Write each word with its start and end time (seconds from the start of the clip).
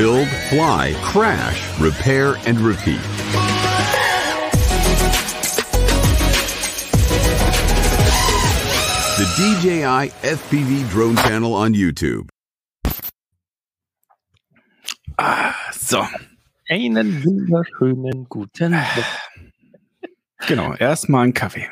build, 0.00 0.28
fly, 0.48 0.94
crash, 1.02 1.60
repair, 1.78 2.36
and 2.46 2.58
repeat. 2.60 3.02
The 9.18 9.26
DJI 9.36 10.08
FPV 10.38 10.88
drone 10.90 11.16
channel 11.16 11.52
on 11.52 11.74
YouTube. 11.74 12.30
Ah, 15.18 15.54
so. 15.72 16.06
Einen 16.70 17.22
wunderschönen 17.22 18.26
guten 18.30 18.70
Morgen. 18.70 19.04
Genau, 20.46 20.72
erstmal 20.76 21.24
einen 21.24 21.34
Kaffee. 21.34 21.68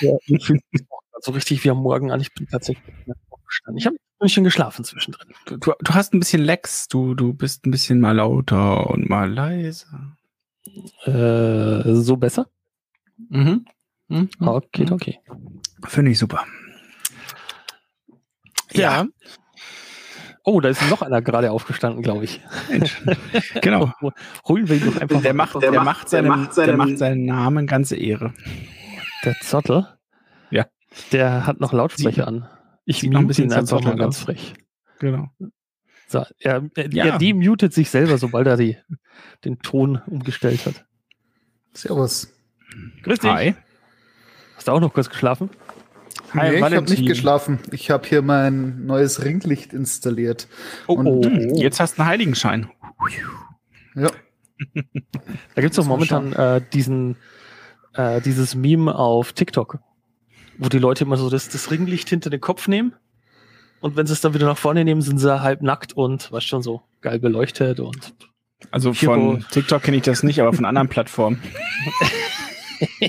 Ja, 0.00 0.16
ich 0.24 0.46
fühle 0.46 0.60
mich 0.70 0.86
so 1.20 1.32
richtig 1.32 1.62
wie 1.62 1.68
am 1.68 1.82
Morgen 1.82 2.10
an. 2.10 2.22
Ich 2.22 2.32
bin 2.32 2.46
tatsächlich 2.46 2.94
nicht 3.04 3.27
aufgestanden. 3.48 3.78
Ich 3.78 3.86
habe 3.86 3.96
ein 3.96 4.18
bisschen 4.20 4.44
geschlafen 4.44 4.84
zwischendrin. 4.84 5.28
Du, 5.46 5.56
du, 5.56 5.72
du 5.80 5.94
hast 5.94 6.12
ein 6.14 6.20
bisschen 6.20 6.42
Lex, 6.42 6.88
du, 6.88 7.14
du 7.14 7.32
bist 7.32 7.66
ein 7.66 7.70
bisschen 7.70 8.00
mal 8.00 8.12
lauter 8.16 8.88
und 8.90 9.08
mal 9.08 9.30
leiser. 9.32 10.16
Äh, 11.04 11.94
so 11.94 12.16
besser? 12.16 12.46
Mhm. 13.30 13.64
Mhm. 14.08 14.28
Okay, 14.40 14.86
okay. 14.90 15.20
Finde 15.86 16.10
ich 16.10 16.18
super. 16.18 16.44
Ja. 18.72 19.06
Oh, 20.44 20.60
da 20.60 20.68
ist 20.70 20.88
noch 20.88 21.02
einer 21.02 21.20
gerade 21.20 21.50
aufgestanden, 21.50 22.02
glaube 22.02 22.24
ich. 22.24 22.40
Mensch. 22.70 23.02
Genau. 23.60 23.92
Holen 24.48 24.68
wir 24.68 24.76
ihn 24.76 24.86
doch 24.92 25.00
einfach 25.00 25.20
Der 25.20 25.34
macht, 25.34 25.54
raus. 25.56 25.60
der, 25.60 25.72
macht 25.72 26.08
seinem, 26.08 26.44
der 26.56 26.76
macht 26.76 26.98
seinen 26.98 27.24
Namen 27.26 27.66
ganze 27.66 27.96
Ehre. 27.96 28.32
Der 29.24 29.34
Zottel. 29.40 29.86
Ja. 30.50 30.66
Der 31.12 31.46
hat 31.46 31.60
noch 31.60 31.72
Lautsprecher 31.72 32.26
an. 32.28 32.48
Ich 32.88 33.00
sieht 33.00 33.10
mute 33.12 33.22
ihn 33.22 33.26
bisschen 33.28 33.52
einfach 33.52 33.82
mal 33.82 33.96
ganz 33.96 34.18
frech. 34.20 34.54
Genau. 34.98 35.28
So, 36.08 36.24
er, 36.40 36.68
er, 36.74 36.90
Ja. 36.92 37.04
er 37.06 37.18
demutet 37.18 37.74
sich 37.74 37.90
selber, 37.90 38.16
sobald 38.18 38.46
er 38.46 38.56
die, 38.56 38.78
den 39.44 39.58
Ton 39.60 40.00
umgestellt 40.06 40.64
hat. 40.66 40.86
Servus. 41.74 42.32
Grüß 43.02 43.18
dich. 43.20 43.30
Hi. 43.30 43.54
Hast 44.56 44.68
du 44.68 44.72
auch 44.72 44.80
noch 44.80 44.92
kurz 44.94 45.10
geschlafen? 45.10 45.50
Hi, 46.34 46.50
nee, 46.50 46.56
ich 46.56 46.62
habe 46.62 46.80
nicht 46.90 47.06
geschlafen. 47.06 47.58
Ich 47.72 47.90
habe 47.90 48.08
hier 48.08 48.22
mein 48.22 48.86
neues 48.86 49.24
Ringlicht 49.24 49.72
installiert. 49.72 50.48
Oh, 50.86 50.94
Und- 50.94 51.06
oh, 51.06 51.22
oh. 51.26 51.60
Jetzt 51.60 51.78
hast 51.80 51.96
du 51.98 52.02
einen 52.02 52.10
Heiligenschein. 52.10 52.70
Ja, 53.94 54.10
Da 54.74 55.62
gibt 55.62 55.70
es 55.70 55.76
doch 55.76 55.86
momentan 55.86 56.32
äh, 56.32 56.60
diesen, 56.72 57.16
äh, 57.94 58.20
dieses 58.20 58.54
Meme 58.54 58.94
auf 58.94 59.32
TikTok, 59.32 59.78
wo 60.58 60.68
die 60.68 60.78
Leute 60.78 61.04
immer 61.04 61.16
so 61.16 61.30
das, 61.30 61.48
das 61.48 61.70
Ringlicht 61.70 62.08
hinter 62.08 62.30
den 62.30 62.40
Kopf 62.40 62.68
nehmen 62.68 62.94
und 63.80 63.96
wenn 63.96 64.06
sie 64.06 64.12
es 64.12 64.20
dann 64.20 64.34
wieder 64.34 64.46
nach 64.46 64.58
vorne 64.58 64.84
nehmen, 64.84 65.02
sind 65.02 65.18
sie 65.18 65.40
halb 65.40 65.62
nackt 65.62 65.92
und 65.92 66.32
was 66.32 66.44
schon 66.44 66.62
so 66.62 66.82
geil 67.00 67.18
beleuchtet 67.18 67.80
und 67.80 68.14
Also 68.70 68.92
von 68.92 69.44
TikTok 69.50 69.82
kenne 69.82 69.98
ich 69.98 70.02
das 70.02 70.22
nicht, 70.22 70.40
aber 70.40 70.52
von 70.52 70.64
anderen 70.64 70.88
Plattformen. 70.88 71.40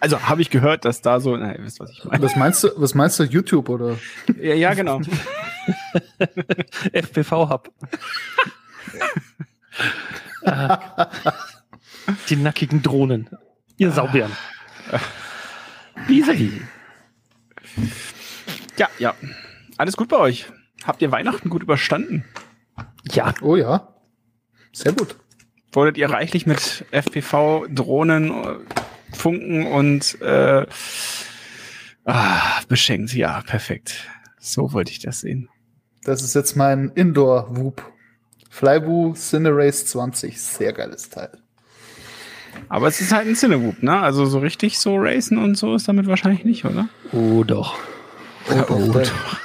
also 0.00 0.22
habe 0.22 0.42
ich 0.42 0.50
gehört, 0.50 0.84
dass 0.84 1.02
da 1.02 1.18
so, 1.20 1.36
na, 1.36 1.56
ihr 1.56 1.64
wisst, 1.64 1.80
was 1.80 1.90
ich 1.90 2.04
meine. 2.04 2.22
was 2.22 2.36
meinst 2.36 2.64
du? 2.64 2.68
Was 2.76 2.94
meinst 2.94 3.18
du? 3.18 3.24
YouTube 3.24 3.68
oder? 3.68 3.98
Ja, 4.40 4.54
ja 4.54 4.74
genau. 4.74 5.00
FPV-Hub. 6.92 7.72
äh, 10.42 10.76
die 12.28 12.36
nackigen 12.36 12.82
Drohnen. 12.82 13.28
Ihr 13.76 13.90
Saubären. 13.90 14.32
Vis-à-vis. 16.06 16.52
Ja, 18.76 18.88
ja. 18.98 19.14
Alles 19.76 19.96
gut 19.96 20.08
bei 20.08 20.16
euch. 20.16 20.46
Habt 20.84 21.02
ihr 21.02 21.12
Weihnachten 21.12 21.50
gut 21.50 21.62
überstanden? 21.62 22.24
Ja, 23.12 23.34
Oh 23.40 23.56
ja. 23.56 23.94
Sehr 24.72 24.92
gut. 24.92 25.16
Wurdet 25.72 25.98
ihr 25.98 26.10
reichlich 26.10 26.46
mit 26.46 26.84
FPV, 26.90 27.66
Drohnen, 27.68 28.30
äh, 28.30 28.56
Funken 29.14 29.66
und 29.66 30.20
äh, 30.20 30.66
ah, 32.04 32.60
beschenkt? 32.68 33.14
Ja, 33.14 33.42
perfekt. 33.42 34.08
So 34.38 34.72
wollte 34.72 34.90
ich 34.90 34.98
das 35.00 35.20
sehen. 35.20 35.48
Das 36.02 36.22
ist 36.22 36.34
jetzt 36.34 36.56
mein 36.56 36.90
Indoor-Whoop. 36.94 37.84
Flywoo 38.48 39.14
Cinerace 39.14 39.86
20. 39.86 40.40
Sehr 40.40 40.72
geiles 40.72 41.10
Teil. 41.10 41.39
Aber 42.68 42.88
es 42.88 43.00
ist 43.00 43.12
halt 43.12 43.26
ein 43.26 43.34
Cinewoop, 43.34 43.82
ne? 43.82 43.98
Also 44.00 44.26
so 44.26 44.38
richtig 44.38 44.78
so 44.78 44.96
racen 44.96 45.38
und 45.38 45.56
so 45.56 45.74
ist 45.74 45.88
damit 45.88 46.06
wahrscheinlich 46.06 46.44
nicht, 46.44 46.64
oder? 46.64 46.88
oh 47.12 47.44
doch. 47.44 47.76
Oh, 48.68 48.92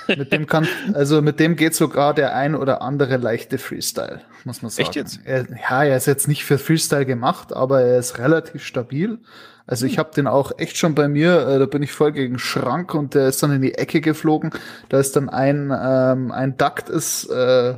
der, 0.07 0.17
mit 0.17 0.31
dem 0.31 0.47
kann, 0.47 0.67
also 0.93 1.21
mit 1.21 1.39
dem 1.39 1.55
geht 1.55 1.75
sogar 1.75 2.13
der 2.13 2.35
ein 2.35 2.55
oder 2.55 2.81
andere 2.81 3.17
leichte 3.17 3.57
Freestyle, 3.57 4.21
muss 4.45 4.61
man 4.61 4.71
sagen. 4.71 4.87
Echt 4.87 4.95
jetzt? 4.95 5.19
Er, 5.25 5.45
ja, 5.49 5.83
er 5.83 5.97
ist 5.97 6.07
jetzt 6.07 6.27
nicht 6.27 6.45
für 6.45 6.57
Freestyle 6.57 7.05
gemacht, 7.05 7.53
aber 7.53 7.81
er 7.81 7.99
ist 7.99 8.17
relativ 8.17 8.63
stabil. 8.63 9.19
Also 9.67 9.87
ich 9.87 9.97
habe 9.97 10.11
den 10.15 10.27
auch 10.27 10.51
echt 10.57 10.77
schon 10.77 10.93
bei 10.93 11.07
mir, 11.07 11.47
äh, 11.47 11.59
da 11.59 11.65
bin 11.65 11.81
ich 11.81 11.91
voll 11.91 12.11
gegen 12.11 12.35
den 12.35 12.39
Schrank 12.39 12.93
und 12.93 13.15
der 13.15 13.27
ist 13.27 13.41
dann 13.41 13.51
in 13.51 13.61
die 13.61 13.73
Ecke 13.73 13.99
geflogen. 13.99 14.51
Da 14.89 14.99
ist 14.99 15.15
dann 15.15 15.27
ein, 15.27 15.73
ähm, 15.75 16.31
ein 16.31 16.55
Duct 16.55 16.89
ist 16.89 17.25
äh, 17.29 17.73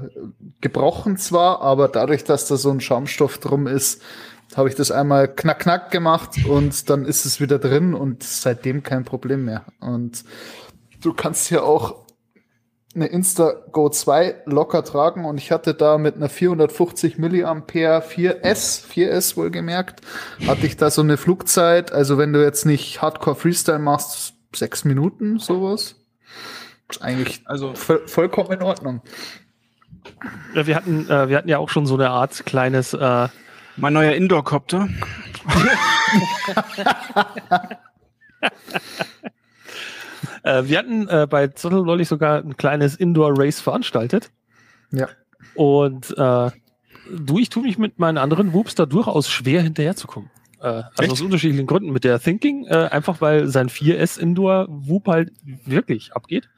gebrochen 0.59 1.17
zwar, 1.17 1.61
aber 1.61 1.87
dadurch, 1.87 2.25
dass 2.25 2.47
da 2.47 2.57
so 2.57 2.71
ein 2.71 2.81
Schaumstoff 2.81 3.37
drum 3.37 3.67
ist, 3.67 4.01
habe 4.55 4.69
ich 4.69 4.75
das 4.75 4.91
einmal 4.91 5.27
knack 5.27 5.59
knack 5.59 5.91
gemacht 5.91 6.45
und 6.47 6.89
dann 6.89 7.05
ist 7.05 7.25
es 7.25 7.39
wieder 7.39 7.59
drin 7.59 7.93
und 7.93 8.23
seitdem 8.23 8.83
kein 8.83 9.03
Problem 9.03 9.45
mehr. 9.45 9.65
Und 9.79 10.23
du 11.01 11.13
kannst 11.13 11.47
hier 11.47 11.63
auch 11.63 12.07
eine 12.95 13.07
Insta 13.07 13.53
Go 13.71 13.89
2 13.89 14.43
locker 14.45 14.83
tragen 14.83 15.25
und 15.25 15.37
ich 15.37 15.51
hatte 15.51 15.73
da 15.73 15.97
mit 15.97 16.15
einer 16.15 16.29
450 16.29 17.17
Milliampere 17.17 17.99
4S, 17.99 18.85
4S 18.87 19.37
wohlgemerkt, 19.37 20.01
hatte 20.47 20.65
ich 20.65 20.77
da 20.77 20.89
so 20.89 21.01
eine 21.01 21.17
Flugzeit, 21.17 21.91
also 21.91 22.17
wenn 22.17 22.33
du 22.33 22.43
jetzt 22.43 22.65
nicht 22.65 23.01
Hardcore 23.01 23.35
Freestyle 23.35 23.79
machst, 23.79 24.33
sechs 24.55 24.83
Minuten 24.83 25.37
sowas. 25.37 25.95
Ist 26.89 27.01
eigentlich 27.01 27.41
Also 27.45 27.75
voll, 27.75 28.07
vollkommen 28.07 28.53
in 28.53 28.63
Ordnung. 28.63 29.01
Ja, 30.55 30.65
wir, 30.65 30.75
hatten, 30.75 31.07
äh, 31.09 31.29
wir 31.29 31.37
hatten 31.37 31.49
ja 31.49 31.57
auch 31.57 31.69
schon 31.69 31.85
so 31.85 31.95
eine 31.95 32.09
Art 32.09 32.45
kleines 32.45 32.93
äh, 32.93 33.27
mein 33.77 33.93
neuer 33.93 34.13
Indoor-Copter. 34.13 34.89
Äh, 40.43 40.69
wir 40.69 40.77
hatten 40.77 41.09
äh, 41.09 41.27
bei 41.29 41.47
Zottel 41.47 41.83
neulich 41.83 42.07
sogar 42.07 42.37
ein 42.37 42.55
kleines 42.55 42.95
Indoor-Race 42.95 43.59
veranstaltet. 43.59 44.31
Ja. 44.91 45.09
Und 45.55 46.11
äh, 46.17 46.51
du, 47.11 47.39
ich 47.39 47.49
tue 47.49 47.63
mich 47.63 47.77
mit 47.77 47.99
meinen 47.99 48.17
anderen 48.17 48.53
Whoops 48.53 48.75
da 48.75 48.85
durchaus 48.85 49.29
schwer 49.29 49.61
hinterherzukommen. 49.61 50.29
Äh, 50.61 50.83
also 50.95 51.11
aus 51.11 51.21
unterschiedlichen 51.21 51.67
Gründen. 51.67 51.91
Mit 51.91 52.05
der 52.05 52.19
Thinking, 52.19 52.65
äh, 52.65 52.87
einfach 52.91 53.19
weil 53.19 53.47
sein 53.47 53.67
4S 53.67 54.17
Indoor 54.17 54.67
Whoop 54.69 55.07
halt 55.07 55.31
wirklich 55.65 56.13
abgeht. 56.13 56.49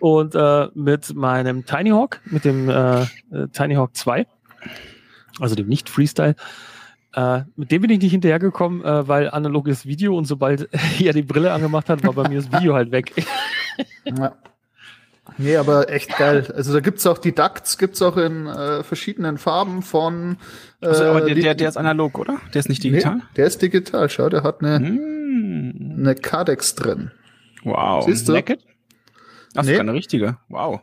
Und 0.00 0.34
äh, 0.34 0.68
mit 0.74 1.14
meinem 1.14 1.64
Tiny 1.64 1.90
Hawk, 1.90 2.20
mit 2.24 2.44
dem 2.44 2.68
äh, 2.68 3.02
äh, 3.02 3.06
Tiny 3.52 3.74
Hawk 3.74 3.96
2, 3.96 4.26
also 5.40 5.54
dem 5.54 5.68
Nicht-Freestyle, 5.68 6.34
äh, 7.14 7.42
mit 7.56 7.70
dem 7.70 7.82
bin 7.82 7.90
ich 7.90 8.00
nicht 8.00 8.10
hinterhergekommen, 8.12 8.84
äh, 8.84 9.08
weil 9.08 9.30
analoges 9.30 9.86
Video 9.86 10.16
und 10.16 10.26
sobald 10.26 10.68
er 11.00 11.12
die 11.12 11.22
Brille 11.22 11.52
angemacht 11.52 11.88
hat, 11.88 12.04
war 12.04 12.12
bei 12.12 12.28
mir 12.28 12.40
das 12.42 12.52
Video 12.52 12.74
halt 12.74 12.90
weg. 12.90 13.12
Ja. 14.04 14.34
Nee, 15.36 15.56
aber 15.56 15.90
echt 15.90 16.16
geil. 16.16 16.50
Also 16.56 16.72
da 16.72 16.80
gibt's 16.80 17.06
auch 17.06 17.18
die 17.18 17.34
Ducts, 17.34 17.76
gibt's 17.76 18.00
auch 18.00 18.16
in 18.16 18.46
äh, 18.46 18.82
verschiedenen 18.84 19.36
Farben 19.36 19.82
von 19.82 20.38
äh, 20.80 20.86
Also, 20.86 21.04
aber 21.04 21.20
der, 21.22 21.34
der, 21.34 21.54
der 21.54 21.68
ist 21.68 21.76
analog, 21.76 22.18
oder? 22.18 22.38
Der 22.54 22.60
ist 22.60 22.68
nicht 22.70 22.82
digital? 22.82 23.16
Nee, 23.16 23.22
der 23.36 23.46
ist 23.46 23.60
digital, 23.60 24.08
schau, 24.08 24.30
der 24.30 24.44
hat 24.44 24.62
eine, 24.62 24.78
Hm. 24.78 25.96
eine 25.98 26.14
Cardex 26.14 26.74
drin. 26.76 27.10
Wow. 27.64 28.04
Siehst 28.06 28.28
du? 28.28 28.32
Naked? 28.32 28.60
Ach, 29.56 29.62
Nee. 29.64 29.70
sogar 29.70 29.80
eine 29.80 29.92
richtige. 29.92 30.38
Wow. 30.48 30.80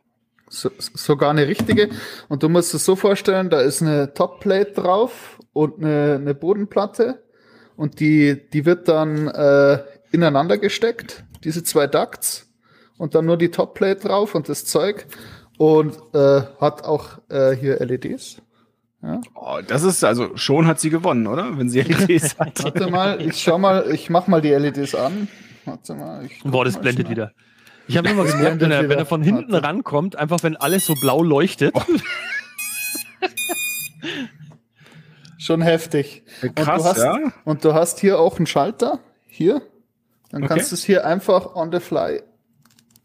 So, 0.53 0.69
sogar 0.77 1.31
eine 1.31 1.47
richtige. 1.47 1.89
Und 2.29 2.43
du 2.43 2.49
musst 2.49 2.75
es 2.75 2.85
so 2.85 2.95
vorstellen, 2.95 3.49
da 3.49 3.61
ist 3.61 3.81
eine 3.81 4.13
Topplate 4.13 4.71
drauf 4.73 5.39
und 5.51 5.79
eine, 5.79 6.19
eine 6.21 6.35
Bodenplatte. 6.35 7.23
Und 7.75 7.99
die, 7.99 8.39
die 8.51 8.65
wird 8.65 8.87
dann 8.87 9.27
äh, 9.29 9.79
ineinander 10.11 10.59
gesteckt, 10.59 11.23
diese 11.43 11.63
zwei 11.63 11.87
Ducts. 11.87 12.51
Und 12.99 13.15
dann 13.15 13.25
nur 13.25 13.37
die 13.37 13.49
Topplate 13.49 14.07
drauf 14.07 14.35
und 14.35 14.47
das 14.47 14.65
Zeug. 14.65 15.07
Und 15.57 15.97
äh, 16.13 16.41
hat 16.59 16.83
auch 16.83 17.17
äh, 17.29 17.55
hier 17.55 17.79
LEDs. 17.79 18.37
Oh, 19.35 19.59
das 19.67 19.83
ist, 19.83 20.03
also 20.03 20.37
schon 20.37 20.67
hat 20.67 20.79
sie 20.79 20.91
gewonnen, 20.91 21.25
oder? 21.27 21.57
Wenn 21.57 21.67
sie 21.67 21.81
LEDs 21.81 22.37
hat. 22.39 22.63
Warte 22.63 22.91
mal, 22.91 23.19
ich 23.21 23.41
schau 23.41 23.57
mal, 23.57 23.91
ich 23.91 24.11
mach 24.11 24.27
mal 24.27 24.39
die 24.39 24.51
LEDs 24.51 24.93
an. 24.93 25.27
Warte 25.65 25.95
mal. 25.95 26.29
Boah, 26.43 26.63
das 26.63 26.75
mal 26.75 26.81
blendet 26.81 27.07
schnell. 27.07 27.17
wieder. 27.17 27.31
Ich 27.87 27.97
habe 27.97 28.09
immer 28.09 28.23
gemerkt, 28.31 28.61
wenn 28.61 28.71
er, 28.71 28.87
wenn 28.89 28.97
er 28.97 29.05
von 29.05 29.21
hinten 29.21 29.53
rankommt, 29.55 30.15
einfach 30.15 30.41
wenn 30.43 30.55
alles 30.57 30.85
so 30.85 30.93
blau 30.95 31.21
leuchtet. 31.23 31.73
Schon 35.37 35.61
heftig. 35.61 36.23
Und 36.41 36.55
Krass, 36.55 36.83
du 36.83 36.89
hast, 36.89 36.97
ja. 36.99 37.17
Und 37.43 37.65
du 37.65 37.73
hast 37.73 37.99
hier 37.99 38.19
auch 38.19 38.37
einen 38.37 38.45
Schalter. 38.47 38.99
Hier. 39.27 39.61
Dann 40.31 40.43
Okay. 40.43 40.53
kannst 40.55 40.71
du 40.71 40.75
es 40.75 40.83
hier 40.83 41.05
einfach 41.05 41.55
on 41.55 41.71
the 41.71 41.79
fly 41.79 42.21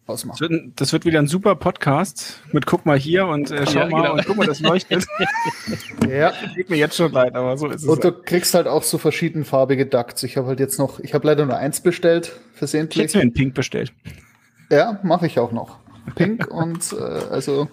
Das 0.07 0.15
ausmachen. 0.15 0.41
wird, 0.41 0.51
ein- 0.53 0.73
das 0.77 0.93
wird 0.93 1.05
wieder 1.05 1.19
ein 1.19 1.27
super 1.27 1.57
Podcast 1.57 2.41
mit 2.53 2.65
guck 2.67 2.87
mal 2.87 2.97
hier 2.99 3.27
und 3.27 3.51
äh, 3.51 3.67
schau 3.67 3.81
Ja, 3.81 3.89
mal 3.89 4.03
genau. 4.03 4.13
und 4.15 4.27
guck 4.27 4.37
mal, 4.37 4.47
das 4.47 4.61
leuchtet. 4.61 5.07
Ja. 6.09 6.33
Tut 6.55 6.71
mir 6.71 6.77
jetzt 6.77 6.97
schon 6.97 7.13
leid, 7.13 7.35
aber 7.35 7.59
so 7.59 7.67
ist 7.67 7.83
es. 7.83 7.89
Und 7.89 8.03
du 8.03 8.13
kriegst 8.13 8.55
halt 8.55 8.67
auch 8.67 8.83
so 8.83 8.97
verschiedenfarbige 8.97 9.85
Ducks. 9.85 10.23
Ich 10.23 10.37
habe 10.39 10.47
halt 10.47 10.61
jetzt 10.61 10.79
noch, 10.79 11.01
ich 11.01 11.13
habe 11.13 11.27
leider 11.27 11.45
nur 11.45 11.57
eins 11.59 11.81
bestellt, 11.83 12.27
ich 12.29 12.33
hätte 12.33 12.57
versehentlich. 12.57 13.15
mir 13.15 13.21
in 13.23 13.33
Pink 13.35 13.55
bestellt. 13.55 13.93
Ja, 14.71 15.01
mache 15.03 15.27
ich 15.27 15.39
auch 15.39 15.53
noch. 15.53 15.79
Pink 16.15 16.47
und 16.51 16.93
äh, 16.93 16.97
also 17.31 17.69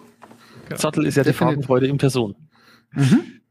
Zottel 0.75 1.05
ist 1.05 1.15
ja 1.15 1.23
die 1.23 1.27
Definitiv. 1.29 1.37
Farbenfreude 1.37 1.87
in 1.87 1.97
Person. 1.97 2.35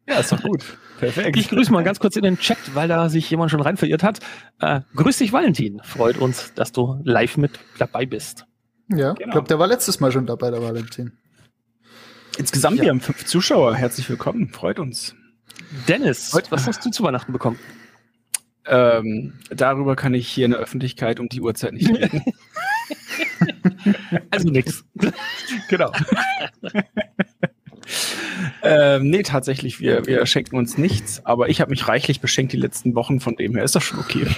Ja, 0.08 0.18
ist 0.18 0.32
doch 0.32 0.42
gut. 0.42 0.64
Perfekt. 0.98 1.36
Ich 1.36 1.48
grüße 1.48 1.72
mal 1.72 1.84
ganz 1.84 1.98
kurz 2.00 2.16
in 2.16 2.22
den 2.22 2.38
Chat, 2.38 2.58
weil 2.74 2.88
da 2.88 3.08
sich 3.08 3.28
jemand 3.30 3.50
schon 3.50 3.60
rein 3.60 3.76
verirrt 3.76 4.02
hat. 4.02 4.20
Äh, 4.60 4.80
grüß 4.96 5.18
dich, 5.18 5.32
Valentin. 5.32 5.80
Freut 5.84 6.18
uns, 6.18 6.52
dass 6.54 6.72
du 6.72 7.00
live 7.04 7.36
mit 7.36 7.58
dabei 7.78 8.06
bist. 8.06 8.46
ja, 8.88 9.12
ich 9.12 9.18
Genau. 9.18 9.32
glaube, 9.32 9.48
der 9.48 9.58
war 9.58 9.66
letztes 9.66 10.00
Mal 10.00 10.12
schon 10.12 10.26
dabei, 10.26 10.50
der 10.50 10.62
Valentin. 10.62 11.12
Insgesamt, 12.38 12.78
Ja. 12.78 12.84
wir 12.84 12.90
haben 12.90 13.00
fünf 13.00 13.24
Zuschauer. 13.26 13.74
Herzlich 13.76 14.08
willkommen. 14.08 14.48
Freut 14.50 14.78
uns. 14.78 15.14
Dennis, 15.88 16.32
Heute- 16.32 16.50
was 16.50 16.66
hast 16.66 16.84
du 16.84 16.90
zu 16.90 17.02
Weihnachten 17.02 17.32
bekommen? 17.32 17.58
Ähm, 18.66 19.34
darüber 19.50 19.94
kann 19.94 20.14
ich 20.14 20.26
hier 20.28 20.46
in 20.46 20.52
der 20.52 20.60
Öffentlichkeit 20.60 21.20
um 21.20 21.28
die 21.28 21.40
Uhrzeit 21.42 21.74
nicht 21.74 21.88
reden. 21.94 22.22
Also 24.30 24.48
nix. 24.48 24.84
genau. 25.68 25.92
ähm, 28.62 29.10
nee, 29.10 29.22
tatsächlich, 29.22 29.80
wir, 29.80 30.06
wir 30.06 30.24
schenken 30.26 30.56
uns 30.56 30.78
nichts, 30.78 31.24
aber 31.26 31.48
ich 31.48 31.60
habe 31.60 31.70
mich 31.70 31.88
reichlich 31.88 32.20
beschenkt 32.20 32.52
die 32.52 32.56
letzten 32.58 32.94
Wochen, 32.94 33.20
von 33.20 33.36
dem 33.36 33.54
her 33.54 33.64
ist 33.64 33.74
das 33.74 33.84
schon 33.84 33.98
okay. 33.98 34.26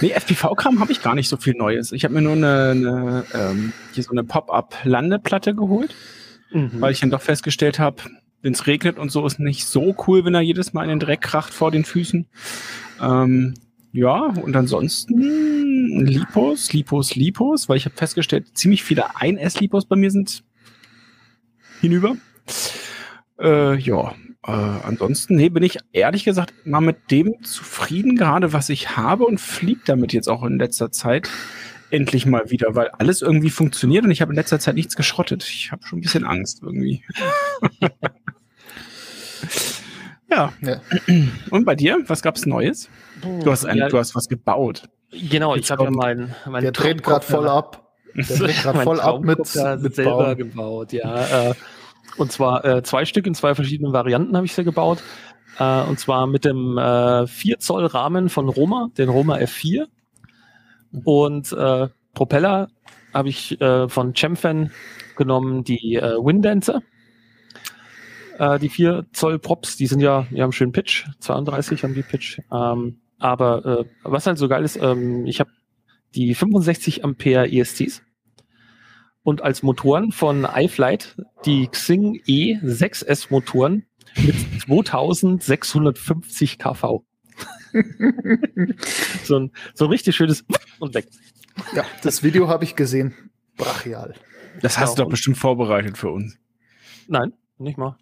nee, 0.00 0.10
FPV-Kram 0.10 0.80
habe 0.80 0.92
ich 0.92 1.02
gar 1.02 1.14
nicht 1.14 1.28
so 1.28 1.36
viel 1.36 1.54
Neues. 1.54 1.92
Ich 1.92 2.04
habe 2.04 2.14
mir 2.14 2.22
nur 2.22 2.34
eine, 2.34 2.70
eine 2.70 3.24
ähm, 3.34 3.72
hier 3.92 4.04
so 4.04 4.12
eine 4.12 4.24
Pop-Up-Landeplatte 4.24 5.54
geholt, 5.54 5.94
Mhm. 6.52 6.80
weil 6.80 6.92
ich 6.92 7.00
dann 7.00 7.10
doch 7.10 7.22
festgestellt 7.22 7.78
habe, 7.78 8.02
wenn 8.42 8.52
es 8.52 8.66
regnet 8.66 8.98
und 8.98 9.10
so, 9.10 9.26
ist 9.26 9.40
nicht 9.40 9.66
so 9.66 9.94
cool, 10.06 10.24
wenn 10.24 10.34
er 10.34 10.40
jedes 10.40 10.72
Mal 10.72 10.84
in 10.84 10.90
den 10.90 11.00
Dreck 11.00 11.20
kracht 11.20 11.52
vor 11.52 11.70
den 11.72 11.84
Füßen. 11.84 12.26
Ähm, 13.02 13.54
ja, 13.92 14.32
und 14.42 14.54
ansonsten 14.54 15.55
Lipos, 16.04 16.72
Lipos, 16.72 17.14
Lipos, 17.14 17.68
weil 17.68 17.76
ich 17.76 17.84
habe 17.84 17.96
festgestellt, 17.96 18.56
ziemlich 18.56 18.82
viele 18.84 19.16
1S-Lipos 19.16 19.86
bei 19.86 19.96
mir 19.96 20.10
sind 20.10 20.42
hinüber. 21.80 22.16
Äh, 23.38 23.76
ja, 23.78 24.12
äh, 24.46 24.50
ansonsten, 24.50 25.36
nee, 25.36 25.48
bin 25.48 25.62
ich 25.62 25.78
ehrlich 25.92 26.24
gesagt 26.24 26.54
mal 26.64 26.80
mit 26.80 27.10
dem 27.10 27.42
zufrieden, 27.42 28.16
gerade 28.16 28.52
was 28.52 28.68
ich 28.68 28.96
habe 28.96 29.24
und 29.24 29.40
flieg 29.40 29.84
damit 29.84 30.12
jetzt 30.12 30.28
auch 30.28 30.42
in 30.44 30.58
letzter 30.58 30.90
Zeit 30.92 31.28
endlich 31.90 32.26
mal 32.26 32.50
wieder, 32.50 32.74
weil 32.74 32.88
alles 32.88 33.22
irgendwie 33.22 33.50
funktioniert 33.50 34.04
und 34.04 34.10
ich 34.10 34.20
habe 34.20 34.32
in 34.32 34.36
letzter 34.36 34.58
Zeit 34.58 34.74
nichts 34.74 34.96
geschrottet. 34.96 35.44
Ich 35.44 35.70
habe 35.72 35.86
schon 35.86 35.98
ein 35.98 36.02
bisschen 36.02 36.24
Angst 36.24 36.60
irgendwie. 36.62 37.04
ja, 40.30 40.52
Ja. 40.60 40.80
und 41.50 41.64
bei 41.64 41.74
dir, 41.74 41.98
was 42.06 42.22
gab's 42.22 42.46
Neues? 42.46 42.88
Du 43.22 43.50
hast, 43.50 43.64
ein, 43.64 43.78
Ja, 43.78 43.88
du 43.88 43.98
hast 43.98 44.14
was 44.14 44.28
gebaut. 44.28 44.88
Genau, 45.10 45.54
ich 45.54 45.70
habe 45.70 45.84
ja 45.84 45.90
meinen 45.90 46.34
mein 46.46 46.62
Der 46.62 46.72
dreht 46.72 47.02
gerade 47.02 47.24
voll 47.24 47.48
ab. 47.48 47.92
Der 48.14 48.24
dreht 48.38 48.62
gerade 48.62 48.80
voll 48.80 49.00
ab 49.00 49.20
mit, 49.20 49.38
mit 49.38 49.94
selber 49.94 50.16
Bauen. 50.16 50.36
gebaut, 50.36 50.92
ja. 50.92 51.50
Äh, 51.50 51.54
und 52.16 52.32
zwar 52.32 52.64
äh, 52.64 52.82
zwei 52.82 53.04
Stück 53.04 53.26
in 53.26 53.34
zwei 53.34 53.54
verschiedenen 53.54 53.92
Varianten 53.92 54.36
habe 54.36 54.46
ich 54.46 54.54
sie 54.54 54.64
gebaut. 54.64 55.02
Äh, 55.58 55.82
und 55.82 55.98
zwar 55.98 56.26
mit 56.26 56.44
dem 56.44 56.78
äh, 56.78 57.26
4 57.26 57.58
Zoll 57.58 57.86
Rahmen 57.86 58.28
von 58.28 58.48
Roma, 58.48 58.88
den 58.96 59.08
Roma 59.08 59.36
F4. 59.36 59.86
Und 61.04 61.52
äh, 61.52 61.88
Propeller 62.14 62.68
habe 63.12 63.28
ich 63.28 63.60
äh, 63.60 63.88
von 63.88 64.14
Chamfan 64.14 64.70
genommen, 65.16 65.64
die 65.64 65.96
äh, 65.96 66.16
Windancer. 66.16 66.82
Äh, 68.38 68.58
die 68.58 68.68
4 68.68 69.06
Zoll 69.12 69.38
Props, 69.38 69.76
die 69.76 69.86
sind 69.86 70.00
ja, 70.00 70.26
die 70.30 70.42
haben 70.42 70.52
schön 70.52 70.72
Pitch, 70.72 71.06
32 71.20 71.82
haben 71.82 71.94
die 71.94 72.02
Pitch. 72.02 72.40
Ähm, 72.52 73.00
aber 73.18 73.64
äh, 73.80 73.84
was 74.02 74.26
halt 74.26 74.38
so 74.38 74.48
geil 74.48 74.64
ist, 74.64 74.76
ähm, 74.76 75.26
ich 75.26 75.40
habe 75.40 75.50
die 76.14 76.34
65 76.34 77.04
Ampere 77.04 77.50
ESTs 77.50 78.02
und 79.22 79.42
als 79.42 79.62
Motoren 79.62 80.12
von 80.12 80.44
iFlight 80.44 81.16
die 81.44 81.66
Xing 81.68 82.20
E6S 82.26 83.26
Motoren 83.30 83.84
mit 84.16 84.36
2650 84.62 86.58
kV. 86.58 87.02
so, 89.24 89.38
ein, 89.38 89.52
so 89.74 89.84
ein 89.86 89.90
richtig 89.90 90.16
schönes 90.16 90.44
und 90.78 90.94
weg. 90.94 91.06
Ja, 91.74 91.84
das 92.02 92.22
Video 92.22 92.48
habe 92.48 92.64
ich 92.64 92.76
gesehen. 92.76 93.14
Brachial. 93.56 94.14
Das 94.62 94.78
hast 94.78 94.90
Ja, 94.90 94.96
du 94.96 95.02
doch 95.02 95.10
bestimmt 95.10 95.38
vorbereitet 95.38 95.98
für 95.98 96.10
uns. 96.10 96.38
Nein, 97.08 97.32
nicht 97.58 97.78
mal. 97.78 97.96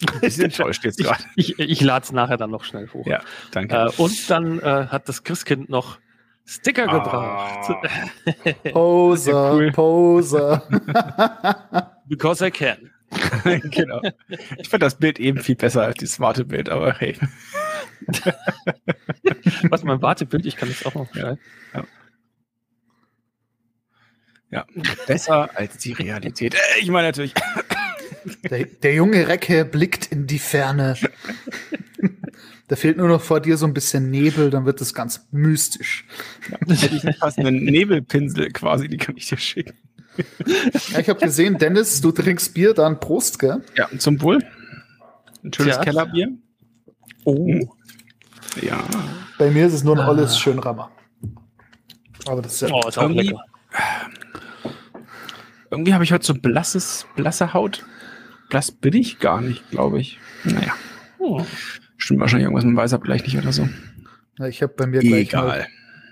Ich 0.22 0.36
bin 0.36 0.46
enttäuscht 0.46 0.84
jetzt 0.84 0.98
gerade. 0.98 1.22
Ich, 1.36 1.58
ich 1.58 1.80
lade 1.82 2.04
es 2.04 2.12
nachher 2.12 2.36
dann 2.36 2.50
noch 2.50 2.64
schnell 2.64 2.88
hoch. 2.92 3.06
Ja, 3.06 3.20
danke. 3.52 3.74
Äh, 3.76 3.90
und 4.00 4.30
dann 4.30 4.58
äh, 4.60 4.86
hat 4.88 5.08
das 5.08 5.22
Christkind 5.24 5.68
noch 5.68 5.98
Sticker 6.46 6.88
Ah. 6.88 6.92
gebracht. 7.66 8.62
Poser, 8.72 9.52
cool. 9.54 9.72
Poser. 9.72 10.62
Because 12.08 12.46
I 12.46 12.50
can. 12.50 12.90
genau. 13.70 14.00
Ich 14.58 14.68
fand 14.68 14.82
das 14.82 14.96
Bild 14.98 15.18
eben 15.20 15.38
viel 15.40 15.56
besser 15.56 15.82
als 15.82 15.98
das 15.98 16.12
smarte 16.12 16.44
Bild, 16.44 16.68
aber 16.68 16.94
hey. 16.94 17.16
Was 19.68 19.82
mein 19.84 20.00
Wartebild, 20.02 20.46
ich 20.46 20.56
kann 20.56 20.68
das 20.68 20.84
auch 20.86 20.94
noch 20.94 21.14
Ja. 21.14 21.36
schreiben. 21.72 21.88
Ja, 24.52 24.64
besser 25.06 25.48
als 25.56 25.76
die 25.78 25.92
Realität. 25.92 26.54
Äh, 26.54 26.58
Ich 26.80 26.90
meine 26.90 27.08
natürlich, 27.08 27.34
Der, 28.48 28.64
der 28.64 28.94
junge 28.94 29.28
Recke 29.28 29.64
blickt 29.64 30.06
in 30.06 30.26
die 30.26 30.38
Ferne. 30.38 30.96
Da 32.68 32.76
fehlt 32.76 32.96
nur 32.98 33.08
noch 33.08 33.20
vor 33.20 33.40
dir 33.40 33.56
so 33.56 33.66
ein 33.66 33.74
bisschen 33.74 34.10
Nebel, 34.10 34.50
dann 34.50 34.64
wird 34.64 34.80
es 34.80 34.94
ganz 34.94 35.26
mystisch. 35.32 36.04
hätte 36.68 36.94
ich 36.94 37.04
einen 37.04 37.18
passenden 37.18 37.64
Nebelpinsel 37.64 38.50
quasi, 38.52 38.88
die 38.88 38.96
kann 38.96 39.16
ich 39.16 39.26
dir 39.28 39.38
schicken. 39.38 39.74
Ja, 40.92 40.98
ich 41.00 41.08
habe 41.08 41.18
gesehen, 41.20 41.58
Dennis, 41.58 42.00
du 42.00 42.12
trinkst 42.12 42.54
Bier, 42.54 42.74
dann 42.74 43.00
Prost, 43.00 43.38
gell? 43.38 43.62
Ja, 43.76 43.88
zum 43.98 44.20
Wohl. 44.22 44.38
Ein 45.42 45.52
schönes 45.52 45.76
Ja. 45.76 45.82
Kellerbier. 45.82 46.28
Oh. 47.24 47.74
Ja. 48.62 48.84
Bei 49.38 49.50
mir 49.50 49.66
ist 49.66 49.72
es 49.74 49.82
nur 49.84 49.96
ein 49.96 50.02
Ah. 50.02 50.08
olles 50.10 50.38
Schönrammer. 50.38 50.90
Aber 52.26 52.42
das 52.42 52.54
ist 52.54 52.60
ja 52.62 52.68
Oh, 52.72 52.86
ist 52.88 52.98
auch 52.98 53.02
Irgendwie- 53.02 53.28
lecker. 53.28 53.44
Irgendwie 55.70 55.94
habe 55.94 56.04
ich 56.04 56.12
heute 56.12 56.26
so 56.26 56.34
blasses, 56.34 57.06
blasse 57.16 57.54
Haut. 57.54 57.84
Blass 58.50 58.70
bin 58.70 58.94
ich 58.94 59.18
gar 59.18 59.40
nicht, 59.40 59.70
glaube 59.70 60.00
ich. 60.00 60.18
Naja, 60.44 60.74
Oh. 61.18 61.44
stimmt 61.96 62.20
wahrscheinlich 62.20 62.44
irgendwas 62.44 62.64
mit 62.64 62.74
dem 62.74 62.76
Weißabgleich 62.76 63.22
nicht 63.22 63.38
oder 63.38 63.52
so. 63.52 63.68
Ja, 64.38 64.46
ich 64.46 64.62
habe 64.62 64.72
bei 64.76 64.86
mir 64.86 65.00
gleich 65.00 65.28
Egal. 65.28 65.46
mal 65.46 65.66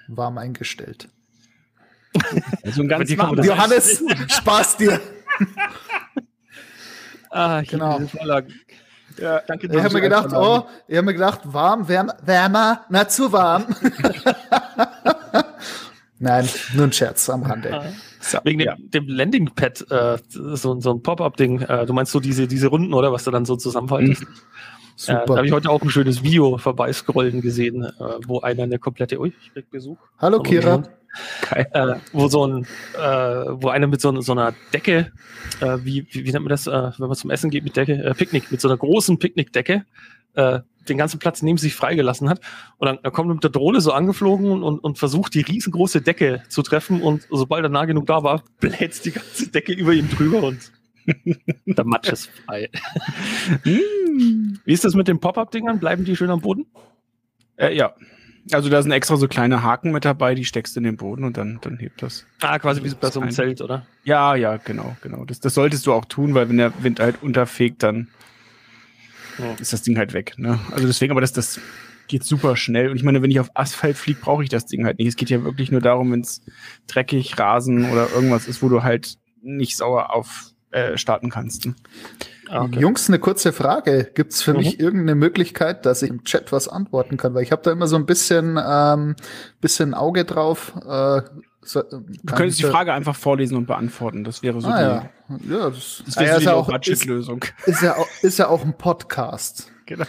warm 0.08 0.38
eingestellt. 0.38 1.08
Also 2.62 2.82
ein 2.82 2.88
ganz 2.88 3.10
das- 3.14 3.46
Johannes, 3.46 4.02
Spaß 4.28 4.76
dir. 4.78 5.00
Ah, 7.30 7.60
ich 7.60 7.68
Genau. 7.68 8.00
Ja, 9.18 9.40
Danke 9.46 9.66
Ich 9.66 9.82
habe 9.82 9.94
mir 9.94 10.00
gedacht, 10.00 10.32
oh, 10.32 10.64
ich 10.86 10.96
habe 10.96 11.06
mir 11.06 11.12
gedacht, 11.14 11.40
warm, 11.44 11.88
wärm, 11.88 12.12
wärmer, 12.22 12.84
na 12.88 13.08
zu 13.08 13.32
warm. 13.32 13.66
Nein, 16.18 16.48
nur 16.74 16.84
ein 16.84 16.92
Scherz 16.92 17.30
am 17.30 17.42
Rande. 17.42 17.94
so, 18.20 18.38
Wegen 18.44 18.60
ja. 18.60 18.74
dem, 18.74 18.90
dem 18.90 19.08
Landing-Pad, 19.08 19.90
äh, 19.90 20.18
so, 20.28 20.80
so 20.80 20.90
ein 20.92 21.02
Pop-Up-Ding. 21.02 21.62
Äh, 21.62 21.86
du 21.86 21.92
meinst 21.92 22.12
so 22.12 22.20
diese, 22.20 22.48
diese 22.48 22.68
Runden, 22.68 22.92
oder? 22.92 23.12
Was 23.12 23.24
du 23.24 23.30
dann 23.30 23.44
so 23.44 23.56
zusammenfaltest. 23.56 24.22
Äh, 24.22 24.26
da 25.06 25.20
Super. 25.20 25.36
habe 25.36 25.46
ich 25.46 25.52
heute 25.52 25.70
auch 25.70 25.80
ein 25.80 25.90
schönes 25.90 26.24
Video 26.24 26.58
vorbeiscrollen 26.58 27.40
gesehen, 27.40 27.84
äh, 27.84 27.90
wo 28.26 28.40
einer 28.40 28.64
eine 28.64 28.80
komplette, 28.80 29.20
ui, 29.20 29.32
ich 29.40 29.52
krieg 29.52 29.70
Besuch. 29.70 29.96
Hallo 30.18 30.42
Kira. 30.42 30.82
Geil. 31.48 31.68
Äh, 31.72 31.94
wo 32.12 32.26
so 32.26 32.46
ein, 32.46 32.66
äh, 32.96 33.00
wo 33.00 33.68
einer 33.68 33.86
mit 33.86 34.00
so, 34.00 34.20
so 34.20 34.32
einer 34.32 34.54
Decke, 34.72 35.12
äh, 35.60 35.78
wie, 35.82 36.06
wie, 36.10 36.26
wie 36.26 36.32
nennt 36.32 36.44
man 36.44 36.48
das, 36.48 36.66
äh, 36.66 36.90
wenn 36.98 37.08
man 37.08 37.16
zum 37.16 37.30
Essen 37.30 37.50
geht 37.50 37.62
mit 37.62 37.76
Decke, 37.76 37.92
äh, 37.92 38.14
Picknick, 38.14 38.50
mit 38.50 38.60
so 38.60 38.68
einer 38.68 38.76
großen 38.76 39.18
Picknickdecke, 39.18 39.84
äh, 40.34 40.60
den 40.88 40.98
ganzen 40.98 41.18
Platz 41.18 41.42
neben 41.42 41.58
sich 41.58 41.74
freigelassen 41.74 42.28
hat. 42.28 42.40
Und 42.78 42.86
dann, 42.86 42.98
dann 43.02 43.12
kommt 43.12 43.30
mit 43.30 43.42
der 43.42 43.50
Drohne 43.50 43.80
so 43.80 43.92
angeflogen 43.92 44.62
und, 44.62 44.78
und 44.78 44.98
versucht, 44.98 45.34
die 45.34 45.40
riesengroße 45.40 46.02
Decke 46.02 46.42
zu 46.48 46.62
treffen. 46.62 47.02
Und 47.02 47.26
sobald 47.30 47.64
er 47.64 47.68
nah 47.68 47.84
genug 47.84 48.06
da 48.06 48.22
war, 48.22 48.42
bläht 48.60 49.04
die 49.04 49.12
ganze 49.12 49.48
Decke 49.48 49.72
über 49.72 49.92
ihm 49.92 50.08
drüber 50.08 50.42
und 50.42 50.72
der 51.66 51.84
Matsch 51.84 52.10
ist 52.10 52.30
frei. 52.44 52.68
Mm. 53.64 54.58
Wie 54.64 54.72
ist 54.72 54.84
das 54.84 54.94
mit 54.94 55.08
den 55.08 55.20
Pop-Up-Dingern? 55.20 55.78
Bleiben 55.78 56.04
die 56.04 56.16
schön 56.16 56.30
am 56.30 56.40
Boden? 56.40 56.66
Äh, 57.56 57.74
ja. 57.74 57.94
Also 58.52 58.70
da 58.70 58.80
sind 58.82 58.92
extra 58.92 59.16
so 59.16 59.28
kleine 59.28 59.62
Haken 59.62 59.92
mit 59.92 60.04
dabei, 60.04 60.34
die 60.34 60.44
steckst 60.44 60.74
du 60.74 60.80
in 60.80 60.84
den 60.84 60.96
Boden 60.96 61.24
und 61.24 61.36
dann, 61.36 61.58
dann 61.60 61.78
hebt 61.78 62.02
das. 62.02 62.26
Ah, 62.40 62.58
quasi 62.58 62.82
wie 62.82 62.90
bei 62.94 63.10
so 63.10 63.20
einem 63.20 63.28
Ein- 63.28 63.34
Zelt, 63.34 63.60
oder? 63.60 63.86
Ja, 64.04 64.36
ja, 64.36 64.56
genau, 64.56 64.96
genau. 65.02 65.24
Das, 65.24 65.40
das 65.40 65.54
solltest 65.54 65.86
du 65.86 65.92
auch 65.92 66.06
tun, 66.06 66.34
weil 66.34 66.48
wenn 66.48 66.56
der 66.56 66.72
Wind 66.82 67.00
halt 67.00 67.22
unterfegt, 67.22 67.82
dann 67.82 68.08
Ja. 69.38 69.54
ist 69.60 69.72
das 69.72 69.82
Ding 69.82 69.96
halt 69.98 70.12
weg. 70.12 70.34
Ne? 70.36 70.58
Also 70.72 70.86
deswegen, 70.86 71.10
aber 71.12 71.20
das, 71.20 71.32
das 71.32 71.60
geht 72.08 72.24
super 72.24 72.56
schnell. 72.56 72.90
Und 72.90 72.96
ich 72.96 73.02
meine, 73.04 73.22
wenn 73.22 73.30
ich 73.30 73.40
auf 73.40 73.50
Asphalt 73.54 73.96
fliege, 73.96 74.20
brauche 74.20 74.42
ich 74.42 74.48
das 74.48 74.66
Ding 74.66 74.84
halt 74.84 74.98
nicht. 74.98 75.08
Es 75.08 75.16
geht 75.16 75.30
ja 75.30 75.44
wirklich 75.44 75.70
nur 75.70 75.80
darum, 75.80 76.10
wenn 76.12 76.20
es 76.22 76.42
dreckig, 76.86 77.38
Rasen 77.38 77.90
oder 77.90 78.10
irgendwas 78.10 78.46
ist, 78.48 78.62
wo 78.62 78.68
du 78.68 78.82
halt 78.82 79.16
nicht 79.42 79.76
sauer 79.76 80.14
auf 80.14 80.52
äh, 80.70 80.98
starten 80.98 81.30
kannst. 81.30 81.64
Ne? 81.66 81.74
Ah, 82.50 82.64
okay. 82.64 82.80
Jungs, 82.80 83.08
eine 83.08 83.18
kurze 83.18 83.52
Frage. 83.52 84.10
Gibt 84.14 84.32
es 84.32 84.42
für 84.42 84.52
Mhm. 84.52 84.58
mich 84.58 84.80
irgendeine 84.80 85.14
Möglichkeit, 85.14 85.86
dass 85.86 86.02
ich 86.02 86.10
im 86.10 86.24
Chat 86.24 86.50
was 86.52 86.68
antworten 86.68 87.16
kann? 87.16 87.34
Weil 87.34 87.42
ich 87.42 87.52
habe 87.52 87.62
da 87.62 87.70
immer 87.72 87.86
so 87.86 87.96
ein 87.96 88.04
bisschen, 88.06 88.58
ähm, 88.62 89.14
bisschen 89.60 89.94
Auge 89.94 90.24
drauf. 90.24 90.72
Äh, 90.86 91.22
so, 91.68 91.82
Du 91.82 92.34
könntest 92.34 92.58
die 92.60 92.64
Frage 92.64 92.92
einfach 92.92 93.14
vorlesen 93.14 93.56
und 93.56 93.66
beantworten. 93.66 94.24
Das 94.24 94.42
wäre 94.42 94.60
so 94.60 94.68
Ah, 94.68 95.10
die, 95.28 95.52
ja. 95.52 95.58
ja, 95.58 95.70
das, 95.70 96.02
das 96.06 96.16
ah, 96.16 96.20
wäre 96.20 96.28
ja, 96.30 96.34
so 96.34 96.38
die 96.40 96.42
ist, 96.42 96.44
ja 96.46 96.52
auch, 96.54 96.60
ist, 96.60 96.68
Low-Budget-Lösung. 96.68 97.44
ist, 97.66 97.82
ja 97.82 97.96
auch, 97.96 98.06
ist 98.22 98.38
ja 98.38 98.48
auch 98.48 98.64
ein 98.64 98.72
Podcast. 98.78 99.70
Genau. 99.86 100.04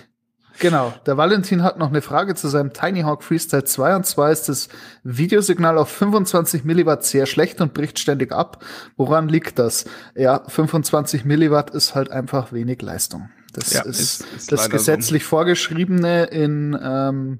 Genau. 0.61 0.93
Der 1.05 1.15
Valentin 1.15 1.63
hat 1.63 1.79
noch 1.79 1.87
eine 1.87 2.01
Frage 2.01 2.35
zu 2.35 2.49
seinem 2.49 2.73
Tiny 2.73 3.01
Hawk 3.03 3.23
Freestyle 3.23 3.63
2 3.63 3.95
und 3.95 4.05
zwar 4.05 4.29
ist 4.31 4.49
das 4.49 4.67
Videosignal 5.03 5.77
auf 5.77 5.87
25 5.89 6.65
Milliwatt 6.65 7.05
sehr 7.05 7.25
schlecht 7.27 7.61
und 7.61 7.73
bricht 7.73 7.97
ständig 7.97 8.33
ab. 8.33 8.61
Woran 8.97 9.29
liegt 9.29 9.57
das? 9.57 9.85
Ja, 10.15 10.43
25 10.47 11.23
Milliwatt 11.23 11.69
ist 11.69 11.95
halt 11.95 12.11
einfach 12.11 12.51
wenig 12.51 12.81
Leistung. 12.81 13.29
Das 13.53 13.71
Ja, 13.73 13.83
ist, 13.83 13.99
ist- 14.01 14.25
ist 14.35 14.51
das 14.51 14.69
gesetzlich 14.69 15.23
vorgeschriebene 15.23 16.25
in, 16.25 16.77
ähm, 16.81 17.39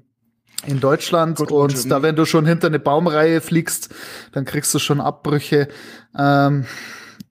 in 0.66 0.80
Deutschland. 0.80 1.38
Gut, 1.38 1.50
und 1.50 1.74
gut, 1.74 1.90
da, 1.90 1.96
ähm, 1.96 2.02
wenn 2.02 2.16
du 2.16 2.24
schon 2.24 2.46
hinter 2.46 2.66
eine 2.68 2.78
Baumreihe 2.78 3.40
fliegst, 3.40 3.94
dann 4.32 4.44
kriegst 4.44 4.74
du 4.74 4.78
schon 4.78 5.00
Abbrüche. 5.00 5.68
Ähm, 6.16 6.66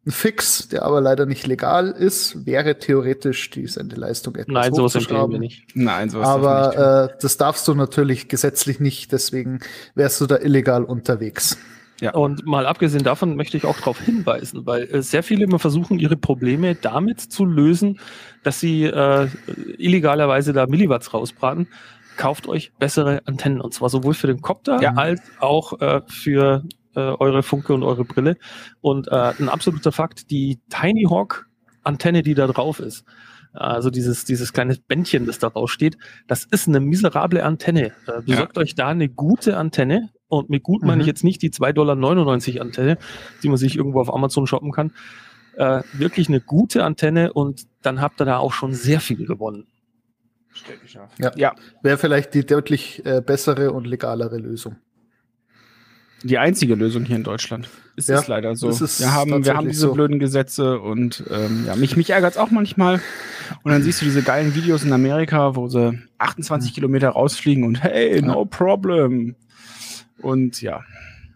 ein 0.06 0.12
Fix, 0.12 0.70
der 0.70 0.84
aber 0.84 1.02
leider 1.02 1.26
nicht 1.26 1.46
legal 1.46 1.90
ist, 1.90 2.46
wäre 2.46 2.80
theoretisch 2.80 3.50
die 3.50 3.68
Sendeleistung 3.68 4.36
etwas 4.36 4.54
Nein, 4.54 4.74
sowas 4.74 4.96
empfehlen 4.96 5.32
wir 5.32 5.40
nicht. 5.40 5.68
Nein, 5.76 6.10
sowas. 6.10 6.28
Aber 6.28 7.10
äh, 7.12 7.18
das 7.22 7.38
darfst 7.38 7.68
du 7.68 7.76
natürlich 7.76 8.28
gesetzlich 8.28 8.80
nicht, 8.80 9.12
deswegen 9.12 9.60
wärst 9.96 10.22
du 10.22 10.26
da 10.26 10.38
illegal 10.38 10.84
unterwegs. 10.84 11.58
ja. 12.02 12.14
Und 12.14 12.46
mal 12.46 12.66
abgesehen 12.66 13.04
davon 13.04 13.36
möchte 13.36 13.58
ich 13.58 13.66
auch 13.66 13.78
darauf 13.78 14.00
hinweisen, 14.00 14.66
weil 14.66 14.84
äh, 14.84 15.02
sehr 15.02 15.22
viele 15.22 15.44
immer 15.44 15.60
versuchen, 15.60 16.00
ihre 16.00 16.16
Probleme 16.16 16.76
damit 16.76 17.20
zu 17.20 17.46
lösen, 17.46 18.00
dass 18.42 18.60
sie 18.60 18.86
äh, 18.86 19.28
illegalerweise 19.78 20.54
da 20.54 20.66
Milliwatts 20.66 21.14
rausbraten. 21.14 21.68
Kauft 22.20 22.48
euch 22.48 22.74
bessere 22.78 23.22
Antennen 23.26 23.62
und 23.62 23.74
zwar 23.74 23.88
sowohl 23.90 24.14
für 24.14 24.28
den 24.28 24.42
Copter 24.42 24.82
Ja. 24.82 24.92
als 24.96 25.22
auch 25.40 25.80
äh, 25.80 26.02
für 26.08 26.64
äh, 26.96 27.00
eure 27.00 27.44
Funke 27.44 27.74
und 27.74 27.84
eure 27.84 28.04
Brille. 28.04 28.36
Und 28.82 29.08
äh, 29.08 29.34
ein 29.40 29.48
absoluter 29.48 29.94
Fakt, 29.94 30.30
die 30.30 30.60
Tiny 30.70 31.06
Hawk 31.10 31.48
Antenne, 31.84 32.22
die 32.22 32.34
da 32.34 32.46
drauf 32.48 32.82
ist, 32.82 33.06
also 33.54 33.90
dieses, 33.90 34.26
dieses 34.26 34.52
kleine 34.52 34.76
Bändchen, 34.88 35.26
das 35.26 35.40
da 35.40 35.48
raussteht, 35.48 35.98
das 36.28 36.44
ist 36.44 36.68
eine 36.68 36.82
miserable 36.82 37.44
Antenne. 37.46 37.94
Äh, 38.06 38.22
besorgt 38.26 38.58
euch 38.58 38.76
da 38.76 38.90
eine 38.90 39.08
gute 39.08 39.56
Antenne. 39.56 40.10
Und 40.28 40.50
mit 40.50 40.62
gut 40.64 40.82
meine 40.84 40.96
Mhm. 40.98 41.02
ich 41.02 41.08
jetzt 41.08 41.24
nicht 41.24 41.42
die 41.42 41.50
2,99 41.52 41.74
Dollar 42.54 42.62
Antenne, 42.66 42.98
die 43.42 43.48
man 43.48 43.58
sich 43.58 43.78
irgendwo 43.78 44.02
auf 44.02 44.14
Amazon 44.14 44.46
shoppen 44.46 44.72
kann. 44.74 44.92
Äh, 45.56 45.82
wirklich 45.94 46.28
eine 46.28 46.42
gute 46.42 46.84
Antenne 46.84 47.32
und 47.34 47.64
dann 47.82 48.02
habt 48.02 48.22
ihr 48.22 48.26
da 48.26 48.38
auch 48.38 48.52
schon 48.54 48.74
sehr 48.74 49.00
viel 49.00 49.26
gewonnen. 49.26 49.66
Ja. 51.20 51.32
ja, 51.36 51.56
Wäre 51.82 51.98
vielleicht 51.98 52.34
die 52.34 52.46
deutlich 52.46 53.06
äh, 53.06 53.22
bessere 53.22 53.72
und 53.72 53.88
legalere 53.88 54.38
Lösung. 54.38 54.76
die 56.24 56.38
einzige 56.38 56.76
Lösung 56.76 57.06
hier 57.06 57.16
in 57.16 57.24
Deutschland. 57.24 57.70
Ist 57.96 58.10
Ja, 58.10 58.20
es 58.20 58.28
leider 58.28 58.56
so. 58.56 58.70
ist 58.70 59.00
wir 59.00 59.14
haben, 59.14 59.46
wir 59.46 59.56
haben 59.56 59.68
diese 59.68 59.82
so. 59.88 59.94
blöden 59.94 60.20
Gesetze 60.20 60.80
und 60.80 61.24
ähm, 61.30 61.64
ja, 61.66 61.76
mich, 61.76 61.96
mich 61.96 62.10
ärgert 62.10 62.34
es 62.34 62.38
auch 62.38 62.52
manchmal. 62.52 63.00
Und 63.64 63.72
dann 63.72 63.84
siehst 63.84 64.02
du 64.02 64.06
diese 64.06 64.22
geilen 64.22 64.54
Videos 64.54 64.84
in 64.84 64.92
Amerika, 64.92 65.56
wo 65.56 65.68
sie 65.70 65.98
28 66.18 66.74
Kilometer 66.74 67.10
rausfliegen 67.10 67.64
und 67.64 67.82
hey, 67.84 68.22
no 68.22 68.46
problem. 68.46 69.36
Und 70.22 70.62
ja, 70.62 70.84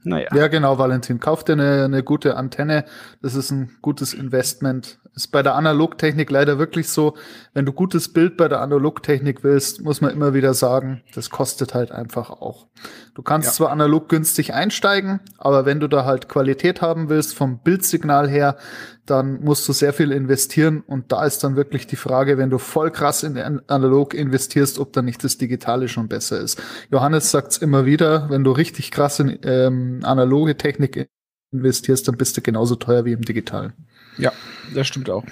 naja. 0.04 0.28
Ja, 0.36 0.48
genau, 0.48 0.78
Valentin. 0.78 1.20
Kauf 1.22 1.46
dir 1.46 1.54
eine, 1.54 1.86
eine 1.86 2.04
gute 2.04 2.36
Antenne. 2.36 2.84
Das 3.22 3.36
ist 3.36 3.52
ein 3.52 3.72
gutes 3.82 4.14
Investment. 4.14 5.00
Ist 5.16 5.28
bei 5.28 5.44
der 5.44 5.54
Analogtechnik 5.54 6.32
leider 6.32 6.58
wirklich 6.58 6.90
so. 6.90 7.16
Wenn 7.54 7.68
du 7.68 7.72
gutes 7.72 8.12
Bild 8.12 8.36
bei 8.36 8.48
der 8.48 8.62
Analogtechnik 8.62 9.44
willst, 9.44 9.82
muss 9.84 10.02
man 10.02 10.10
immer 10.12 10.34
wieder 10.34 10.56
sagen, 10.56 11.04
das 11.14 11.30
kostet 11.30 11.76
halt 11.76 11.92
einfach 11.92 12.32
auch. 12.32 12.66
Du 13.14 13.22
kannst 13.22 13.50
Ja. 13.50 13.54
zwar 13.54 13.70
analog 13.70 14.10
günstig 14.10 14.56
einsteigen, 14.56 15.20
aber 15.38 15.66
wenn 15.68 15.80
du 15.80 15.88
da 15.88 16.06
halt 16.06 16.30
Qualität 16.30 16.82
haben 16.82 17.10
willst 17.10 17.36
vom 17.36 17.60
Bildsignal 17.60 18.28
her, 18.28 18.58
dann 19.06 19.42
musst 19.44 19.68
du 19.70 19.74
sehr 19.74 19.94
viel 19.94 20.12
investieren 20.12 20.82
und 20.88 21.12
da 21.12 21.26
ist 21.26 21.44
dann 21.44 21.56
wirklich 21.56 21.86
die 21.86 21.96
Frage, 21.96 22.40
wenn 22.40 22.50
du 22.50 22.58
voll 22.58 22.90
krass 22.90 23.22
in 23.22 23.38
an- 23.38 23.62
analog 23.68 24.16
investierst, 24.16 24.80
ob 24.80 24.94
dann 24.94 25.06
nicht 25.06 25.24
das 25.24 25.38
Digitale 25.38 25.90
schon 25.90 26.08
besser 26.08 26.40
ist. 26.40 26.60
Johannes 26.90 27.30
sagt's 27.30 27.58
immer 27.58 27.86
wieder, 27.86 28.32
wenn 28.32 28.44
du 28.44 28.52
richtig 28.52 28.90
krass 28.90 29.20
in 29.20 29.38
ähm, 29.44 30.00
analoge 30.02 30.58
Technik 30.58 31.08
investierst, 31.52 32.08
dann 32.08 32.18
bist 32.18 32.36
du 32.36 32.42
genauso 32.42 32.76
teuer 32.76 33.06
wie 33.06 33.12
im 33.12 33.22
Digitalen. 33.22 33.74
Ja, 34.18 34.32
das 34.74 34.88
stimmt 34.88 35.10
auch. 35.10 35.24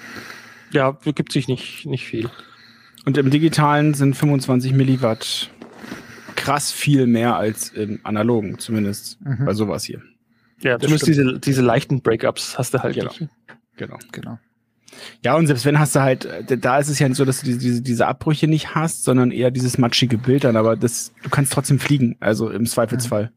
Ja, 0.72 0.96
gibt 1.14 1.32
sich 1.32 1.48
nicht, 1.48 1.86
nicht 1.86 2.04
viel. 2.04 2.30
Und 3.04 3.18
im 3.18 3.30
Digitalen 3.30 3.94
sind 3.94 4.16
25 4.16 4.72
Milliwatt 4.72 5.50
krass 6.36 6.72
viel 6.72 7.06
mehr 7.06 7.36
als 7.36 7.68
im 7.70 8.00
analogen, 8.04 8.58
zumindest 8.58 9.20
Mhm. 9.20 9.44
bei 9.44 9.54
sowas 9.54 9.84
hier. 9.84 10.00
Ja, 10.60 10.78
zumindest 10.78 11.06
diese, 11.06 11.38
diese 11.38 11.62
leichten 11.62 12.00
Breakups 12.02 12.56
hast 12.58 12.72
du 12.74 12.78
halt 12.82 12.94
Genau. 12.94 13.10
nicht. 13.18 13.28
Genau. 13.76 13.98
Genau. 14.12 14.38
Ja, 15.24 15.34
und 15.36 15.46
selbst 15.46 15.64
wenn 15.64 15.78
hast 15.78 15.94
du 15.96 16.00
halt, 16.00 16.24
äh, 16.26 16.58
da 16.58 16.78
ist 16.78 16.88
es 16.88 16.98
ja 16.98 17.08
nicht 17.08 17.16
so, 17.16 17.24
dass 17.24 17.40
du 17.40 17.46
diese, 17.46 17.58
diese, 17.58 17.82
diese 17.82 18.06
Abbrüche 18.06 18.46
nicht 18.46 18.74
hast, 18.74 19.04
sondern 19.04 19.30
eher 19.30 19.50
dieses 19.50 19.78
matschige 19.78 20.18
Bild 20.18 20.44
dann, 20.44 20.56
aber 20.56 20.76
das, 20.76 21.12
du 21.22 21.30
kannst 21.30 21.52
trotzdem 21.52 21.78
fliegen, 21.78 22.16
also 22.20 22.50
im 22.50 22.66
Zweifelsfall. 22.66 23.32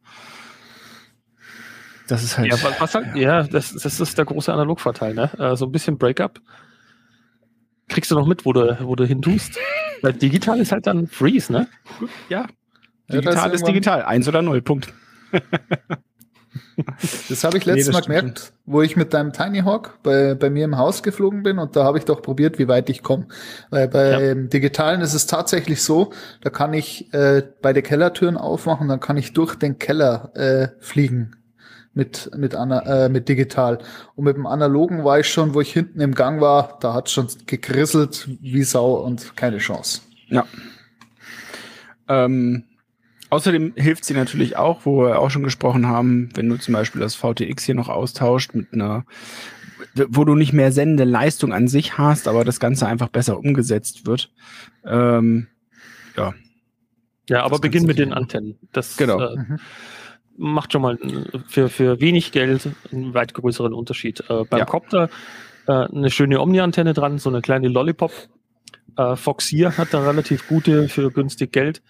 Das 2.08 2.24
ist 2.24 2.38
halt. 2.38 2.48
Ja, 2.52 2.62
was, 2.62 2.80
was 2.82 2.96
halt, 2.96 3.16
ja, 3.16 3.44
das, 3.44 3.74
das 3.74 4.00
ist 4.00 4.18
der 4.18 4.26
große 4.26 4.54
Analogvorteil, 4.54 5.14
ne? 5.14 5.30
Äh, 5.40 5.56
so 5.56 5.66
ein 5.66 5.72
bisschen 5.72 5.98
Breakup 5.98 6.40
kriegst 7.88 8.10
du 8.12 8.16
noch 8.16 8.26
mit, 8.28 8.46
wo 8.46 8.54
du, 8.54 8.78
wo 8.82 8.96
du 8.96 9.06
hin 9.06 9.22
tust. 9.22 9.58
Weil 10.02 10.14
digital 10.14 10.60
ist 10.60 10.72
halt 10.72 10.88
dann 10.88 11.08
Freeze, 11.08 11.52
ne? 11.52 11.68
ja. 12.30 12.46
Ja, 13.08 13.22
Digital 13.22 13.34
das 13.36 13.46
ist 13.46 13.52
irgendwann- 13.62 13.74
digital. 13.74 14.02
Eins 14.04 14.28
oder 14.28 14.42
null. 14.42 14.62
Punkt. 14.62 14.92
Das 17.30 17.44
habe 17.44 17.58
ich 17.58 17.66
Nee, 17.66 17.74
letztes 17.74 17.88
das 17.88 17.94
Mal 17.94 18.04
stimmt 18.04 18.20
gemerkt, 18.36 18.54
wo 18.66 18.82
ich 18.82 18.96
mit 18.96 19.14
deinem 19.14 19.32
Tiny 19.34 19.60
Hawk 19.60 20.00
bei, 20.04 20.36
bei 20.36 20.50
mir 20.50 20.66
im 20.66 20.78
Haus 20.78 21.04
geflogen 21.04 21.42
bin 21.44 21.58
und 21.58 21.76
da 21.76 21.84
habe 21.86 21.98
ich 21.98 22.06
doch 22.06 22.22
probiert, 22.22 22.60
wie 22.60 22.68
weit 22.68 22.90
ich 22.90 23.02
komme. 23.02 23.28
Weil 23.70 23.88
beim 23.88 24.50
Digitalen 24.50 25.02
ist 25.02 25.14
es 25.14 25.26
tatsächlich 25.26 25.82
so, 25.84 26.12
da 26.42 26.50
kann 26.50 26.74
ich 26.74 27.14
äh, 27.14 27.44
beide 27.62 27.82
Kellertüren 27.82 28.38
aufmachen, 28.38 28.88
dann 28.88 29.00
kann 29.00 29.16
ich 29.18 29.34
durch 29.34 29.56
den 29.56 29.80
Keller 29.80 30.32
äh, 30.36 30.68
fliegen 30.80 31.36
mit 31.96 32.30
mit 32.38 32.54
ana 32.54 33.06
äh, 33.06 33.10
mit 33.10 33.28
digital 33.30 33.80
und 34.16 34.26
mit 34.26 34.36
dem 34.38 34.46
analogen 34.46 35.04
war 35.04 35.20
ich 35.20 35.28
schon, 35.30 35.54
wo 35.56 35.62
ich 35.62 35.74
hinten 35.74 36.02
im 36.02 36.14
Gang 36.14 36.42
war, 36.42 36.78
da 36.82 36.94
hat 36.94 37.10
schon 37.10 37.28
gegrisselt 37.48 38.30
wie 38.42 38.64
Sau 38.64 38.94
und 38.96 39.36
keine 39.36 39.58
Chance. 39.58 40.02
Ja. 40.28 40.46
Ähm, 42.08 42.66
außerdem 43.30 43.74
hilft 43.76 44.06
sie 44.06 44.14
natürlich 44.14 44.58
auch, 44.58 44.86
wo 44.86 45.04
wir 45.04 45.20
auch 45.20 45.32
schon 45.32 45.44
gesprochen 45.44 45.88
haben, 45.88 46.30
wenn 46.36 46.50
du 46.50 46.58
zum 46.58 46.74
Beispiel 46.74 47.02
das 47.02 47.16
VTX 47.16 47.64
hier 47.64 47.76
noch 47.76 47.90
austauscht 47.90 48.54
mit 48.54 48.74
einer, 48.74 49.06
wo 49.96 50.24
du 50.26 50.36
nicht 50.36 50.54
mehr 50.54 50.72
sendende 50.72 51.06
Leistung 51.06 51.54
an 51.54 51.68
sich 51.68 51.98
hast, 51.98 52.28
aber 52.28 52.44
das 52.44 52.60
Ganze 52.60 52.88
einfach 52.88 53.08
besser 53.10 53.40
umgesetzt 53.40 54.06
wird. 54.06 54.32
Ähm, 54.86 55.48
ja, 56.16 56.34
Ja, 57.30 57.44
aber 57.44 57.60
beginn 57.60 57.86
mit 57.86 57.98
den. 57.98 58.14
Antennen. 58.14 58.58
Das 58.72 58.98
Genau. 58.98 59.20
äh, 59.20 59.36
Mhm. 59.38 59.60
Macht 60.38 60.74
schon 60.74 60.82
mal 60.82 60.98
für, 61.48 61.70
für 61.70 62.00
wenig 62.00 62.32
Geld 62.32 62.70
einen 62.92 63.14
weit 63.14 63.34
größeren 63.34 63.74
Unterschied. 63.74 64.22
Äh, 64.30 64.44
beim 64.50 64.60
Ja. 64.60 64.66
Copter 64.66 65.10
äh, 65.68 65.72
eine 65.72 66.12
schöne 66.12 66.42
Omni-Antenne 66.42 66.94
dran, 66.94 67.18
so 67.18 67.30
eine 67.30 67.42
kleine 67.42 67.68
Lollipop. 67.68 68.12
Äh, 68.98 69.16
Fox 69.16 69.48
hier 69.48 69.78
hat 69.78 69.94
da 69.94 70.08
relativ 70.08 70.48
gute 70.48 70.88
für 70.88 71.12
günstig 71.12 71.52
Geld. 71.52 71.82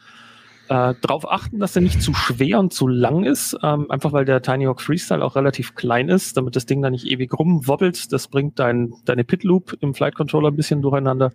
Äh, 0.68 0.96
darauf 1.02 1.30
achten, 1.30 1.60
dass 1.60 1.76
er 1.76 1.84
nicht 1.84 2.02
zu 2.02 2.14
schwer 2.16 2.60
und 2.60 2.74
zu 2.74 2.88
lang 2.88 3.24
ist, 3.24 3.56
ähm, 3.62 3.92
einfach 3.92 4.14
weil 4.14 4.26
der 4.26 4.42
Tiny 4.42 4.66
Hawk 4.66 4.82
Freestyle 4.82 5.24
auch 5.24 5.36
relativ 5.36 5.76
klein 5.76 6.10
ist, 6.10 6.38
damit 6.38 6.56
das 6.56 6.66
Ding 6.66 6.82
da 6.82 6.90
nicht 6.90 7.06
ewig 7.06 7.32
rumwobbelt. 7.38 8.12
Das 8.12 8.28
bringt 8.28 8.58
dein, 8.58 8.94
deine 9.06 9.24
Pit 9.24 9.44
Loop 9.44 9.78
im 9.82 9.94
Flight 9.94 10.16
Controller 10.16 10.50
ein 10.50 10.56
bisschen 10.56 10.82
durcheinander. 10.82 11.34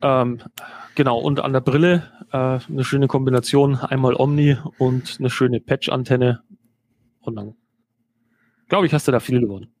Ähm, 0.00 0.40
genau, 0.94 1.18
und 1.18 1.40
an 1.40 1.52
der 1.52 1.60
Brille 1.60 2.04
äh, 2.32 2.36
eine 2.36 2.84
schöne 2.84 3.08
Kombination, 3.08 3.76
einmal 3.76 4.14
Omni 4.14 4.56
und 4.78 5.16
eine 5.18 5.30
schöne 5.30 5.60
Patch-Antenne. 5.60 6.42
Und 7.20 7.36
dann, 7.36 7.54
glaube 8.68 8.86
ich, 8.86 8.94
hast 8.94 9.08
du 9.08 9.12
da 9.12 9.20
viel 9.20 9.40
gewonnen. 9.40 9.72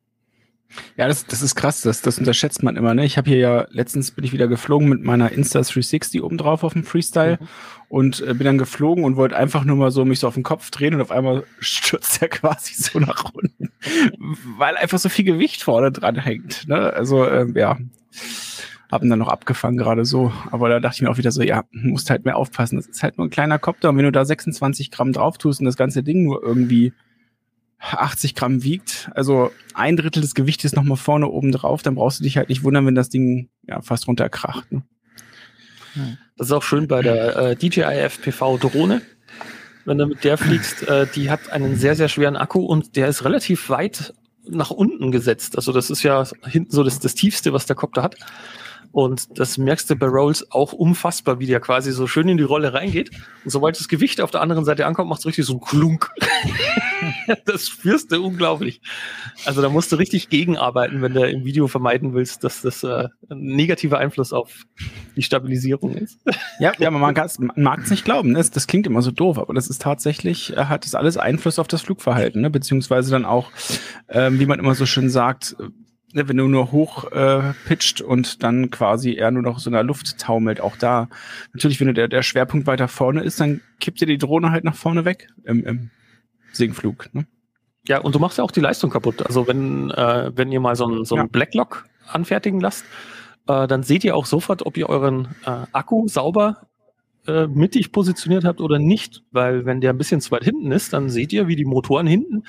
Ja, 0.96 1.08
das, 1.08 1.24
das 1.26 1.40
ist 1.40 1.54
krass, 1.54 1.80
das, 1.80 2.02
das 2.02 2.18
unterschätzt 2.18 2.62
man 2.62 2.76
immer. 2.76 2.92
Ne? 2.92 3.04
Ich 3.04 3.16
habe 3.16 3.30
hier 3.30 3.38
ja, 3.38 3.66
letztens 3.70 4.10
bin 4.10 4.24
ich 4.24 4.32
wieder 4.32 4.48
geflogen 4.48 4.88
mit 4.88 5.02
meiner 5.02 5.30
Insta360 5.30 6.22
oben 6.22 6.36
drauf 6.36 6.62
auf 6.62 6.74
dem 6.74 6.84
Freestyle 6.84 7.38
und 7.88 8.20
äh, 8.20 8.34
bin 8.34 8.44
dann 8.44 8.58
geflogen 8.58 9.04
und 9.04 9.16
wollte 9.16 9.36
einfach 9.36 9.64
nur 9.64 9.76
mal 9.76 9.90
so 9.90 10.04
mich 10.04 10.18
so 10.18 10.28
auf 10.28 10.34
den 10.34 10.42
Kopf 10.42 10.70
drehen 10.70 10.94
und 10.94 11.00
auf 11.00 11.10
einmal 11.10 11.44
stürzt 11.58 12.20
er 12.20 12.28
quasi 12.28 12.74
so 12.74 12.98
nach 12.98 13.32
unten, 13.32 13.70
weil 14.58 14.76
einfach 14.76 14.98
so 14.98 15.08
viel 15.08 15.24
Gewicht 15.24 15.62
vorne 15.62 15.90
dran 15.90 16.16
hängt. 16.16 16.68
Ne? 16.68 16.92
Also, 16.92 17.26
ähm, 17.26 17.54
ja. 17.56 17.78
Hab 18.90 19.02
ihn 19.02 19.10
dann 19.10 19.18
noch 19.18 19.28
abgefangen 19.28 19.76
gerade 19.76 20.04
so. 20.04 20.32
Aber 20.50 20.68
da 20.68 20.80
dachte 20.80 20.96
ich 20.96 21.02
mir 21.02 21.10
auch 21.10 21.18
wieder 21.18 21.32
so, 21.32 21.42
ja, 21.42 21.64
musst 21.72 22.08
halt 22.10 22.24
mehr 22.24 22.36
aufpassen. 22.36 22.76
Das 22.76 22.86
ist 22.86 23.02
halt 23.02 23.18
nur 23.18 23.26
ein 23.26 23.30
kleiner 23.30 23.58
Kopter. 23.58 23.90
Und 23.90 23.98
wenn 23.98 24.04
du 24.04 24.12
da 24.12 24.24
26 24.24 24.90
Gramm 24.90 25.12
drauf 25.12 25.36
tust 25.36 25.60
und 25.60 25.66
das 25.66 25.76
ganze 25.76 26.02
Ding 26.02 26.24
nur 26.24 26.42
irgendwie 26.42 26.92
80 27.80 28.34
Gramm 28.34 28.62
wiegt, 28.62 29.10
also 29.14 29.52
ein 29.74 29.96
Drittel 29.96 30.22
des 30.22 30.34
Gewichtes 30.34 30.74
nochmal 30.74 30.96
vorne 30.96 31.28
oben 31.28 31.52
drauf, 31.52 31.82
dann 31.82 31.94
brauchst 31.94 32.20
du 32.20 32.24
dich 32.24 32.36
halt 32.36 32.48
nicht 32.48 32.64
wundern, 32.64 32.86
wenn 32.86 32.94
das 32.94 33.10
Ding 33.10 33.50
ja 33.66 33.82
fast 33.82 34.08
runterkracht. 34.08 34.72
Ne? 34.72 34.82
Das 36.36 36.48
ist 36.48 36.52
auch 36.52 36.62
schön 36.62 36.88
bei 36.88 37.02
der 37.02 37.36
äh, 37.36 37.56
DJI 37.56 38.08
FPV 38.08 38.58
Drohne. 38.58 39.02
Wenn 39.84 39.98
du 39.98 40.06
mit 40.06 40.24
der 40.24 40.38
fliegst, 40.38 40.86
äh, 40.88 41.06
die 41.14 41.30
hat 41.30 41.50
einen 41.50 41.76
sehr, 41.76 41.96
sehr 41.96 42.08
schweren 42.08 42.36
Akku 42.36 42.60
und 42.60 42.96
der 42.96 43.08
ist 43.08 43.24
relativ 43.24 43.70
weit 43.70 44.14
nach 44.46 44.70
unten 44.70 45.10
gesetzt. 45.10 45.56
Also 45.56 45.72
das 45.72 45.90
ist 45.90 46.02
ja 46.02 46.24
hinten 46.46 46.70
so 46.70 46.82
das, 46.82 47.00
das 47.00 47.14
Tiefste, 47.14 47.52
was 47.52 47.66
der 47.66 47.76
Copter 47.76 48.02
hat. 48.02 48.16
Und 48.92 49.38
das 49.38 49.58
merkst 49.58 49.90
du 49.90 49.96
bei 49.96 50.06
Rolls 50.06 50.50
auch 50.50 50.72
unfassbar, 50.72 51.38
wie 51.38 51.46
der 51.46 51.60
quasi 51.60 51.92
so 51.92 52.06
schön 52.06 52.28
in 52.28 52.36
die 52.36 52.42
Rolle 52.42 52.72
reingeht. 52.72 53.10
Und 53.44 53.50
sobald 53.50 53.78
das 53.78 53.88
Gewicht 53.88 54.20
auf 54.20 54.30
der 54.30 54.40
anderen 54.40 54.64
Seite 54.64 54.86
ankommt, 54.86 55.10
macht 55.10 55.20
es 55.20 55.26
richtig 55.26 55.44
so 55.44 55.54
ein 55.54 55.60
Klunk. 55.60 56.10
das 57.44 57.68
spürst 57.68 58.12
du 58.12 58.24
unglaublich. 58.24 58.80
Also 59.44 59.62
da 59.62 59.68
musst 59.68 59.92
du 59.92 59.96
richtig 59.96 60.28
gegenarbeiten, 60.30 61.02
wenn 61.02 61.14
du 61.14 61.28
im 61.28 61.44
Video 61.44 61.68
vermeiden 61.68 62.14
willst, 62.14 62.44
dass 62.44 62.62
das 62.62 62.82
äh, 62.82 63.08
ein 63.30 63.38
negativer 63.38 63.98
Einfluss 63.98 64.32
auf 64.32 64.64
die 65.16 65.22
Stabilisierung 65.22 65.94
ist. 65.94 66.18
Ja, 66.60 66.72
ja 66.78 66.88
aber 66.88 66.98
man, 66.98 67.14
man 67.14 67.52
mag 67.54 67.80
es 67.84 67.90
nicht 67.90 68.04
glauben. 68.04 68.32
Ne? 68.32 68.44
Das 68.52 68.66
klingt 68.66 68.86
immer 68.86 69.00
so 69.00 69.12
doof, 69.12 69.38
aber 69.38 69.54
das 69.54 69.68
ist 69.68 69.80
tatsächlich, 69.82 70.56
äh, 70.56 70.64
hat 70.64 70.84
das 70.84 70.96
alles 70.96 71.16
Einfluss 71.16 71.58
auf 71.60 71.68
das 71.68 71.82
Flugverhalten, 71.82 72.40
ne? 72.40 72.50
beziehungsweise 72.50 73.12
dann 73.12 73.24
auch, 73.24 73.52
ähm, 74.08 74.40
wie 74.40 74.46
man 74.46 74.58
immer 74.58 74.74
so 74.74 74.86
schön 74.86 75.08
sagt, 75.08 75.54
Ne, 76.18 76.28
wenn 76.28 76.36
du 76.36 76.48
nur 76.48 76.72
hoch 76.72 77.12
äh, 77.12 77.52
pitcht 77.64 78.00
und 78.00 78.42
dann 78.42 78.70
quasi 78.70 79.14
eher 79.14 79.30
nur 79.30 79.42
noch 79.42 79.60
so 79.60 79.70
in 79.70 79.74
der 79.74 79.84
Luft 79.84 80.18
taumelt, 80.18 80.60
auch 80.60 80.76
da. 80.76 81.08
Natürlich, 81.52 81.80
wenn 81.80 81.94
der, 81.94 82.08
der 82.08 82.22
Schwerpunkt 82.22 82.66
weiter 82.66 82.88
vorne 82.88 83.22
ist, 83.22 83.38
dann 83.38 83.60
kippt 83.78 84.00
dir 84.00 84.06
die 84.06 84.18
Drohne 84.18 84.50
halt 84.50 84.64
nach 84.64 84.74
vorne 84.74 85.04
weg 85.04 85.28
im, 85.44 85.64
im 85.64 85.90
Sinkflug. 86.52 87.08
Ne? 87.14 87.28
Ja, 87.86 87.98
und 87.98 88.16
du 88.16 88.18
machst 88.18 88.38
ja 88.38 88.42
auch 88.42 88.50
die 88.50 88.58
Leistung 88.58 88.90
kaputt. 88.90 89.24
Also 89.24 89.46
wenn, 89.46 89.92
äh, 89.92 90.32
wenn 90.34 90.50
ihr 90.50 90.58
mal 90.58 90.74
so 90.74 90.86
einen 90.86 91.04
so 91.04 91.14
ja. 91.14 91.26
Blacklock 91.26 91.86
anfertigen 92.08 92.58
lasst, 92.58 92.84
äh, 93.46 93.68
dann 93.68 93.84
seht 93.84 94.02
ihr 94.02 94.16
auch 94.16 94.26
sofort, 94.26 94.66
ob 94.66 94.76
ihr 94.76 94.88
euren 94.88 95.36
äh, 95.46 95.66
Akku 95.70 96.08
sauber 96.08 96.66
äh, 97.28 97.46
mittig 97.46 97.92
positioniert 97.92 98.44
habt 98.44 98.60
oder 98.60 98.80
nicht. 98.80 99.22
Weil 99.30 99.66
wenn 99.66 99.80
der 99.80 99.92
ein 99.92 99.98
bisschen 99.98 100.20
zu 100.20 100.32
weit 100.32 100.42
hinten 100.42 100.72
ist, 100.72 100.92
dann 100.92 101.10
seht 101.10 101.32
ihr, 101.32 101.46
wie 101.46 101.54
die 101.54 101.64
Motoren 101.64 102.08
hinten 102.08 102.42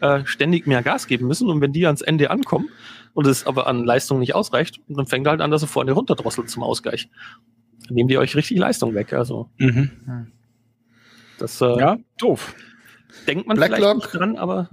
äh, 0.00 0.20
ständig 0.26 0.68
mehr 0.68 0.84
Gas 0.84 1.08
geben 1.08 1.26
müssen. 1.26 1.48
Und 1.48 1.60
wenn 1.60 1.72
die 1.72 1.86
ans 1.86 2.02
Ende 2.02 2.30
ankommen 2.30 2.68
und 3.16 3.26
es 3.26 3.46
aber 3.46 3.66
an 3.66 3.82
Leistung 3.82 4.18
nicht 4.18 4.34
ausreicht, 4.34 4.78
dann 4.88 5.06
fängt 5.06 5.26
halt 5.26 5.40
an, 5.40 5.50
dass 5.50 5.62
sie 5.62 5.66
vorne 5.66 5.92
runterdrosselt 5.92 6.50
zum 6.50 6.62
Ausgleich. 6.62 7.08
Dann 7.86 7.94
nehmen 7.94 8.10
die 8.10 8.18
euch 8.18 8.36
richtig 8.36 8.58
Leistung 8.58 8.94
weg. 8.94 9.14
Also 9.14 9.48
mhm. 9.56 10.30
das 11.38 11.62
äh, 11.62 11.78
ja 11.78 11.96
doof. 12.18 12.54
Denkt 13.26 13.46
man 13.46 13.56
Blacklock, 13.56 13.78
vielleicht 13.78 13.96
nicht 13.96 14.14
dran, 14.14 14.36
aber 14.36 14.68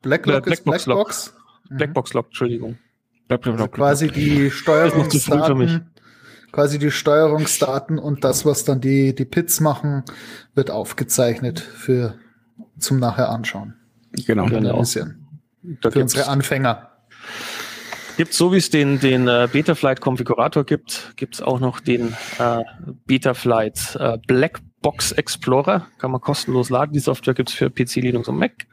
Blacklock 0.00 0.44
Black 0.44 0.54
ist 0.54 0.64
Blackbox 0.64 0.86
Lock. 0.86 1.34
Mhm. 1.68 1.76
Blackbox 1.76 2.14
Lock, 2.14 2.26
Entschuldigung. 2.28 2.78
Also 3.28 3.68
quasi 3.68 4.08
die 4.08 4.50
Steuerungsdaten, 4.50 5.90
quasi 6.52 6.78
die 6.78 6.90
Steuerungsdaten 6.90 7.98
und 7.98 8.24
das, 8.24 8.46
was 8.46 8.64
dann 8.64 8.80
die, 8.80 9.14
die 9.14 9.26
Pits 9.26 9.60
machen, 9.60 10.02
wird 10.54 10.70
aufgezeichnet 10.70 11.60
für 11.60 12.14
zum 12.78 12.98
nachher 13.00 13.28
anschauen. 13.28 13.74
Genau. 14.26 14.46
genau. 14.46 14.82
Für 14.82 16.00
unsere 16.00 16.28
Anfänger. 16.28 16.95
Gibt 18.16 18.32
so 18.32 18.50
wie 18.50 18.56
es 18.56 18.70
den, 18.70 18.98
den 18.98 19.28
äh, 19.28 19.46
Betaflight 19.52 20.00
Konfigurator 20.00 20.64
gibt, 20.64 21.12
gibt 21.16 21.34
es 21.34 21.42
auch 21.42 21.60
noch 21.60 21.80
den 21.80 22.14
äh, 22.38 22.64
Betaflight 23.06 23.94
äh, 24.00 24.16
Blackbox 24.26 25.12
Explorer. 25.12 25.86
Kann 25.98 26.12
man 26.12 26.22
kostenlos 26.22 26.70
laden. 26.70 26.94
Die 26.94 27.00
Software 27.00 27.34
gibt 27.34 27.50
es 27.50 27.54
für 27.54 27.68
PC, 27.68 27.96
Linux 27.96 28.28
und 28.28 28.38
Mac. 28.38 28.66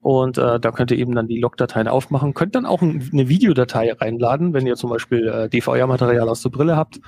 Und 0.00 0.36
äh, 0.36 0.58
da 0.58 0.72
könnt 0.72 0.90
ihr 0.90 0.98
eben 0.98 1.14
dann 1.14 1.28
die 1.28 1.38
Logdateien 1.38 1.86
aufmachen. 1.86 2.34
Könnt 2.34 2.56
dann 2.56 2.66
auch 2.66 2.82
ein, 2.82 3.08
eine 3.12 3.28
Videodatei 3.28 3.92
reinladen, 3.92 4.52
wenn 4.52 4.66
ihr 4.66 4.74
zum 4.74 4.90
Beispiel 4.90 5.28
äh, 5.28 5.48
DVR-Material 5.48 6.28
aus 6.28 6.42
der 6.42 6.50
Brille 6.50 6.76
habt. 6.76 6.98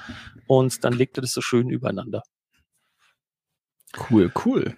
Und 0.46 0.84
dann 0.84 0.92
legt 0.92 1.18
ihr 1.18 1.22
das 1.22 1.32
so 1.32 1.40
schön 1.40 1.70
übereinander. 1.70 2.22
Cool, 4.10 4.30
cool. 4.44 4.76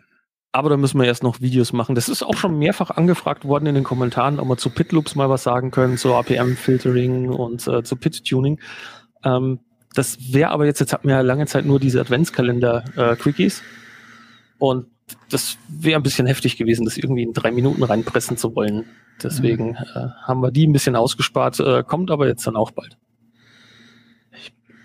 Aber 0.57 0.71
da 0.71 0.79
müssen 0.79 0.99
wir 0.99 1.05
erst 1.05 1.23
noch 1.23 1.43
Videos 1.43 1.75
machen. 1.75 1.95
Das 1.95 2.09
ist 2.09 2.23
auch 2.23 2.35
schon 2.35 2.59
mehrfach 2.59 2.89
angefragt 2.89 3.45
worden 3.45 3.67
in 3.67 3.75
den 3.75 3.85
Kommentaren, 3.85 4.41
ob 4.41 4.49
wir 4.49 4.57
zu 4.57 4.71
Pitloops 4.71 5.15
mal 5.15 5.29
was 5.29 5.43
sagen 5.43 5.71
können, 5.71 5.99
zu 5.99 6.15
APM-Filtering 6.15 7.29
und 7.29 7.69
äh, 7.69 7.83
zu 7.83 7.95
Pit-Tuning. 7.95 8.59
Ähm, 9.23 9.59
das 9.93 10.33
wäre 10.33 10.53
aber 10.53 10.65
jetzt, 10.65 10.81
jetzt 10.81 10.95
hatten 10.95 11.09
wir 11.09 11.17
ja 11.17 11.21
lange 11.21 11.45
Zeit 11.45 11.67
nur 11.67 11.79
diese 11.79 12.01
Adventskalender-Quickies. 12.01 13.61
Äh, 13.61 13.63
und 14.57 14.87
das 15.29 15.59
wäre 15.69 16.01
ein 16.01 16.03
bisschen 16.03 16.27
heftig 16.27 16.57
gewesen, 16.57 16.87
das 16.87 16.97
irgendwie 16.97 17.25
in 17.25 17.35
drei 17.35 17.51
Minuten 17.51 17.83
reinpressen 17.83 18.39
zu 18.39 18.57
wollen. 18.57 18.87
Deswegen 19.23 19.73
mhm. 19.73 19.77
äh, 19.95 20.09
haben 20.23 20.41
wir 20.41 20.53
die 20.53 20.67
ein 20.67 20.73
bisschen 20.73 20.97
ausgespart, 20.97 21.61
äh, 21.61 21.85
kommt 21.87 22.11
aber 22.11 22.29
jetzt 22.29 22.47
dann 22.47 22.57
auch 22.57 22.71
bald. 22.71 22.97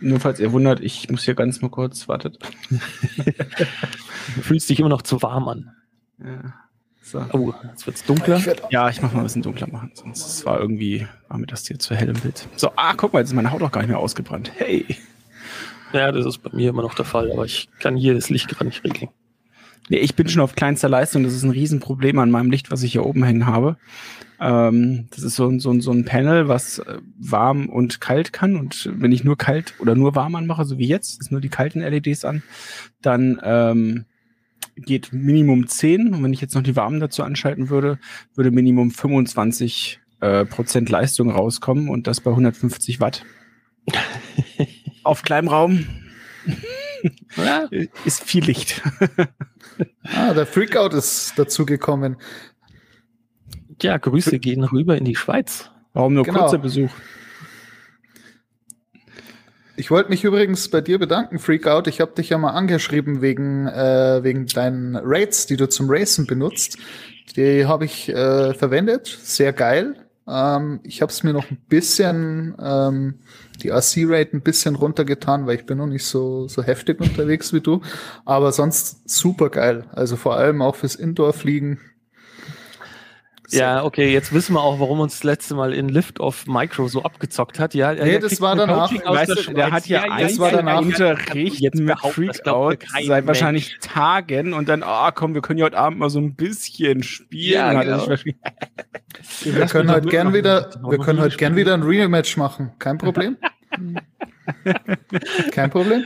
Nur 0.01 0.19
falls 0.19 0.39
ihr 0.39 0.51
wundert, 0.51 0.79
ich 0.79 1.09
muss 1.09 1.23
hier 1.23 1.35
ganz 1.35 1.61
mal 1.61 1.69
kurz, 1.69 2.07
wartet. 2.07 2.39
du 2.69 4.41
fühlst 4.41 4.69
dich 4.69 4.79
immer 4.79 4.89
noch 4.89 5.03
zu 5.03 5.21
warm 5.21 5.47
an. 5.47 5.71
Ja. 6.19 6.53
So. 7.03 7.25
Oh, 7.33 7.53
jetzt 7.69 7.85
wird's 7.87 8.03
dunkler. 8.03 8.37
Ich 8.37 8.47
ja, 8.69 8.89
ich 8.89 9.01
mach 9.01 9.11
mal 9.11 9.19
ein 9.19 9.23
bisschen 9.23 9.41
dunkler 9.41 9.67
machen, 9.67 9.91
sonst 9.93 10.45
war 10.45 10.59
irgendwie, 10.59 11.07
war 11.27 11.37
mir 11.37 11.47
das 11.47 11.67
hier 11.67 11.79
zu 11.79 11.95
hell 11.95 12.09
im 12.09 12.19
Bild. 12.19 12.47
So, 12.55 12.71
ah, 12.75 12.93
guck 12.95 13.13
mal, 13.13 13.19
jetzt 13.19 13.29
ist 13.29 13.35
meine 13.35 13.51
Haut 13.51 13.61
auch 13.61 13.71
gar 13.71 13.81
nicht 13.81 13.89
mehr 13.89 13.99
ausgebrannt. 13.99 14.51
Hey. 14.55 14.85
Ja, 15.93 16.11
das 16.11 16.25
ist 16.25 16.39
bei 16.39 16.49
mir 16.53 16.69
immer 16.69 16.83
noch 16.83 16.93
der 16.95 17.05
Fall, 17.05 17.31
aber 17.31 17.45
ich 17.45 17.69
kann 17.79 17.97
hier 17.97 18.13
das 18.13 18.29
Licht 18.29 18.47
gerade 18.47 18.65
nicht 18.65 18.83
regeln. 18.83 19.09
Nee, 19.89 19.97
ich 19.97 20.15
bin 20.15 20.27
schon 20.29 20.41
auf 20.41 20.55
kleinster 20.55 20.89
Leistung. 20.89 21.23
Das 21.23 21.33
ist 21.33 21.43
ein 21.43 21.49
Riesenproblem 21.49 22.19
an 22.19 22.31
meinem 22.31 22.51
Licht, 22.51 22.71
was 22.71 22.83
ich 22.83 22.93
hier 22.93 23.05
oben 23.05 23.23
hängen 23.23 23.45
habe. 23.45 23.77
Ähm, 24.39 25.07
das 25.11 25.23
ist 25.23 25.35
so, 25.35 25.57
so, 25.59 25.79
so 25.79 25.91
ein 25.91 26.05
Panel, 26.05 26.47
was 26.47 26.79
äh, 26.79 26.97
warm 27.19 27.67
und 27.67 28.01
kalt 28.01 28.33
kann. 28.33 28.55
Und 28.55 28.89
wenn 28.93 29.11
ich 29.11 29.23
nur 29.23 29.37
kalt 29.37 29.73
oder 29.79 29.95
nur 29.95 30.15
warm 30.15 30.35
anmache, 30.35 30.65
so 30.65 30.77
wie 30.77 30.87
jetzt, 30.87 31.19
ist 31.19 31.31
nur 31.31 31.41
die 31.41 31.49
kalten 31.49 31.81
LEDs 31.81 32.25
an, 32.25 32.43
dann 33.01 33.39
ähm, 33.43 34.05
geht 34.77 35.13
Minimum 35.13 35.67
10. 35.67 36.13
Und 36.13 36.23
wenn 36.23 36.33
ich 36.33 36.41
jetzt 36.41 36.55
noch 36.55 36.63
die 36.63 36.75
warmen 36.75 36.99
dazu 36.99 37.23
anschalten 37.23 37.69
würde, 37.69 37.99
würde 38.35 38.51
Minimum 38.51 38.91
25 38.91 39.99
äh, 40.21 40.45
Prozent 40.45 40.89
Leistung 40.89 41.31
rauskommen 41.31 41.89
und 41.89 42.07
das 42.07 42.21
bei 42.21 42.31
150 42.31 42.99
Watt. 42.99 43.25
Auf 45.03 45.23
kleinem 45.23 45.47
Raum. 45.47 45.85
ist 48.05 48.23
viel 48.23 48.45
Licht. 48.45 48.81
Ah, 50.03 50.33
der 50.33 50.45
Freakout 50.45 50.93
ist 50.93 51.33
dazu 51.37 51.65
gekommen. 51.65 52.17
Ja, 53.81 53.97
Grüße 53.97 54.39
gehen 54.39 54.63
rüber 54.63 54.97
in 54.97 55.05
die 55.05 55.15
Schweiz. 55.15 55.69
Warum 55.93 56.13
nur 56.13 56.23
genau. 56.23 56.41
kurzer 56.41 56.59
Besuch? 56.59 56.91
Ich 59.75 59.89
wollte 59.89 60.09
mich 60.09 60.23
übrigens 60.23 60.69
bei 60.69 60.81
dir 60.81 60.99
bedanken, 60.99 61.39
Freakout. 61.39 61.87
Ich 61.87 62.01
habe 62.01 62.13
dich 62.13 62.29
ja 62.29 62.37
mal 62.37 62.51
angeschrieben 62.51 63.21
wegen, 63.21 63.67
äh, 63.67 64.19
wegen 64.21 64.45
deinen 64.45 64.95
Raids, 64.95 65.47
die 65.47 65.57
du 65.57 65.67
zum 65.67 65.87
Racen 65.89 66.27
benutzt. 66.27 66.77
Die 67.35 67.65
habe 67.65 67.85
ich 67.85 68.09
äh, 68.09 68.53
verwendet. 68.53 69.07
Sehr 69.07 69.53
geil. 69.53 69.95
Ähm, 70.31 70.79
ich 70.83 71.01
habe 71.01 71.11
es 71.11 71.23
mir 71.23 71.33
noch 71.33 71.51
ein 71.51 71.57
bisschen, 71.67 72.55
ähm, 72.61 73.15
die 73.61 73.69
RC-Rate 73.69 74.37
ein 74.37 74.41
bisschen 74.41 74.75
runtergetan, 74.75 75.45
weil 75.45 75.55
ich 75.55 75.65
bin 75.65 75.77
noch 75.77 75.87
nicht 75.87 76.05
so, 76.05 76.47
so 76.47 76.63
heftig 76.63 76.99
unterwegs 77.01 77.53
wie 77.53 77.61
du. 77.61 77.81
Aber 78.25 78.51
sonst 78.51 79.09
super 79.09 79.49
geil. 79.49 79.85
Also 79.91 80.15
vor 80.15 80.35
allem 80.37 80.61
auch 80.61 80.75
fürs 80.75 80.95
Indoor-Fliegen 80.95 81.79
ja, 83.51 83.83
okay, 83.83 84.11
jetzt 84.11 84.33
wissen 84.33 84.53
wir 84.53 84.61
auch, 84.61 84.79
warum 84.79 84.99
uns 84.99 85.13
das 85.13 85.23
letzte 85.23 85.55
Mal 85.55 85.73
in 85.73 85.89
Lift 85.89 86.19
of 86.19 86.47
Micro 86.47 86.87
so 86.87 87.03
abgezockt 87.03 87.59
hat. 87.59 87.73
Ja, 87.73 87.93
nee, 87.93 88.19
das 88.19 88.41
war 88.41 88.55
danach. 88.55 88.91
Weißt 88.91 89.47
du, 89.47 89.53
der 89.53 89.71
hat 89.71 89.87
ja, 89.87 90.05
ja 90.05 90.19
das 90.19 90.39
war 90.39 90.51
danach 90.51 90.81
Unterricht 90.81 91.59
jetzt 91.59 91.79
mit 91.79 91.99
Freakout 91.99 92.79
seit 93.05 93.27
wahrscheinlich 93.27 93.77
Tagen 93.81 94.53
und 94.53 94.69
dann, 94.69 94.83
ah 94.83 95.07
oh, 95.07 95.11
komm, 95.13 95.33
wir 95.33 95.41
können 95.41 95.59
ja 95.59 95.65
heute 95.65 95.77
Abend 95.77 95.99
mal 95.99 96.09
so 96.09 96.19
ein 96.19 96.35
bisschen 96.35 97.03
spielen. 97.03 97.51
Ja, 97.51 97.83
genau. 97.83 98.07
wir 99.43 99.65
können 99.67 99.91
heute 99.91 100.07
gern 100.07 100.33
wieder, 100.33 100.69
wir 100.87 100.97
können 100.99 101.19
heute 101.19 101.37
gern 101.37 101.55
wieder 101.55 101.73
ein 101.73 101.83
Rematch 101.83 102.37
machen. 102.37 102.71
Kein 102.79 102.97
Problem. 102.97 103.37
Kein 105.51 105.69
Problem. 105.69 106.05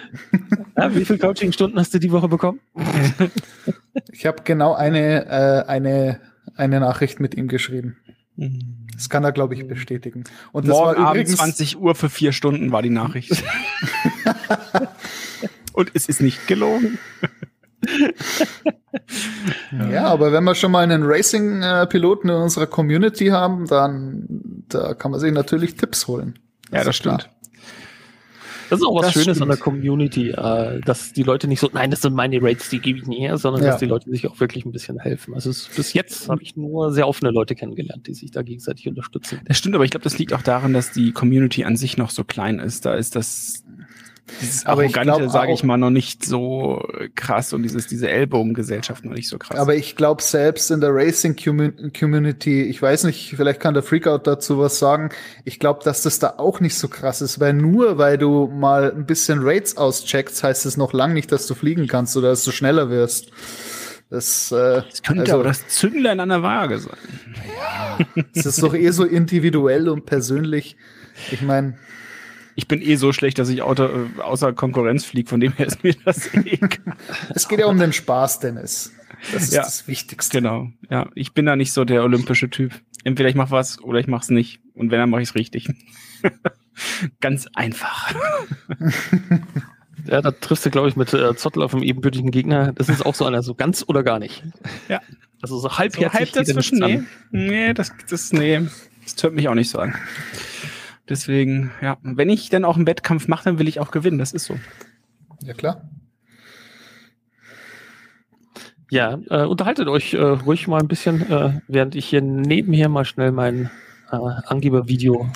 Ja, 0.77 0.93
wie 0.93 1.05
viele 1.05 1.19
Coaching-Stunden 1.19 1.79
hast 1.79 1.93
du 1.93 1.99
die 1.99 2.11
Woche 2.11 2.27
bekommen? 2.27 2.59
ich 4.11 4.25
habe 4.25 4.43
genau 4.43 4.73
eine, 4.73 5.25
äh, 5.25 5.69
eine 5.69 6.19
eine 6.55 6.79
Nachricht 6.79 7.19
mit 7.19 7.35
ihm 7.35 7.47
geschrieben. 7.47 7.97
Mhm. 8.35 8.87
Das 8.93 9.09
kann 9.09 9.23
er, 9.23 9.31
glaube 9.31 9.55
ich, 9.55 9.67
bestätigen. 9.67 10.23
Und 10.51 10.67
das 10.67 10.75
Morgen 10.75 11.03
Abend 11.03 11.27
20 11.27 11.77
Uhr 11.77 11.95
für 11.95 12.09
vier 12.09 12.31
Stunden 12.31 12.71
war 12.71 12.81
die 12.81 12.89
Nachricht. 12.89 13.31
Und 15.73 15.91
es 15.93 16.07
ist 16.07 16.21
nicht 16.21 16.47
gelogen. 16.47 16.97
ja, 19.91 20.05
aber 20.05 20.31
wenn 20.31 20.43
wir 20.45 20.55
schon 20.55 20.71
mal 20.71 20.83
einen 20.83 21.03
Racing-Piloten 21.03 22.29
in 22.29 22.35
unserer 22.35 22.67
Community 22.67 23.27
haben, 23.27 23.67
dann 23.67 24.25
da 24.69 24.93
kann 24.93 25.11
man 25.11 25.19
sich 25.19 25.33
natürlich 25.33 25.75
Tipps 25.75 26.07
holen. 26.07 26.39
Ja, 26.71 26.77
das, 26.79 26.85
das 26.85 26.95
stimmt. 26.95 27.29
Das 28.69 28.79
ist 28.79 28.85
auch 28.85 28.95
was 28.95 29.05
Das 29.05 29.13
Schönes 29.13 29.27
an 29.29 29.35
stimmt. 29.35 29.51
der 29.51 29.57
Community, 29.57 30.29
äh, 30.31 30.81
dass 30.81 31.13
die 31.13 31.23
Leute 31.23 31.47
nicht 31.47 31.59
so, 31.59 31.69
nein, 31.73 31.91
das 31.91 32.01
sind 32.01 32.13
meine 32.15 32.41
Rates, 32.41 32.69
die 32.69 32.79
gebe 32.79 32.99
ich 32.99 33.05
nie 33.05 33.19
her, 33.19 33.37
sondern 33.37 33.63
Ja. 33.63 33.71
dass 33.71 33.79
die 33.79 33.85
Leute 33.85 34.09
sich 34.09 34.27
auch 34.27 34.39
wirklich 34.39 34.65
ein 34.65 34.71
bisschen 34.71 34.99
helfen. 34.99 35.33
Also 35.33 35.49
es, 35.49 35.69
bis 35.75 35.93
jetzt 35.93 36.29
habe 36.29 36.41
ich 36.43 36.55
nur 36.55 36.91
sehr 36.91 37.07
offene 37.07 37.31
Leute 37.31 37.55
kennengelernt, 37.55 38.07
die 38.07 38.13
sich 38.13 38.31
da 38.31 38.41
gegenseitig 38.41 38.87
unterstützen. 38.87 39.41
Das 39.45 39.57
stimmt, 39.57 39.75
aber 39.75 39.83
ich 39.85 39.91
glaube, 39.91 40.03
das 40.03 40.17
liegt 40.17 40.33
auch 40.33 40.41
daran, 40.41 40.73
dass 40.73 40.91
die 40.91 41.11
Community 41.11 41.63
an 41.63 41.75
sich 41.77 41.97
noch 41.97 42.09
so 42.09 42.23
klein 42.23 42.59
ist. 42.59 42.85
Da 42.85 42.95
ist 42.95 43.15
das 43.15 43.63
dieses 44.41 44.65
Aber 44.65 44.83
ich 44.83 44.95
Arrogante, 44.97 45.29
sage 45.29 45.53
ich 45.53 45.63
mal, 45.63 45.77
noch 45.77 45.91
nicht 45.91 46.25
so 46.25 46.83
krass 47.15 47.53
und 47.53 47.63
dieses, 47.63 47.87
diese 47.87 48.09
Ellbogengesellschaft 48.09 49.05
noch 49.05 49.13
nicht 49.13 49.29
so 49.29 49.37
krass. 49.37 49.57
Aber 49.57 49.75
ich 49.75 49.95
glaube, 49.95 50.21
selbst 50.21 50.71
in 50.71 50.81
der 50.81 50.93
Racing-Community, 50.93 52.63
ich 52.63 52.81
weiß 52.81 53.03
nicht, 53.03 53.35
vielleicht 53.35 53.59
kann 53.59 53.73
der 53.73 53.83
Freakout 53.83 54.21
dazu 54.23 54.57
was 54.59 54.79
sagen. 54.79 55.09
Ich 55.43 55.59
glaube, 55.59 55.83
dass 55.83 56.01
das 56.01 56.19
da 56.19 56.35
auch 56.37 56.59
nicht 56.59 56.75
so 56.75 56.87
krass 56.87 57.21
ist, 57.21 57.39
weil 57.39 57.53
nur 57.53 57.97
weil 57.97 58.17
du 58.17 58.47
mal 58.47 58.91
ein 58.91 59.05
bisschen 59.05 59.39
Rates 59.41 59.77
auscheckst, 59.77 60.43
heißt 60.43 60.65
es 60.65 60.77
noch 60.77 60.93
lang 60.93 61.13
nicht, 61.13 61.31
dass 61.31 61.45
du 61.47 61.53
fliegen 61.53 61.87
kannst 61.87 62.17
oder 62.17 62.29
dass 62.29 62.43
du 62.43 62.51
schneller 62.51 62.89
wirst. 62.89 63.31
Das, 64.09 64.51
äh, 64.51 64.81
das 64.89 65.03
könnte 65.03 65.23
also, 65.23 65.33
aber 65.35 65.43
das 65.45 65.67
Zünglein 65.67 66.19
an 66.19 66.29
der 66.29 66.43
Waage 66.43 66.79
sein. 66.79 66.97
es 68.33 68.45
ist 68.45 68.61
doch 68.61 68.73
eh 68.73 68.91
so 68.91 69.03
individuell 69.03 69.89
und 69.89 70.05
persönlich. 70.05 70.77
Ich 71.31 71.41
meine, 71.41 71.77
Ich 72.55 72.67
bin 72.67 72.81
eh 72.81 72.95
so 72.95 73.11
schlecht, 73.13 73.37
dass 73.37 73.49
ich 73.49 73.61
auto, 73.61 73.83
äh, 73.85 74.21
außer 74.21 74.53
Konkurrenz 74.53 75.03
fliege, 75.05 75.29
von 75.29 75.39
dem 75.39 75.53
her 75.53 75.67
ist 75.67 75.83
mir 75.83 75.93
das 76.05 76.33
egal. 76.33 76.69
es 77.33 77.47
geht 77.47 77.59
ja 77.59 77.65
um 77.67 77.77
den 77.77 77.93
Spaß, 77.93 78.39
Dennis. 78.39 78.93
Das 79.33 79.43
ist 79.43 79.53
Ja. 79.53 79.63
das 79.63 79.87
Wichtigste. 79.87 80.37
Genau, 80.37 80.69
ja. 80.89 81.09
Ich 81.15 81.33
bin 81.33 81.45
da 81.45 81.55
nicht 81.55 81.73
so 81.73 81.83
der 81.85 82.03
olympische 82.03 82.49
Typ. 82.49 82.73
Entweder 83.03 83.29
ich 83.29 83.35
mache 83.35 83.51
was 83.51 83.81
oder 83.81 83.99
ich 83.99 84.07
mache 84.07 84.23
es 84.23 84.29
nicht. 84.29 84.59
Und 84.73 84.91
wenn, 84.91 84.99
dann 84.99 85.09
mache 85.09 85.21
ich 85.21 85.29
es 85.29 85.35
richtig. 85.35 85.67
Ganz 87.21 87.47
einfach. 87.53 88.13
Ja, 90.07 90.21
da 90.21 90.31
triffst 90.31 90.65
du, 90.65 90.69
glaube 90.69 90.89
ich, 90.89 90.95
mit 90.95 91.13
äh, 91.13 91.35
Zottel 91.35 91.63
auf 91.63 91.73
einem 91.73 91.83
ebenbürtigen 91.83 92.31
Gegner. 92.31 92.73
Das 92.73 92.89
ist 92.89 93.05
auch 93.05 93.15
so 93.15 93.25
einer, 93.25 93.41
so 93.43 93.55
ganz 93.55 93.83
oder 93.87 94.03
gar 94.03 94.19
nicht. 94.19 94.43
Ja. 94.89 95.01
Also 95.41 95.55
so 95.57 95.69
So 95.69 95.77
halbherzig 95.77 96.13
halb 96.13 96.25
geht 96.33 96.35
er 96.35 96.43
dazwischen, 96.43 96.79
nee. 96.79 97.01
Nee, 97.31 97.73
das, 97.73 97.91
das, 98.09 98.31
nee, 98.33 98.61
das 99.03 99.23
hört 99.23 99.33
mich 99.33 99.47
auch 99.47 99.53
nicht 99.55 99.69
so 99.69 99.79
an. 99.79 99.95
Deswegen, 101.07 101.71
ja, 101.81 101.97
wenn 102.01 102.29
ich 102.29 102.49
dann 102.49 102.65
auch 102.65 102.77
einen 102.77 102.87
Wettkampf 102.87 103.27
mache, 103.27 103.43
dann 103.45 103.59
will 103.59 103.67
ich 103.67 103.79
auch 103.79 103.91
gewinnen. 103.91 104.17
Das 104.17 104.33
ist 104.33 104.45
so. 104.45 104.57
Ja, 105.41 105.53
klar. 105.53 105.89
Ja, 108.89 109.19
äh, 109.29 109.45
unterhaltet 109.45 109.87
euch 109.87 110.13
äh, 110.13 110.21
ruhig 110.21 110.67
mal 110.67 110.79
ein 110.79 110.87
bisschen, 110.87 111.29
äh, 111.29 111.59
während 111.67 111.95
ich 111.95 112.05
hier 112.05 112.21
nebenher 112.21 112.87
mal 112.89 113.05
schnell 113.05 113.31
mein 113.31 113.69
äh, 114.11 114.15
Angebervideo 114.15 115.29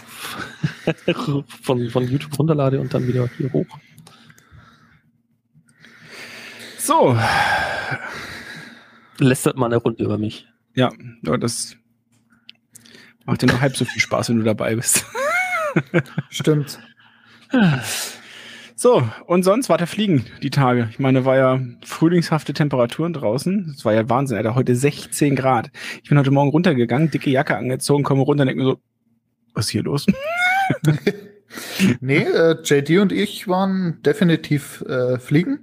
von, 1.61 1.89
von 1.89 2.07
YouTube 2.07 2.37
runterlade 2.37 2.79
und 2.79 2.93
dann 2.93 3.07
wieder 3.07 3.27
hier 3.37 3.51
hoch. 3.51 3.65
So, 6.77 7.17
Lästert 9.19 9.57
mal 9.57 9.65
eine 9.65 9.77
Runde 9.77 10.03
über 10.03 10.17
mich. 10.17 10.47
ja, 10.75 10.91
das 11.37 11.75
macht 13.25 13.41
dir 13.41 13.47
nur 13.47 13.61
halb 13.61 13.75
so 13.75 13.85
viel 13.85 14.01
Spaß, 14.01 14.29
wenn 14.29 14.37
du 14.37 14.43
dabei 14.43 14.75
bist. 14.75 15.05
Stimmt. 16.29 16.79
So, 18.75 19.07
und 19.25 19.43
sonst 19.43 19.67
war 19.67 19.77
der 19.77 19.87
Fliegen 19.87 20.25
die 20.41 20.51
Tage. 20.51 20.87
Ich 20.91 20.99
meine, 20.99 21.25
war 21.25 21.35
ja 21.35 21.59
frühlingshafte 21.83 22.53
Temperaturen 22.53 23.11
draußen. 23.13 23.73
Es 23.75 23.83
war 23.83 23.93
ja 23.93 24.07
Wahnsinn, 24.07 24.37
Alter. 24.37 24.55
Heute 24.55 24.75
16 24.75 25.35
Grad. 25.35 25.69
Ich 26.01 26.09
bin 26.09 26.17
heute 26.17 26.31
Morgen 26.31 26.49
runtergegangen, 26.49 27.11
dicke 27.11 27.29
Jacke 27.29 27.57
angezogen, 27.57 28.03
komme 28.03 28.21
runter 28.21 28.43
und 28.43 28.47
denke 28.47 28.63
mir 28.63 28.69
so, 28.69 28.79
was 29.53 29.65
ist 29.65 29.71
hier 29.71 29.83
los? 29.83 30.05
Nee, 31.99 32.23
äh, 32.23 32.57
JD 32.63 32.99
und 32.99 33.11
ich 33.11 33.47
waren 33.47 34.01
definitiv 34.03 34.81
äh, 34.87 35.17
fliegen 35.17 35.59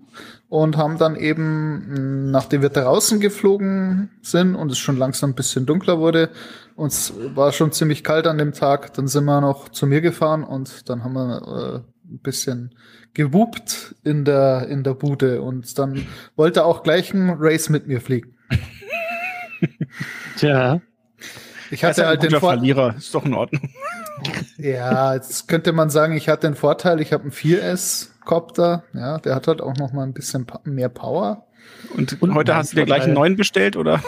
und 0.49 0.77
haben 0.77 0.99
dann 0.99 1.17
eben, 1.17 2.31
nachdem 2.31 2.63
wir 2.63 2.69
draußen 2.69 3.19
geflogen 3.21 4.11
sind 4.23 4.55
und 4.55 4.71
es 4.71 4.79
schon 4.79 4.97
langsam 4.97 5.31
ein 5.31 5.35
bisschen 5.35 5.67
dunkler 5.67 5.99
wurde, 5.99 6.31
uns 6.77 7.13
war 7.35 7.53
schon 7.53 7.73
ziemlich 7.73 8.05
kalt 8.05 8.27
an 8.27 8.39
dem 8.39 8.53
Tag, 8.53 8.95
dann 8.95 9.09
sind 9.09 9.25
wir 9.25 9.41
noch 9.41 9.71
zu 9.71 9.87
mir 9.87 10.01
gefahren 10.01 10.45
und 10.45 10.89
dann 10.89 11.03
haben 11.03 11.15
wir 11.15 11.43
äh, 11.43 12.13
ein 12.13 12.21
bisschen 12.21 12.75
gewuppt 13.15 13.97
in 14.05 14.25
der, 14.25 14.69
in 14.69 14.85
der 14.85 14.95
Bude 14.95 15.43
und 15.43 15.79
dann 15.79 16.07
wollte 16.37 16.61
er 16.61 16.67
auch 16.67 16.83
gleich 16.83 17.13
ein 17.13 17.35
Race 17.39 17.69
mit 17.69 17.87
mir 17.87 18.01
fliegen. 18.01 18.37
Tja. 20.37 20.81
Ich 21.71 21.83
hatte 21.83 22.03
ein 22.03 22.09
halt 22.09 22.21
guter 22.21 22.31
den 22.31 22.41
Vor 22.41 22.51
Verlierer, 22.51 22.95
ist 22.97 23.15
doch 23.15 23.25
in 23.25 23.35
Ordnung. 23.35 23.71
ja, 24.59 25.15
jetzt 25.15 25.49
könnte 25.49 25.73
man 25.73 25.91
sagen, 25.91 26.17
ich 26.17 26.29
hatte 26.29 26.47
den 26.47 26.55
Vorteil, 26.55 27.01
ich 27.01 27.13
habe 27.13 27.25
ein 27.25 27.33
4S 27.33 28.11
Copter, 28.27 28.85
ja, 28.93 29.17
der 29.19 29.35
hat 29.35 29.49
halt 29.49 29.62
auch 29.62 29.77
noch 29.77 29.95
mal 29.95 30.03
ein 30.03 30.12
bisschen 30.12 30.47
mehr 30.65 30.91
Power. 30.91 31.47
Und, 31.97 32.21
Und 32.21 32.35
heute 32.35 32.55
hast 32.55 32.73
du 32.73 32.77
dir 32.77 32.85
gleich 32.85 33.05
einen 33.05 33.15
neuen 33.15 33.37
bestellt, 33.37 33.77
oder? 33.77 34.03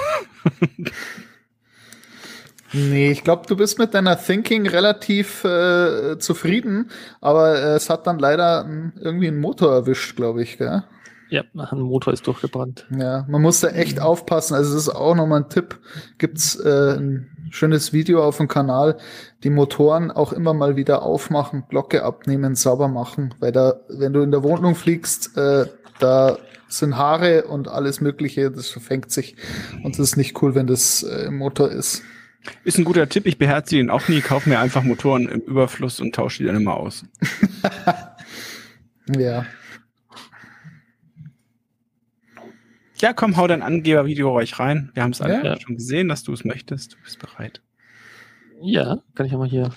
Nee, 2.72 3.10
ich 3.10 3.24
glaube, 3.24 3.46
du 3.46 3.56
bist 3.56 3.78
mit 3.78 3.94
deiner 3.94 4.20
Thinking 4.20 4.68
relativ 4.68 5.42
äh, 5.42 6.18
zufrieden, 6.18 6.90
aber 7.20 7.58
äh, 7.58 7.76
es 7.76 7.88
hat 7.88 8.06
dann 8.06 8.18
leider 8.18 8.64
hm, 8.64 8.92
irgendwie 9.00 9.28
einen 9.28 9.40
Motor 9.40 9.72
erwischt, 9.72 10.16
glaube 10.16 10.42
ich, 10.42 10.58
gell? 10.58 10.84
Ja, 11.30 11.44
ein 11.54 11.80
Motor 11.80 12.12
ist 12.12 12.26
durchgebrannt. 12.26 12.86
Ja, 12.90 13.26
man 13.28 13.42
muss 13.42 13.60
da 13.60 13.68
echt 13.68 13.96
mhm. 13.96 14.02
aufpassen. 14.02 14.54
Also 14.54 14.74
das 14.74 14.82
ist 14.82 14.94
auch 14.94 15.14
nochmal 15.14 15.40
ein 15.40 15.48
Tipp. 15.48 15.78
Gibt's 16.18 16.56
äh, 16.56 16.96
ein 16.98 17.30
schönes 17.50 17.92
Video 17.92 18.22
auf 18.22 18.36
dem 18.36 18.48
Kanal. 18.48 18.98
Die 19.44 19.50
Motoren 19.50 20.10
auch 20.10 20.32
immer 20.32 20.54
mal 20.54 20.76
wieder 20.76 21.02
aufmachen, 21.02 21.64
Glocke 21.68 22.04
abnehmen, 22.04 22.54
sauber 22.54 22.88
machen, 22.88 23.34
weil 23.40 23.52
da, 23.52 23.80
wenn 23.88 24.12
du 24.12 24.22
in 24.22 24.30
der 24.30 24.42
Wohnung 24.42 24.74
fliegst, 24.74 25.36
äh, 25.36 25.66
da 25.98 26.38
sind 26.68 26.96
Haare 26.96 27.44
und 27.44 27.68
alles 27.68 28.00
Mögliche, 28.00 28.50
das 28.50 28.68
verfängt 28.68 29.10
sich 29.10 29.36
und 29.82 29.98
das 29.98 30.10
ist 30.10 30.16
nicht 30.16 30.40
cool, 30.42 30.54
wenn 30.54 30.66
das 30.66 31.02
äh, 31.02 31.26
im 31.26 31.38
Motor 31.38 31.70
ist. 31.70 32.02
Ist 32.64 32.78
ein 32.78 32.84
guter 32.84 33.08
Tipp. 33.08 33.26
Ich 33.26 33.36
beherzige 33.36 33.80
ihn 33.80 33.90
auch 33.90 34.08
nie. 34.08 34.20
Kaufe 34.20 34.48
mir 34.48 34.58
einfach 34.58 34.82
Motoren 34.82 35.28
im 35.28 35.40
Überfluss 35.40 36.00
und 36.00 36.14
tausche 36.14 36.38
die 36.38 36.46
dann 36.46 36.56
immer 36.56 36.74
aus. 36.74 37.04
Ja. 39.16 39.46
Ja, 43.00 43.12
komm, 43.12 43.36
hau 43.36 43.46
dein 43.46 43.62
Angebervideo 43.62 44.30
ruhig 44.30 44.58
rein. 44.58 44.90
Wir 44.94 45.04
haben 45.04 45.12
es 45.12 45.20
alle 45.20 45.44
Ja. 45.44 45.60
schon 45.60 45.76
gesehen, 45.76 46.08
dass 46.08 46.24
du 46.24 46.32
es 46.32 46.44
möchtest. 46.44 46.94
Du 46.94 46.96
bist 47.04 47.18
bereit. 47.20 47.62
Ja, 48.60 48.98
kann 49.14 49.26
ich 49.26 49.32
ja 49.32 49.38
mal 49.38 49.48
hier. 49.48 49.70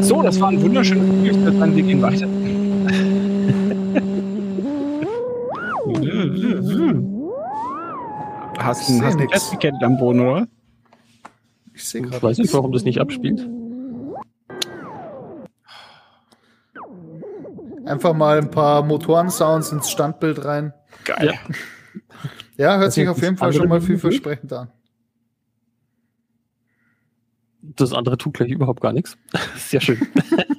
So, 0.00 0.22
das 0.22 0.38
war 0.40 0.48
ein 0.50 0.62
wunderschönes 0.62 1.24
Video. 1.24 1.74
Wir 1.74 1.82
gehen 1.82 2.02
weiter. 2.02 2.28
Hast 8.58 8.88
du 8.88 9.02
ein. 9.04 9.28
Festgekettet 9.28 9.82
am 9.82 9.98
Boden, 9.98 10.20
oder? 10.20 10.46
Ich 11.74 11.84
sehe 11.84 12.02
Ich 12.02 12.10
gerade. 12.10 12.22
weiß 12.22 12.38
nicht, 12.38 12.52
warum 12.54 12.72
das 12.72 12.84
nicht 12.84 13.00
abspielt. 13.00 13.48
Einfach 17.84 18.14
mal 18.14 18.38
ein 18.38 18.50
paar 18.50 18.82
Motorensounds 18.84 19.72
ins 19.72 19.90
Standbild 19.90 20.44
rein. 20.44 20.72
Geil. 21.04 21.26
Ja. 21.26 21.32
Ja, 22.56 22.72
hört 22.74 22.84
Also 22.84 22.94
sich 22.94 23.08
auf 23.08 23.16
das 23.16 23.24
jeden 23.24 23.36
Fall 23.36 23.52
schon 23.52 23.68
mal 23.68 23.80
vielversprechend 23.80 24.52
an. 24.52 24.70
Das 27.62 27.92
andere 27.92 28.18
tut 28.18 28.34
gleich 28.34 28.50
überhaupt 28.50 28.80
gar 28.80 28.92
nichts. 28.92 29.16
Sehr 29.56 29.80
schön. 29.80 29.98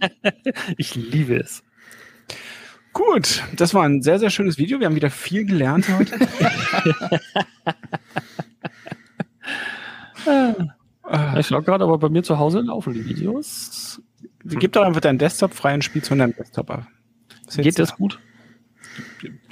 ich 0.78 0.96
liebe 0.96 1.36
es. 1.36 1.64
Gut, 2.94 3.44
das 3.56 3.74
war 3.74 3.84
ein 3.84 4.04
sehr, 4.04 4.20
sehr 4.20 4.30
schönes 4.30 4.60
Video. 4.60 4.80
Wir 4.80 4.86
haben 4.86 4.96
wieder 4.96 5.10
viel 5.10 5.46
gelernt 5.46 5.88
heute. 5.98 6.16
Äh, 10.26 10.54
Ich 11.38 11.48
schaue 11.48 11.64
gerade, 11.64 11.84
aber 11.84 11.98
bei 11.98 12.10
mir 12.10 12.24
zu 12.24 12.40
Hause 12.40 12.62
laufen 12.62 12.94
die 12.94 13.06
Videos. 13.06 14.02
Gib 14.46 14.72
doch 14.72 14.84
einfach 14.84 15.02
deinen 15.02 15.18
Desktop 15.20 15.54
frei 15.54 15.74
und 15.74 15.84
spielst 15.84 16.08
von 16.08 16.18
deinem 16.18 16.34
Desktop 16.34 16.72
ab. 16.72 16.88
Geht 17.58 17.78
das 17.78 17.96
gut? 17.96 18.20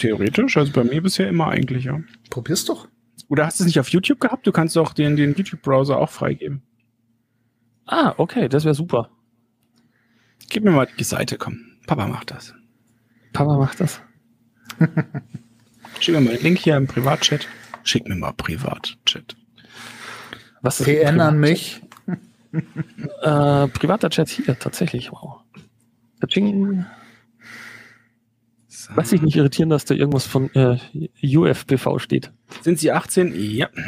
Theoretisch, 0.01 0.57
also 0.57 0.71
bei 0.73 0.83
mir 0.83 0.99
bisher 1.03 1.29
immer 1.29 1.49
eigentlich, 1.49 1.85
ja. 1.85 1.99
Probier's 2.31 2.65
doch. 2.65 2.87
Oder 3.29 3.45
hast 3.45 3.59
du 3.59 3.63
es 3.63 3.67
nicht 3.67 3.79
auf 3.79 3.89
YouTube 3.89 4.19
gehabt? 4.19 4.47
Du 4.47 4.51
kannst 4.51 4.75
doch 4.75 4.93
den, 4.93 5.15
den 5.15 5.35
YouTube-Browser 5.35 5.95
auch 5.99 6.09
freigeben. 6.09 6.63
Ah, 7.85 8.15
okay, 8.17 8.49
das 8.49 8.65
wäre 8.65 8.73
super. 8.73 9.11
Gib 10.49 10.63
mir 10.63 10.71
mal 10.71 10.87
die 10.97 11.03
Seite, 11.03 11.37
komm. 11.37 11.65
Papa 11.85 12.07
macht 12.07 12.31
das. 12.31 12.55
Papa 13.31 13.57
macht 13.59 13.79
das. 13.79 14.01
Schick 15.99 16.15
mir 16.15 16.21
mal 16.21 16.33
den 16.35 16.43
Link 16.43 16.57
hier 16.57 16.77
im 16.77 16.87
Privatchat. 16.87 17.47
Schick 17.83 18.07
mir 18.07 18.15
mal 18.15 18.33
Privatchat. 18.33 19.35
Was 20.63 20.79
ist 20.79 20.87
PN 20.87 21.15
Privat- 21.15 21.27
an 21.27 21.39
mich. 21.39 21.81
Äh, 23.21 23.67
privater 23.67 24.09
Chat 24.09 24.29
hier, 24.29 24.57
tatsächlich. 24.57 25.11
Wow. 25.11 25.41
Lass 28.95 29.09
dich 29.09 29.21
nicht 29.21 29.35
irritieren, 29.35 29.69
dass 29.69 29.85
da 29.85 29.93
irgendwas 29.93 30.25
von 30.25 30.49
äh, 30.55 30.79
UFBV 31.23 31.99
steht. 31.99 32.31
Sind 32.61 32.79
Sie 32.79 32.91
18? 32.91 33.33
Ja. 33.35 33.69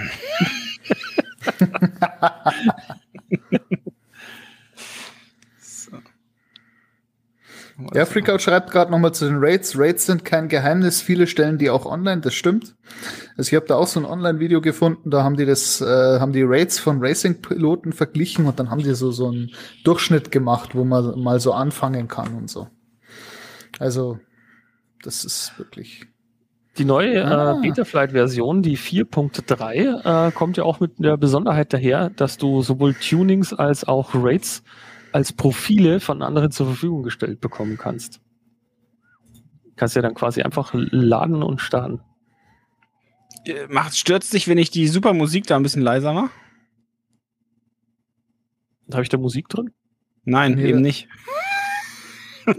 so. 5.60 5.98
Ja, 7.94 8.06
Freakout 8.06 8.40
schreibt 8.40 8.72
gerade 8.72 8.92
nochmal 8.92 9.14
zu 9.14 9.26
den 9.26 9.38
Raids. 9.40 9.78
Raids 9.78 10.06
sind 10.06 10.24
kein 10.26 10.48
Geheimnis, 10.48 11.02
viele 11.02 11.28
stellen 11.28 11.58
die 11.58 11.70
auch 11.70 11.86
online, 11.86 12.22
das 12.22 12.36
stimmt. 12.36 12.76
Also 13.36 13.50
ich 13.50 13.56
habe 13.56 13.66
da 13.66 13.76
auch 13.76 13.88
so 13.88 14.00
ein 14.00 14.06
Online-Video 14.06 14.62
gefunden, 14.62 15.10
da 15.10 15.24
haben 15.24 15.38
die 15.38 15.46
das, 15.46 15.82
äh, 15.82 16.20
haben 16.20 16.34
die 16.34 16.44
Raids 16.44 16.78
von 16.80 17.04
Racing-Piloten 17.04 17.94
verglichen 17.94 18.46
und 18.46 18.60
dann 18.60 18.70
haben 18.70 18.84
die 18.84 18.94
so, 18.94 19.12
so 19.12 19.30
einen 19.30 19.52
Durchschnitt 19.84 20.32
gemacht, 20.32 20.76
wo 20.76 20.84
man 20.84 21.20
mal 21.20 21.40
so 21.40 21.54
anfangen 21.54 22.08
kann 22.08 22.36
und 22.36 22.50
so. 22.50 22.68
Also, 23.80 24.20
das 25.04 25.24
ist 25.26 25.58
wirklich. 25.58 26.06
Die 26.78 26.86
neue 26.86 27.24
Ah. 27.26 27.60
äh, 27.60 27.62
Betaflight-Version, 27.70 28.64
die 28.64 28.78
4.3, 28.78 30.28
äh, 30.28 30.32
kommt 30.32 30.58
ja 30.58 30.64
auch 30.64 30.80
mit 30.80 30.94
der 30.98 31.18
Besonderheit 31.18 31.72
daher, 31.72 32.10
dass 32.10 32.38
du 32.38 32.62
sowohl 32.64 32.96
Tunings 32.96 33.54
als 33.54 33.84
auch 33.88 34.12
Rates 34.16 34.64
als 35.12 35.32
Profile 35.34 36.00
von 36.00 36.24
anderen 36.24 36.50
zur 36.50 36.66
Verfügung 36.66 37.04
gestellt 37.04 37.40
bekommen 37.42 37.78
kannst. 37.78 38.20
Kannst 39.76 39.96
ja 39.96 40.02
dann 40.02 40.16
quasi 40.16 40.42
einfach 40.42 40.72
laden 40.74 41.44
und 41.44 41.62
starten. 41.62 42.02
Äh, 43.46 43.68
Macht, 43.70 43.96
stürzt 43.96 44.34
dich, 44.34 44.48
wenn 44.48 44.58
ich 44.58 44.72
die 44.72 44.88
super 44.88 45.14
Musik 45.14 45.46
da 45.46 45.56
ein 45.56 45.64
bisschen 45.64 45.84
leiser 45.84 46.14
mache? 46.14 46.32
Habe 48.92 49.04
ich 49.04 49.10
da 49.10 49.18
Musik 49.18 49.48
drin? 49.50 49.72
Nein, 50.26 50.56
Nee, 50.56 50.70
eben 50.70 50.82
nicht. 50.82 51.08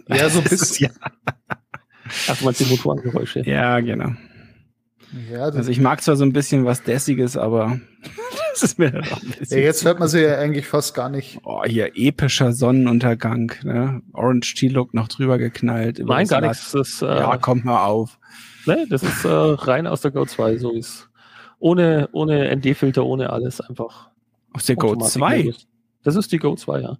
Ja, 0.08 0.30
so 0.30 0.38
ein 0.38 0.44
bisschen. 0.44 0.92
Ach, 2.28 2.36
du 2.38 2.44
meinst 2.44 2.60
die 2.60 2.64
Motorengeräusche. 2.66 3.40
Ja, 3.48 3.80
genau. 3.80 4.12
Ja, 5.32 5.44
Also 5.44 5.70
ich 5.70 5.80
mag 5.80 6.02
zwar 6.02 6.16
so 6.16 6.24
ein 6.24 6.32
bisschen 6.32 6.64
was 6.64 6.82
Dessiges, 6.82 7.36
aber 7.36 7.78
das 8.52 8.62
ist 8.64 8.78
mir 8.78 8.90
dann 8.90 9.04
auch 9.04 9.22
ein 9.22 9.28
ja, 9.30 9.36
bisschen. 9.38 9.62
jetzt 9.62 9.84
hört 9.84 10.00
man 10.00 10.08
sie 10.08 10.22
ja 10.22 10.38
eigentlich 10.38 10.66
fast 10.66 10.94
gar 10.94 11.08
nicht. 11.08 11.38
Oh, 11.44 11.62
hier 11.64 11.92
epischer 11.94 12.52
Sonnenuntergang, 12.52 13.52
ne? 13.62 14.02
Orange 14.12 14.54
T-Look 14.54 14.92
noch 14.92 15.06
drüber 15.08 15.38
geknallt. 15.38 15.98
über 16.00 16.14
Nein, 16.14 16.24
das 16.24 16.30
gar 16.30 16.40
Lack. 16.40 16.50
nichts. 16.50 16.72
Das, 16.72 17.02
äh, 17.02 17.06
Ja, 17.06 17.36
kommt 17.38 17.64
mal 17.64 17.84
auf. 17.84 18.18
ne, 18.66 18.86
das 18.90 19.02
ist 19.04 19.24
äh, 19.24 19.28
rein 19.28 19.86
aus 19.86 20.00
der 20.00 20.10
Go 20.10 20.24
2, 20.26 20.56
so 20.58 20.74
wie 20.74 20.78
es. 20.78 21.08
Ohne, 21.60 22.08
ohne 22.12 22.54
ND-Filter, 22.56 23.04
ohne 23.06 23.30
alles, 23.30 23.60
einfach. 23.60 24.10
Aus 24.52 24.66
der 24.66 24.76
Go 24.76 24.88
Automatik 24.88 25.12
2. 25.12 25.38
Modus. 25.44 25.66
Das 26.02 26.16
ist 26.16 26.32
die 26.32 26.38
Go 26.38 26.56
2, 26.56 26.80
ja. 26.80 26.98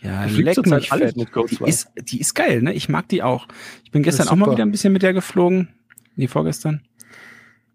Ja, 0.00 0.22
Da 0.22 0.28
fliegt 0.28 0.54
zurzeit 0.54 0.92
alles 0.92 1.16
mit 1.16 1.32
Go 1.32 1.46
Die 1.46 1.56
2. 1.56 1.66
ist, 1.66 1.88
die 2.00 2.20
ist 2.20 2.34
geil, 2.34 2.62
ne? 2.62 2.72
Ich 2.72 2.88
mag 2.88 3.08
die 3.08 3.22
auch. 3.22 3.48
Ich 3.84 3.90
bin 3.90 4.02
gestern 4.02 4.28
auch 4.28 4.36
mal 4.36 4.50
wieder 4.52 4.64
ein 4.64 4.70
bisschen 4.70 4.92
mit 4.92 5.02
der 5.02 5.12
geflogen. 5.12 5.68
Nee, 6.14 6.28
vorgestern. 6.28 6.82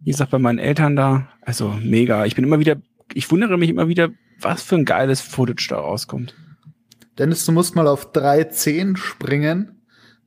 Wie 0.01 0.11
gesagt, 0.11 0.31
bei 0.31 0.39
meinen 0.39 0.59
Eltern 0.59 0.95
da. 0.95 1.29
Also 1.41 1.69
mega. 1.81 2.25
Ich 2.25 2.35
bin 2.35 2.43
immer 2.43 2.59
wieder, 2.59 2.77
ich 3.13 3.29
wundere 3.31 3.57
mich 3.57 3.69
immer 3.69 3.87
wieder, 3.87 4.09
was 4.39 4.63
für 4.63 4.75
ein 4.75 4.85
geiles 4.85 5.21
Footage 5.21 5.67
da 5.69 5.77
rauskommt. 5.77 6.35
Dennis, 7.17 7.45
du 7.45 7.51
musst 7.51 7.75
mal 7.75 7.87
auf 7.87 8.11
3.10 8.11 8.97
springen, 8.97 9.81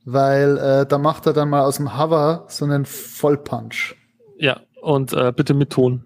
weil 0.05 0.57
äh, 0.57 0.85
da 0.87 0.97
macht 0.97 1.25
er 1.25 1.33
dann 1.33 1.49
mal 1.49 1.61
aus 1.61 1.77
dem 1.77 1.97
Hover 1.97 2.45
so 2.47 2.65
einen 2.65 2.85
Vollpunch. 2.85 3.95
Ja, 4.37 4.61
und 4.81 5.13
äh, 5.13 5.33
bitte 5.35 5.53
mit 5.53 5.71
Ton. 5.71 6.05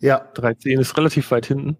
Ja, 0.00 0.18
13 0.34 0.78
ist 0.80 0.96
relativ 0.96 1.30
weit 1.30 1.46
hinten. 1.46 1.78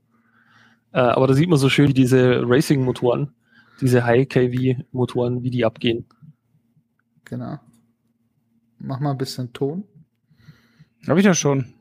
Äh, 0.95 1.01
aber 1.01 1.27
da 1.27 1.35
sieht 1.35 1.49
man 1.51 1.59
so 1.59 1.69
schön, 1.69 1.89
wie 1.89 1.95
diese 1.95 2.43
Racing-Motoren, 2.49 3.33
diese 3.81 4.05
High-KV-Motoren, 4.05 5.43
wie 5.43 5.51
die 5.51 5.65
abgehen. 5.65 6.07
genau. 7.25 7.59
Mach 8.79 9.01
mal 9.01 9.11
ein 9.13 9.19
bisschen 9.19 9.53
Ton. 9.53 9.85
Hab 11.09 11.17
ich 11.17 11.25
das 11.25 11.39
schon. 11.39 11.73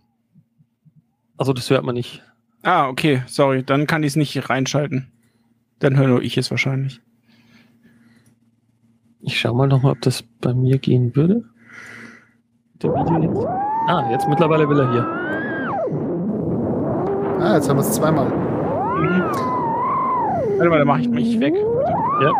Also 1.38 1.52
das 1.54 1.70
hört 1.70 1.84
man 1.84 1.96
nicht. 1.96 2.24
Ah, 2.64 2.88
okay, 2.88 3.24
sorry. 3.28 3.62
Dann 3.64 3.88
kann 3.88 4.04
ich 4.04 4.14
es 4.14 4.16
nicht 4.16 4.50
reinschalten. 4.50 5.12
Dann 5.80 5.98
höre 5.98 6.08
nur 6.08 6.22
ich 6.24 6.38
es 6.38 6.50
wahrscheinlich. 6.50 7.02
Ich 9.20 9.38
schau 9.40 9.54
mal 9.54 9.68
nochmal, 9.68 9.92
ob 9.94 10.02
das 10.02 10.24
bei 10.40 10.54
mir 10.54 10.78
gehen 10.78 11.14
würde. 11.16 11.44
Der 12.82 12.92
Video 12.92 13.22
jetzt. 13.22 13.46
Ah, 13.88 14.10
jetzt 14.12 14.28
mittlerweile 14.30 14.68
will 14.70 14.80
er 14.80 14.92
hier. 14.92 15.06
Ah, 17.42 17.56
jetzt 17.56 17.68
haben 17.68 17.78
wir 17.78 17.82
es 17.82 17.92
zweimal. 17.94 18.53
Warte 20.58 20.70
mal, 20.70 20.80
da 20.80 20.86
mache 20.86 21.02
ich 21.02 21.10
mich 21.10 21.40
weg. 21.40 21.56
Ja. 22.22 22.32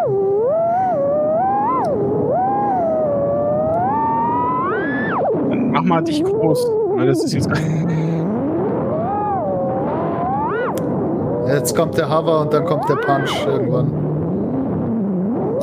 Dann 5.50 5.72
mach 5.72 5.84
mal 5.84 6.02
dich 6.04 6.24
groß. 6.24 6.66
Das 6.98 7.24
ist 7.24 7.34
jetzt 7.34 7.50
Jetzt 11.48 11.76
kommt 11.76 11.98
der 11.98 12.10
Hover 12.10 12.42
und 12.42 12.54
dann 12.54 12.66
kommt 12.66 12.88
der 12.88 12.96
Punch 12.96 13.46
irgendwann. 13.46 13.92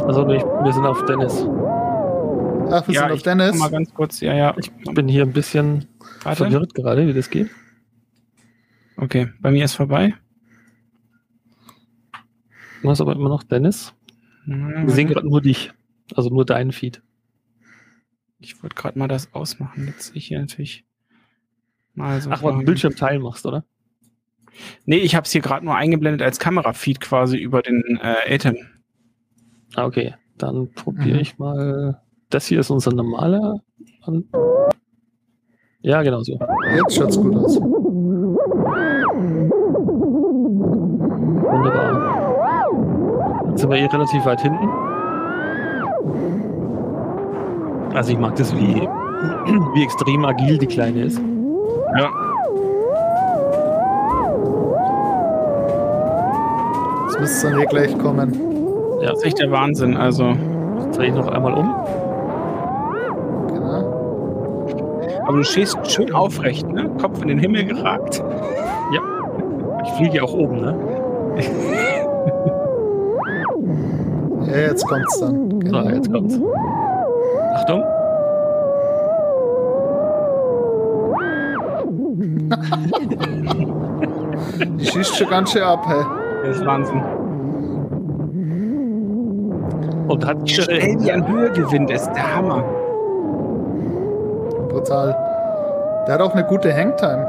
Also 0.06 0.28
ich, 0.28 0.42
wir 0.42 0.72
sind 0.72 0.84
auf 0.86 1.04
Dennis. 1.06 1.46
Ach, 2.70 2.86
wir 2.86 2.94
ja, 2.94 3.00
sind 3.00 3.10
auf 3.10 3.16
ich 3.16 3.22
Dennis. 3.22 3.58
Mal 3.58 3.70
ganz 3.70 3.94
kurz, 3.94 4.20
ja, 4.20 4.34
ja. 4.34 4.54
Ich 4.58 4.70
bin 4.94 5.08
hier 5.08 5.22
ein 5.22 5.32
bisschen 5.32 5.86
Warte. 6.22 6.44
verwirrt 6.44 6.74
gerade, 6.74 7.06
wie 7.06 7.14
das 7.14 7.30
geht. 7.30 7.48
Okay, 8.96 9.28
bei 9.40 9.50
mir 9.50 9.64
ist 9.64 9.74
vorbei. 9.74 10.14
Du 12.82 12.88
hast 12.90 13.00
aber 13.00 13.12
immer 13.12 13.28
noch 13.28 13.42
Dennis. 13.42 13.94
Wir 14.46 14.88
sehen 14.90 15.08
gerade 15.08 15.28
nur 15.28 15.40
dich. 15.40 15.72
Also 16.14 16.30
nur 16.30 16.44
deinen 16.44 16.72
Feed. 16.72 17.02
Ich 18.38 18.62
wollte 18.62 18.74
gerade 18.74 18.98
mal 18.98 19.06
das 19.08 19.32
ausmachen. 19.34 19.86
Jetzt 19.86 20.06
sehe 20.08 20.16
ich 20.16 20.26
hier 20.26 20.40
natürlich 20.40 20.84
mal 21.94 22.20
so. 22.20 22.30
Ach, 22.30 22.42
weil 22.42 22.50
du 22.50 22.54
Fragen. 22.56 22.64
Bildschirm 22.66 22.96
teilen 22.96 23.22
machst, 23.22 23.44
oder? 23.46 23.64
Nee, 24.86 24.98
ich 24.98 25.14
habe 25.14 25.24
es 25.26 25.32
hier 25.32 25.40
gerade 25.42 25.64
nur 25.64 25.76
eingeblendet 25.76 26.22
als 26.22 26.38
Kamerafeed 26.38 27.00
quasi 27.00 27.36
über 27.36 27.62
den 27.62 27.98
äh, 28.02 28.14
Eltern. 28.26 28.56
Ah, 29.76 29.84
okay. 29.84 30.14
Dann 30.38 30.70
probiere 30.72 31.14
Mhm. 31.16 31.20
ich 31.20 31.38
mal. 31.38 32.00
Das 32.30 32.46
hier 32.46 32.60
ist 32.60 32.70
unser 32.70 32.92
normaler. 32.92 33.62
An 34.02 34.24
ja, 35.82 36.02
genau 36.02 36.22
so. 36.22 36.38
Jetzt 36.76 36.96
schaut's 36.96 37.16
gut 37.16 37.34
aus. 37.36 37.58
Sind 43.60 43.70
wir 43.70 43.78
eh 43.78 43.86
relativ 43.86 44.24
weit 44.24 44.40
hinten. 44.40 44.68
Also 47.94 48.12
ich 48.12 48.18
mag 48.18 48.36
das, 48.36 48.54
wie, 48.56 48.74
wie 49.74 49.82
extrem 49.82 50.24
agil 50.24 50.58
die 50.58 50.66
Kleine 50.66 51.02
ist. 51.02 51.20
Ja. 51.98 52.10
Jetzt 57.06 57.20
müsste 57.20 57.36
es 57.36 57.42
dann 57.42 57.56
hier 57.56 57.66
gleich 57.66 57.98
kommen. 57.98 58.40
Ja, 59.02 59.10
Das 59.10 59.18
ist 59.18 59.26
echt 59.26 59.38
der 59.40 59.50
Wahnsinn. 59.50 59.96
Also, 59.96 60.34
drehe 60.96 61.08
ich 61.08 61.14
noch 61.14 61.28
einmal 61.28 61.54
um. 61.54 61.74
Genau. 63.48 65.20
aber 65.26 65.36
du 65.36 65.42
stehst 65.44 65.78
schön 65.90 66.12
aufrecht, 66.12 66.68
ne? 66.68 66.88
Kopf 67.00 67.20
in 67.22 67.28
den 67.28 67.38
Himmel 67.38 67.64
geragt. 67.64 68.22
Ich 69.84 69.92
fliege 69.92 70.16
ja 70.16 70.22
auch 70.22 70.34
oben, 70.34 70.60
ne? 70.60 70.74
Ja, 74.50 74.56
jetzt 74.58 74.86
kommt's 74.86 75.20
dann. 75.20 75.50
So, 75.50 75.58
Genau. 75.58 75.82
jetzt 75.88 76.12
kommt's. 76.12 76.38
Achtung. 77.54 77.82
Die 84.78 84.86
schießt 84.86 85.16
schon 85.16 85.28
ganz 85.30 85.52
schön 85.52 85.62
ab, 85.62 85.84
hey. 85.86 86.02
Das 86.44 86.56
ist 86.58 86.66
Wahnsinn. 86.66 87.02
Und 90.08 90.26
hat 90.26 90.42
Wie 90.42 90.48
schnell 90.48 90.96
die 90.96 91.12
an 91.12 91.26
Höhe 91.26 91.50
gewinnt, 91.52 91.90
ist 91.90 92.10
der 92.12 92.36
Hammer. 92.36 92.64
Brutal. 94.68 95.16
Der 96.06 96.14
hat 96.14 96.20
auch 96.20 96.34
eine 96.34 96.44
gute 96.44 96.74
Hangtime. 96.74 97.26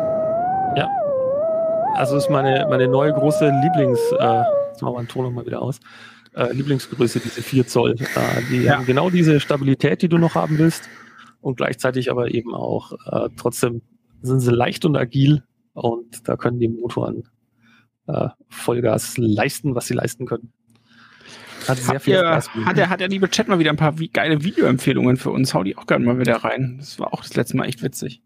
Also 1.97 2.15
ist 2.15 2.29
meine, 2.29 2.65
meine 2.69 2.87
neue 2.87 3.11
große 3.13 3.49
Lieblings, 3.49 3.99
äh, 4.17 4.41
jetzt 4.69 4.81
machen 4.81 4.95
wir 4.95 5.01
den 5.01 5.07
Ton 5.09 5.25
nochmal 5.25 5.45
wieder 5.45 5.61
aus, 5.61 5.77
äh, 6.35 6.51
Lieblingsgröße, 6.53 7.19
diese 7.19 7.41
4 7.41 7.67
Zoll. 7.67 7.95
Äh, 7.99 8.41
die 8.49 8.63
Ja. 8.63 8.77
haben 8.77 8.85
genau 8.85 9.09
diese 9.09 9.39
Stabilität, 9.39 10.01
die 10.01 10.09
du 10.09 10.17
noch 10.17 10.35
haben 10.35 10.57
willst 10.57 10.89
und 11.41 11.57
gleichzeitig 11.57 12.09
aber 12.11 12.33
eben 12.33 12.53
auch 12.53 12.93
äh, 13.11 13.29
trotzdem 13.37 13.81
sind 14.21 14.39
sie 14.39 14.51
leicht 14.51 14.85
und 14.85 14.95
agil 14.97 15.43
und 15.73 16.27
da 16.27 16.37
können 16.37 16.59
die 16.59 16.67
Motoren 16.69 17.23
äh, 18.07 18.29
Vollgas 18.49 19.17
leisten, 19.17 19.73
was 19.75 19.87
sie 19.87 19.93
leisten 19.93 20.25
können. 20.25 20.51
Hat 21.67 21.77
sehr 21.77 21.95
Habt 21.95 22.03
viel 22.05 22.17
Spaß 22.17 22.49
hat, 22.65 22.77
der, 22.77 22.89
hat 22.89 22.99
der 22.99 23.07
liebe 23.07 23.29
Chat 23.29 23.47
mal 23.47 23.59
wieder 23.59 23.69
ein 23.69 23.77
paar 23.77 23.99
wie 23.99 24.07
geile 24.07 24.43
Videoempfehlungen 24.43 25.17
für 25.17 25.29
uns? 25.29 25.53
Hau 25.53 25.63
die 25.63 25.77
auch 25.77 25.85
gerne 25.85 26.05
mal 26.05 26.19
wieder 26.19 26.37
rein. 26.37 26.77
Das 26.79 26.97
war 26.99 27.13
auch 27.13 27.21
das 27.21 27.35
letzte 27.35 27.55
Mal 27.57 27.65
echt 27.65 27.83
witzig. 27.83 28.21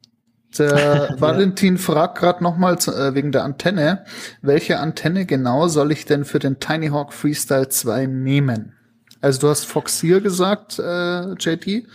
Der 0.60 1.16
Valentin 1.20 1.78
fragt 1.78 2.18
gerade 2.18 2.44
nochmal 2.44 2.76
äh, 2.76 3.14
wegen 3.16 3.32
der 3.32 3.44
Antenne. 3.44 4.06
Welche 4.42 4.80
Antenne 4.80 5.26
genau 5.26 5.68
soll 5.68 5.92
ich 5.92 6.06
denn 6.06 6.26
für 6.26 6.40
den 6.40 6.60
Tiny 6.60 6.88
Hawk 6.88 7.14
Freestyle 7.14 7.70
2 7.70 8.06
nehmen? 8.08 8.74
Also 9.22 9.42
du 9.42 9.48
hast 9.50 9.66
Foxier 9.66 10.22
gesagt, 10.22 10.78
äh, 10.80 11.34
JT. 11.34 11.88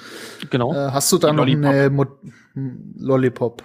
Genau, 0.51 0.73
Äh, 0.75 0.91
hast 0.91 1.13
du 1.13 1.19
da 1.19 1.33
noch 1.33 1.47
Lollipop. 1.47 1.71
eine 1.71 1.91
Mo 1.91 2.07
Lollipop? 2.99 3.63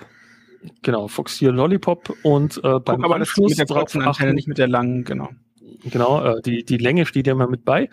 genau. 0.82 1.08
Foxier 1.08 1.52
Lollipop 1.52 2.14
und 2.24 2.58
äh, 2.58 2.62
beim 2.80 2.98
Guck 2.98 3.06
aber 3.06 3.20
das 3.20 3.30
Anschluss 3.30 3.50
mit 3.52 3.60
der 3.60 3.66
drauf 3.66 3.80
kurzen 3.80 4.02
Antenne, 4.04 4.34
nicht 4.34 4.48
mit 4.48 4.58
der 4.58 4.68
langen, 4.68 5.04
genau. 5.04 5.30
Genau, 5.84 6.24
äh, 6.24 6.42
die, 6.42 6.64
die 6.64 6.78
Länge 6.78 7.06
steht 7.06 7.28
ja 7.28 7.34
immer 7.34 7.48
mit 7.48 7.66
bei. 7.66 7.90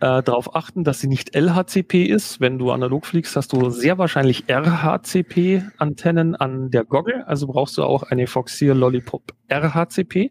Äh, 0.00 0.22
darauf 0.22 0.54
achten, 0.54 0.84
dass 0.84 1.00
sie 1.00 1.08
nicht 1.08 1.34
LHCP 1.34 2.04
ist. 2.04 2.40
Wenn 2.40 2.56
du 2.58 2.70
analog 2.70 3.04
fliegst, 3.04 3.34
hast 3.34 3.52
du 3.52 3.70
sehr 3.70 3.98
wahrscheinlich 3.98 4.44
RHCP-Antennen 4.48 6.36
an 6.36 6.70
der 6.70 6.84
Goggle. 6.84 7.26
Also 7.26 7.48
brauchst 7.48 7.76
du 7.78 7.82
auch 7.82 8.04
eine 8.04 8.26
Foxeer 8.28 8.74
Lollipop 8.74 9.32
RHCP. 9.50 10.30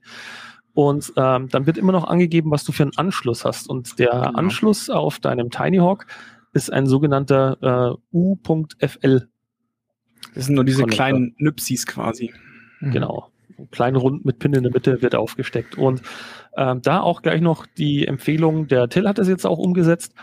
Und 0.73 1.11
ähm, 1.17 1.49
dann 1.49 1.65
wird 1.65 1.77
immer 1.77 1.91
noch 1.91 2.05
angegeben, 2.05 2.51
was 2.51 2.63
du 2.63 2.71
für 2.71 2.83
einen 2.83 2.95
Anschluss 2.97 3.43
hast. 3.43 3.67
Und 3.69 3.99
der 3.99 4.11
Genau. 4.11 4.31
Anschluss 4.33 4.89
auf 4.89 5.19
deinem 5.19 5.49
Tiny 5.49 5.77
Hawk 5.77 6.05
ist 6.53 6.71
ein 6.71 6.85
sogenannter 6.85 7.97
äh, 8.13 8.15
U.FL. 8.15 9.27
Das 10.33 10.45
sind 10.45 10.55
nur 10.55 10.63
diese 10.63 10.81
Connector. 10.81 10.95
kleinen 10.95 11.35
Nüpsis 11.39 11.85
quasi. 11.85 12.33
Genau. 12.79 13.31
Ein 13.57 13.69
kleiner 13.71 13.99
Rund 13.99 14.25
mit 14.25 14.39
Pin 14.39 14.53
in 14.53 14.63
der 14.63 14.71
Mitte 14.71 15.01
wird 15.01 15.15
aufgesteckt. 15.15 15.77
Und 15.77 16.01
ähm, 16.55 16.81
da 16.81 17.01
auch 17.01 17.21
gleich 17.21 17.41
noch 17.41 17.65
die 17.65 18.07
Empfehlung, 18.07 18.67
der 18.67 18.87
Till 18.89 19.07
hat 19.07 19.17
das 19.17 19.27
jetzt 19.27 19.45
auch 19.45 19.57
umgesetzt. 19.57 20.13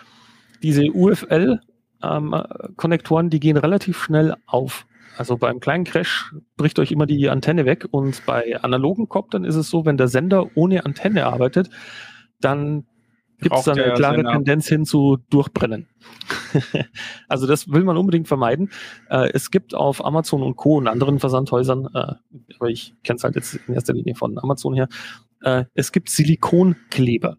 Diese 0.62 0.92
UFL-Konnektoren, 0.92 3.30
die 3.30 3.40
gehen 3.40 3.56
relativ 3.56 4.00
schnell 4.02 4.36
auf. 4.46 4.86
Also 5.16 5.36
beim 5.36 5.60
kleinen 5.60 5.84
Crash 5.84 6.34
bricht 6.56 6.78
euch 6.78 6.90
immer 6.90 7.06
die 7.06 7.28
Antenne 7.28 7.66
weg 7.66 7.86
und 7.90 8.24
bei 8.26 8.60
analogen 8.62 9.08
Koptern 9.08 9.44
ist 9.44 9.54
es 9.54 9.70
so, 9.70 9.86
wenn 9.86 9.96
der 9.96 10.08
Sender 10.08 10.56
ohne 10.56 10.84
Antenne 10.84 11.26
arbeitet, 11.26 11.70
dann 12.40 12.84
gibt 13.44 13.56
es 13.56 13.64
dann 13.64 13.78
eine 13.78 13.94
klare 13.94 14.16
Sender- 14.16 14.32
Tendenz 14.32 14.66
hin 14.66 14.84
zu 14.84 15.18
Durchbrennen. 15.30 15.86
also 17.28 17.46
das 17.46 17.68
will 17.68 17.84
man 17.84 17.96
unbedingt 17.96 18.26
vermeiden. 18.26 18.70
Äh, 19.08 19.30
es 19.32 19.50
gibt 19.52 19.74
auf 19.74 20.04
Amazon 20.04 20.42
und 20.42 20.56
Co. 20.56 20.76
und 20.78 20.88
anderen 20.88 21.20
Versandhäusern, 21.20 21.86
äh, 21.94 22.14
aber 22.58 22.68
ich 22.70 22.94
kenne 23.04 23.18
es 23.18 23.24
halt 23.24 23.36
jetzt 23.36 23.60
in 23.68 23.74
erster 23.74 23.92
Linie 23.92 24.16
von 24.16 24.36
Amazon 24.38 24.74
her, 24.74 24.88
äh, 25.42 25.64
es 25.74 25.92
gibt 25.92 26.08
Silikonkleber. 26.08 27.36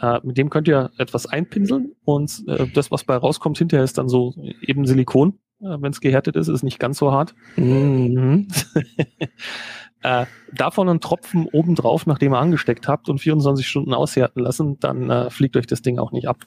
Äh, 0.00 0.20
mit 0.22 0.38
dem 0.38 0.48
könnt 0.48 0.68
ihr 0.68 0.90
etwas 0.98 1.26
einpinseln 1.26 1.92
und 2.04 2.44
äh, 2.46 2.68
das, 2.72 2.92
was 2.92 3.02
bei 3.02 3.16
rauskommt 3.16 3.58
hinterher, 3.58 3.82
ist 3.82 3.98
dann 3.98 4.08
so 4.08 4.32
eben 4.62 4.86
Silikon. 4.86 5.38
Äh, 5.60 5.76
Wenn 5.80 5.90
es 5.90 6.00
gehärtet 6.00 6.36
ist, 6.36 6.46
ist 6.46 6.62
nicht 6.62 6.78
ganz 6.78 6.98
so 6.98 7.10
hart. 7.10 7.34
Mhm. 7.56 8.46
äh, 10.02 10.26
davon 10.52 10.88
einen 10.88 11.00
Tropfen 11.00 11.46
oben 11.46 11.74
drauf, 11.74 12.06
nachdem 12.06 12.32
ihr 12.34 12.38
angesteckt 12.38 12.88
habt 12.88 13.08
und 13.08 13.18
24 13.18 13.66
Stunden 13.66 13.94
aushärten 13.94 14.42
lassen, 14.42 14.78
dann 14.80 15.10
äh, 15.10 15.30
fliegt 15.30 15.56
euch 15.56 15.66
das 15.66 15.82
Ding 15.82 15.98
auch 15.98 16.12
nicht 16.12 16.28
ab. 16.28 16.38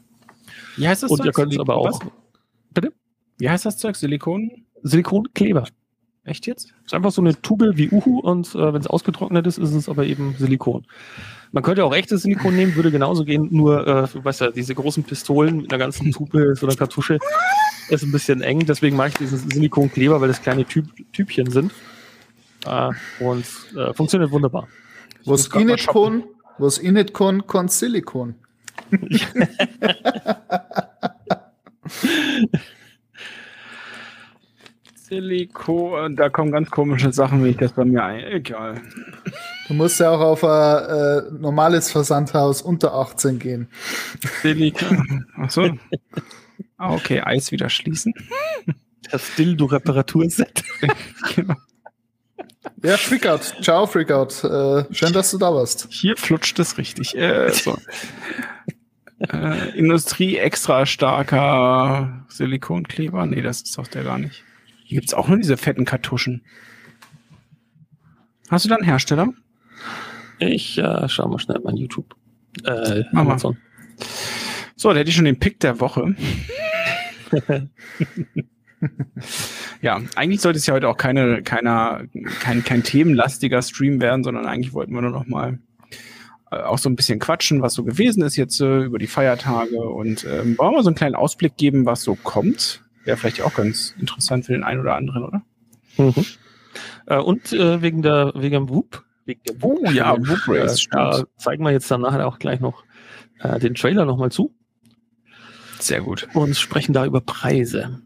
Wie 0.77 0.87
heißt 0.87 1.03
das 1.03 1.11
Und 1.11 1.19
ihr 1.19 1.25
Zeug? 1.25 1.35
könnt 1.35 1.53
es 1.53 1.59
aber 1.59 1.75
auch. 1.75 2.01
was? 2.01 2.91
Wie 3.37 3.49
heißt 3.49 3.65
das 3.65 3.77
Zeug? 3.77 3.95
Silikon? 3.95 4.51
Silikonkleber. 4.83 5.65
Echt 6.23 6.45
jetzt? 6.45 6.75
Ist 6.85 6.93
einfach 6.93 7.11
so 7.11 7.21
eine 7.21 7.41
Tube 7.41 7.71
wie 7.75 7.89
Uhu 7.89 8.19
und 8.19 8.53
äh, 8.53 8.71
wenn 8.73 8.79
es 8.81 8.85
ausgetrocknet 8.85 9.47
ist, 9.47 9.57
ist 9.57 9.73
es 9.73 9.89
aber 9.89 10.05
eben 10.05 10.35
Silikon. 10.37 10.85
Man 11.51 11.63
könnte 11.63 11.83
auch 11.83 11.93
echtes 11.93 12.21
Silikon 12.21 12.55
nehmen, 12.55 12.75
würde 12.75 12.91
genauso 12.91 13.25
gehen, 13.25 13.47
nur, 13.49 13.87
äh, 13.87 14.07
du 14.13 14.23
weißt 14.23 14.41
ja, 14.41 14.51
diese 14.51 14.75
großen 14.75 15.03
Pistolen 15.03 15.57
mit 15.57 15.73
einer 15.73 15.79
ganzen 15.79 16.11
Tube, 16.11 16.55
so 16.55 16.67
einer 16.67 16.75
Kartusche, 16.75 17.17
ist 17.89 18.03
ein 18.03 18.11
bisschen 18.11 18.41
eng, 18.41 18.65
deswegen 18.67 18.95
mache 18.95 19.07
ich 19.09 19.15
diesen 19.15 19.49
Silikonkleber, 19.49 20.21
weil 20.21 20.27
das 20.27 20.41
kleine 20.43 20.63
Typ, 20.65 20.85
Typchen 21.11 21.49
sind. 21.49 21.71
Äh, 22.65 22.89
und 23.19 23.45
äh, 23.75 23.93
funktioniert 23.93 24.31
wunderbar. 24.31 24.67
Was 25.25 25.49
kann, 25.49 25.67
was 26.57 26.77
ich 26.77 26.91
nicht 26.91 27.13
kann, 27.13 27.45
kann 27.47 27.67
Silikon. 27.69 28.35
Silikon, 34.95 36.15
da 36.15 36.29
kommen 36.29 36.51
ganz 36.51 36.69
komische 36.71 37.11
Sachen, 37.11 37.43
wie 37.43 37.49
ich 37.49 37.57
das 37.57 37.73
bei 37.73 37.83
mir 37.83 38.03
ein. 38.03 38.23
Egal. 38.23 38.81
Du 39.67 39.73
musst 39.73 39.99
ja 39.99 40.11
auch 40.11 40.21
auf 40.21 40.43
ein 40.43 40.85
äh, 40.85 41.31
normales 41.39 41.91
Versandhaus 41.91 42.61
unter 42.61 42.93
18 42.93 43.39
gehen. 43.39 43.67
Silikon. 44.41 45.25
Achso. 45.35 45.69
Ah, 46.77 46.93
okay, 46.93 47.21
Eis 47.21 47.51
wieder 47.51 47.69
schließen. 47.69 48.13
Das 49.11 49.35
Dildo-Reparaturset. 49.35 50.63
Genau. 51.35 51.55
Ja, 52.83 52.97
Freakout. 52.97 53.63
Ciao, 53.63 53.85
Freakout. 53.85 54.43
Äh, 54.43 54.93
schön, 54.93 55.13
dass 55.13 55.31
du 55.31 55.37
da 55.37 55.53
warst. 55.53 55.87
Hier 55.91 56.17
flutscht 56.17 56.57
es 56.59 56.77
richtig. 56.77 57.15
Äh, 57.15 57.51
so. 57.51 57.77
äh, 59.19 59.77
Industrie 59.77 60.37
extra 60.37 60.85
starker 60.85 62.25
Silikonkleber. 62.29 63.25
Nee, 63.27 63.41
das 63.41 63.61
ist 63.61 63.77
doch 63.77 63.87
der 63.87 64.03
gar 64.03 64.17
nicht. 64.17 64.43
Hier 64.83 64.99
gibt's 64.99 65.13
auch 65.13 65.27
nur 65.27 65.37
diese 65.37 65.57
fetten 65.57 65.85
Kartuschen. 65.85 66.43
Hast 68.49 68.65
du 68.65 68.69
da 68.69 68.75
einen 68.75 68.83
Hersteller? 68.83 69.29
Ich 70.39 70.79
äh, 70.79 71.07
schau 71.07 71.27
mal 71.27 71.37
schnell 71.39 71.61
mein 71.63 71.77
YouTube. 71.77 72.15
Äh, 72.63 73.03
Mach 73.11 73.23
mal. 73.23 73.31
Amazon. 73.31 73.57
So, 74.75 74.91
da 74.91 74.99
hätte 74.99 75.09
ich 75.11 75.15
schon 75.15 75.25
den 75.25 75.39
Pick 75.39 75.59
der 75.59 75.79
Woche. 75.79 76.15
ja, 79.81 80.01
eigentlich 80.15 80.41
sollte 80.41 80.57
es 80.57 80.67
ja 80.67 80.73
heute 80.73 80.87
auch 80.87 80.97
keine, 80.97 81.41
keiner, 81.43 82.03
kein, 82.39 82.63
kein 82.63 82.83
themenlastiger 82.83 83.61
Stream 83.61 83.99
werden, 83.99 84.23
sondern 84.23 84.45
eigentlich 84.45 84.73
wollten 84.73 84.93
wir 84.93 85.01
nur 85.01 85.11
noch 85.11 85.27
mal 85.27 85.59
äh, 86.51 86.57
auch 86.57 86.77
so 86.77 86.89
ein 86.89 86.95
bisschen 86.95 87.19
quatschen, 87.19 87.61
was 87.61 87.73
so 87.73 87.83
gewesen 87.83 88.23
ist 88.23 88.35
jetzt 88.35 88.61
äh, 88.61 88.81
über 88.83 88.99
die 88.99 89.07
Feiertage 89.07 89.79
und 89.79 90.25
ähm, 90.25 90.57
wollen 90.57 90.73
wir 90.73 90.83
so 90.83 90.89
einen 90.89 90.95
kleinen 90.95 91.15
Ausblick 91.15 91.57
geben, 91.57 91.85
was 91.85 92.03
so 92.03 92.15
kommt. 92.15 92.83
Wäre 93.05 93.17
vielleicht 93.17 93.41
auch 93.41 93.55
ganz 93.55 93.95
interessant 93.99 94.45
für 94.45 94.53
den 94.53 94.63
einen 94.63 94.81
oder 94.81 94.95
anderen, 94.95 95.23
oder? 95.23 95.41
Mhm. 95.97 96.25
Äh, 97.07 97.17
und 97.17 97.51
äh, 97.53 97.81
wegen 97.81 98.01
der 98.01 98.33
wegen 98.35 98.53
dem 98.53 98.69
Whoop. 98.69 99.03
Wegen 99.25 99.41
der 99.45 99.55
Oh 99.61 99.83
ja, 99.91 100.15
Whoop 100.17 100.47
Race, 100.47 100.85
äh, 100.85 100.89
da 100.91 101.23
zeigen 101.37 101.63
wir 101.63 101.71
jetzt 101.71 101.89
dann 101.89 102.01
nachher 102.01 102.27
auch 102.27 102.37
gleich 102.37 102.59
noch 102.59 102.83
äh, 103.39 103.59
den 103.59 103.73
Trailer 103.75 104.05
nochmal 104.05 104.31
zu 104.31 104.53
Sehr 105.79 106.01
gut. 106.01 106.27
und 106.33 106.55
sprechen 106.55 106.93
da 106.93 107.05
über 107.05 107.21
Preise. 107.21 108.01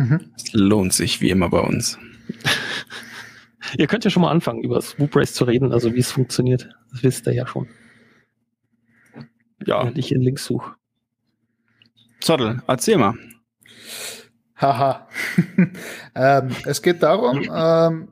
Mhm. 0.00 0.32
Es 0.34 0.52
lohnt 0.54 0.94
sich 0.94 1.20
wie 1.20 1.28
immer 1.28 1.50
bei 1.50 1.60
uns. 1.60 1.98
Ihr 3.76 3.86
könnt 3.86 4.04
ja 4.04 4.10
schon 4.10 4.22
mal 4.22 4.30
anfangen, 4.30 4.64
über 4.64 4.76
das 4.76 4.98
Whoop 4.98 5.14
Race 5.14 5.34
zu 5.34 5.44
reden, 5.44 5.72
also 5.72 5.92
wie 5.94 5.98
es 5.98 6.10
funktioniert. 6.10 6.70
Das 6.90 7.02
wisst 7.02 7.26
ihr 7.26 7.34
ja 7.34 7.46
schon. 7.46 7.68
Ja, 9.66 9.84
Wenn 9.84 9.96
ich 9.96 10.08
hier 10.08 10.18
Links 10.18 10.46
suche. 10.46 10.74
Zottel, 12.20 12.62
erzähl 12.66 12.96
mal. 12.96 13.14
Haha. 14.56 15.06
ähm, 16.14 16.48
es 16.64 16.80
geht 16.80 17.02
darum, 17.02 17.42
ähm, 17.54 18.08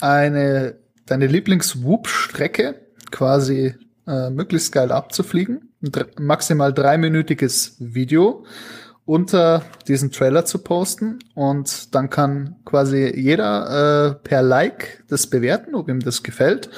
eine, 0.00 0.78
deine 1.04 1.26
Lieblings-Whoop-Strecke 1.26 2.80
quasi 3.10 3.74
äh, 4.06 4.30
möglichst 4.30 4.72
geil 4.72 4.90
abzufliegen. 4.90 5.74
Ein 5.82 5.92
dr 5.92 6.22
maximal 6.22 6.72
dreiminütiges 6.72 7.76
Video 7.78 8.46
unter 9.06 9.62
diesen 9.86 10.10
Trailer 10.12 10.44
zu 10.46 10.58
posten 10.58 11.18
und 11.34 11.94
dann 11.94 12.08
kann 12.08 12.56
quasi 12.64 13.12
jeder 13.14 14.10
äh, 14.10 14.14
per 14.14 14.42
Like 14.42 15.04
das 15.08 15.26
bewerten, 15.26 15.74
ob 15.74 15.88
ihm 15.88 16.00
das 16.00 16.22
gefällt 16.22 16.70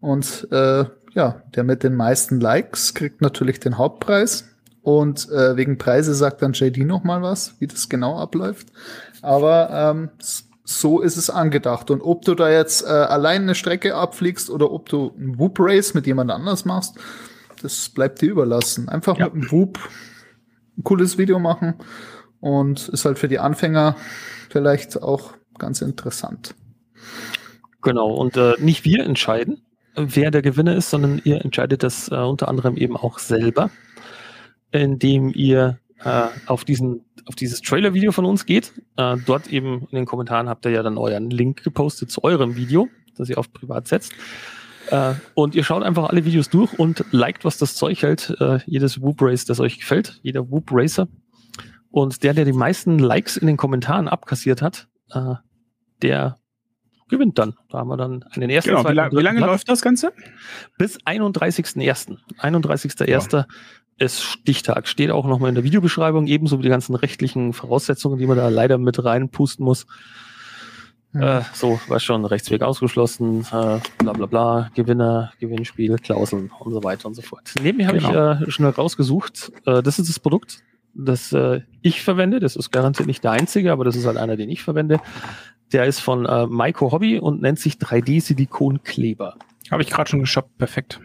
und 0.00 0.48
äh, 0.50 0.84
ja, 1.12 1.42
der 1.54 1.62
mit 1.64 1.82
den 1.82 1.94
meisten 1.94 2.40
Likes 2.40 2.94
kriegt 2.94 3.20
natürlich 3.20 3.60
den 3.60 3.78
Hauptpreis 3.78 4.46
und 4.82 5.30
äh, 5.30 5.56
wegen 5.56 5.78
Preise 5.78 6.14
sagt 6.14 6.42
dann 6.42 6.52
JD 6.54 6.78
noch 6.78 7.04
mal 7.04 7.22
was, 7.22 7.54
wie 7.58 7.66
das 7.66 7.88
genau 7.88 8.18
abläuft. 8.18 8.66
Aber 9.22 9.70
ähm, 9.70 10.10
so 10.64 11.00
ist 11.00 11.16
es 11.16 11.30
angedacht. 11.30 11.90
Und 11.90 12.02
ob 12.02 12.24
du 12.24 12.34
da 12.34 12.50
jetzt 12.50 12.84
äh, 12.84 12.88
allein 12.88 13.42
eine 13.42 13.54
Strecke 13.54 13.94
abfliegst 13.94 14.50
oder 14.50 14.70
ob 14.70 14.88
du 14.90 15.14
ein 15.18 15.38
Whoop 15.38 15.56
Race 15.60 15.94
mit 15.94 16.06
jemand 16.06 16.30
anders 16.30 16.64
machst, 16.66 16.96
das 17.62 17.88
bleibt 17.90 18.20
dir 18.20 18.30
überlassen. 18.30 18.88
Einfach 18.90 19.16
Ja. 19.16 19.26
mit 19.26 19.34
einem 19.34 19.52
Whoop 19.52 19.78
ein 20.76 20.84
cooles 20.84 21.18
Video 21.18 21.38
machen 21.38 21.74
und 22.40 22.88
ist 22.88 23.04
halt 23.04 23.18
für 23.18 23.28
die 23.28 23.38
Anfänger 23.38 23.96
vielleicht 24.50 25.02
auch 25.02 25.34
ganz 25.58 25.80
interessant. 25.80 26.54
Genau, 27.82 28.12
und 28.14 28.36
äh, 28.36 28.54
nicht 28.58 28.84
wir 28.84 29.04
entscheiden, 29.04 29.62
wer 29.94 30.30
der 30.30 30.42
Gewinner 30.42 30.74
ist, 30.74 30.90
sondern 30.90 31.20
ihr 31.24 31.44
entscheidet 31.44 31.82
das 31.82 32.08
äh, 32.10 32.16
unter 32.16 32.48
anderem 32.48 32.76
eben 32.76 32.96
auch 32.96 33.18
selber, 33.18 33.70
indem 34.72 35.30
ihr 35.34 35.78
äh, 36.02 36.28
auf, 36.46 36.64
diesen, 36.64 37.04
auf 37.26 37.34
dieses 37.34 37.60
Trailer-Video 37.60 38.12
von 38.12 38.24
uns 38.24 38.46
geht. 38.46 38.72
Äh, 38.96 39.16
dort 39.26 39.48
eben 39.48 39.86
in 39.90 39.96
den 39.96 40.06
Kommentaren 40.06 40.48
habt 40.48 40.64
ihr 40.66 40.72
ja 40.72 40.82
dann 40.82 40.98
euren 40.98 41.30
Link 41.30 41.62
gepostet 41.62 42.10
zu 42.10 42.24
eurem 42.24 42.56
Video, 42.56 42.88
das 43.16 43.28
ihr 43.28 43.38
auf 43.38 43.52
privat 43.52 43.88
setzt. 43.88 44.12
Äh, 44.90 45.14
und 45.34 45.54
ihr 45.54 45.64
schaut 45.64 45.82
einfach 45.82 46.08
alle 46.10 46.24
Videos 46.24 46.50
durch 46.50 46.78
und 46.78 47.04
liked, 47.10 47.44
was 47.44 47.58
das 47.58 47.74
Zeug 47.74 48.02
hält. 48.02 48.34
Äh, 48.40 48.58
jedes 48.66 49.00
Whoop 49.00 49.20
Race, 49.22 49.44
das 49.44 49.60
euch 49.60 49.78
gefällt, 49.78 50.20
jeder 50.22 50.50
Whoop 50.50 50.70
Racer. 50.70 51.08
Und 51.90 52.22
der, 52.22 52.34
der 52.34 52.44
die 52.44 52.52
meisten 52.52 52.98
Likes 52.98 53.36
in 53.36 53.46
den 53.46 53.56
Kommentaren 53.56 54.08
abkassiert 54.08 54.62
hat, 54.62 54.88
äh, 55.12 55.34
der 56.02 56.38
gewinnt 57.08 57.38
dann. 57.38 57.54
Da 57.70 57.78
haben 57.78 57.88
wir 57.88 57.96
dann 57.96 58.24
einen 58.32 58.50
ersten, 58.50 58.70
Genau, 58.70 58.88
wie, 58.88 58.94
la 58.94 59.10
wie 59.12 59.22
lange 59.22 59.38
Platz. 59.38 59.50
läuft 59.50 59.68
das 59.68 59.82
Ganze? 59.82 60.12
Bis 60.78 60.98
31.01. 61.02 62.16
31.01. 62.40 63.44
ist 63.98 64.22
Stichtag. 64.22 64.88
Steht 64.88 65.10
auch 65.10 65.26
nochmal 65.26 65.50
in 65.50 65.54
der 65.54 65.64
Videobeschreibung, 65.64 66.26
ebenso 66.26 66.58
wie 66.58 66.62
die 66.62 66.68
ganzen 66.68 66.94
rechtlichen 66.94 67.52
Voraussetzungen, 67.52 68.18
die 68.18 68.26
man 68.26 68.36
da 68.36 68.48
leider 68.48 68.78
mit 68.78 69.02
reinpusten 69.04 69.64
muss. 69.64 69.86
Äh, 71.14 71.42
so, 71.52 71.80
war 71.88 72.00
schon, 72.00 72.24
Rechtsweg 72.24 72.62
ausgeschlossen, 72.62 73.42
äh, 73.52 73.78
bla 73.98 74.12
bla 74.12 74.26
bla, 74.26 74.70
Gewinner, 74.74 75.32
Gewinnspiel, 75.38 75.96
Klauseln 75.98 76.50
und 76.58 76.72
so 76.72 76.82
weiter 76.82 77.06
und 77.06 77.14
so 77.14 77.22
fort. 77.22 77.54
Neben 77.62 77.78
mir 77.78 77.86
habe 77.86 77.98
Genau. 77.98 78.32
ich 78.40 78.48
äh, 78.48 78.50
schnell 78.50 78.70
rausgesucht, 78.70 79.52
äh, 79.66 79.82
das 79.82 79.98
ist 79.98 80.08
das 80.08 80.18
Produkt, 80.18 80.58
das 80.94 81.32
äh, 81.32 81.60
ich 81.82 82.02
verwende, 82.02 82.40
das 82.40 82.56
ist 82.56 82.70
garantiert 82.72 83.06
nicht 83.06 83.22
der 83.22 83.30
einzige, 83.32 83.70
aber 83.72 83.84
das 83.84 83.94
ist 83.96 84.06
halt 84.06 84.16
einer, 84.16 84.36
den 84.36 84.48
ich 84.50 84.62
verwende. 84.62 85.00
Der 85.72 85.86
ist 85.86 86.00
von 86.00 86.26
äh, 86.26 86.46
Maiko 86.46 86.92
Hobby 86.92 87.18
und 87.18 87.42
nennt 87.42 87.58
sich 87.58 87.74
3D-Silikonkleber. 87.74 89.34
Habe 89.70 89.82
ich 89.82 89.90
gerade 89.90 90.10
schon 90.10 90.20
geshoppt, 90.20 90.58
perfekt. 90.58 91.00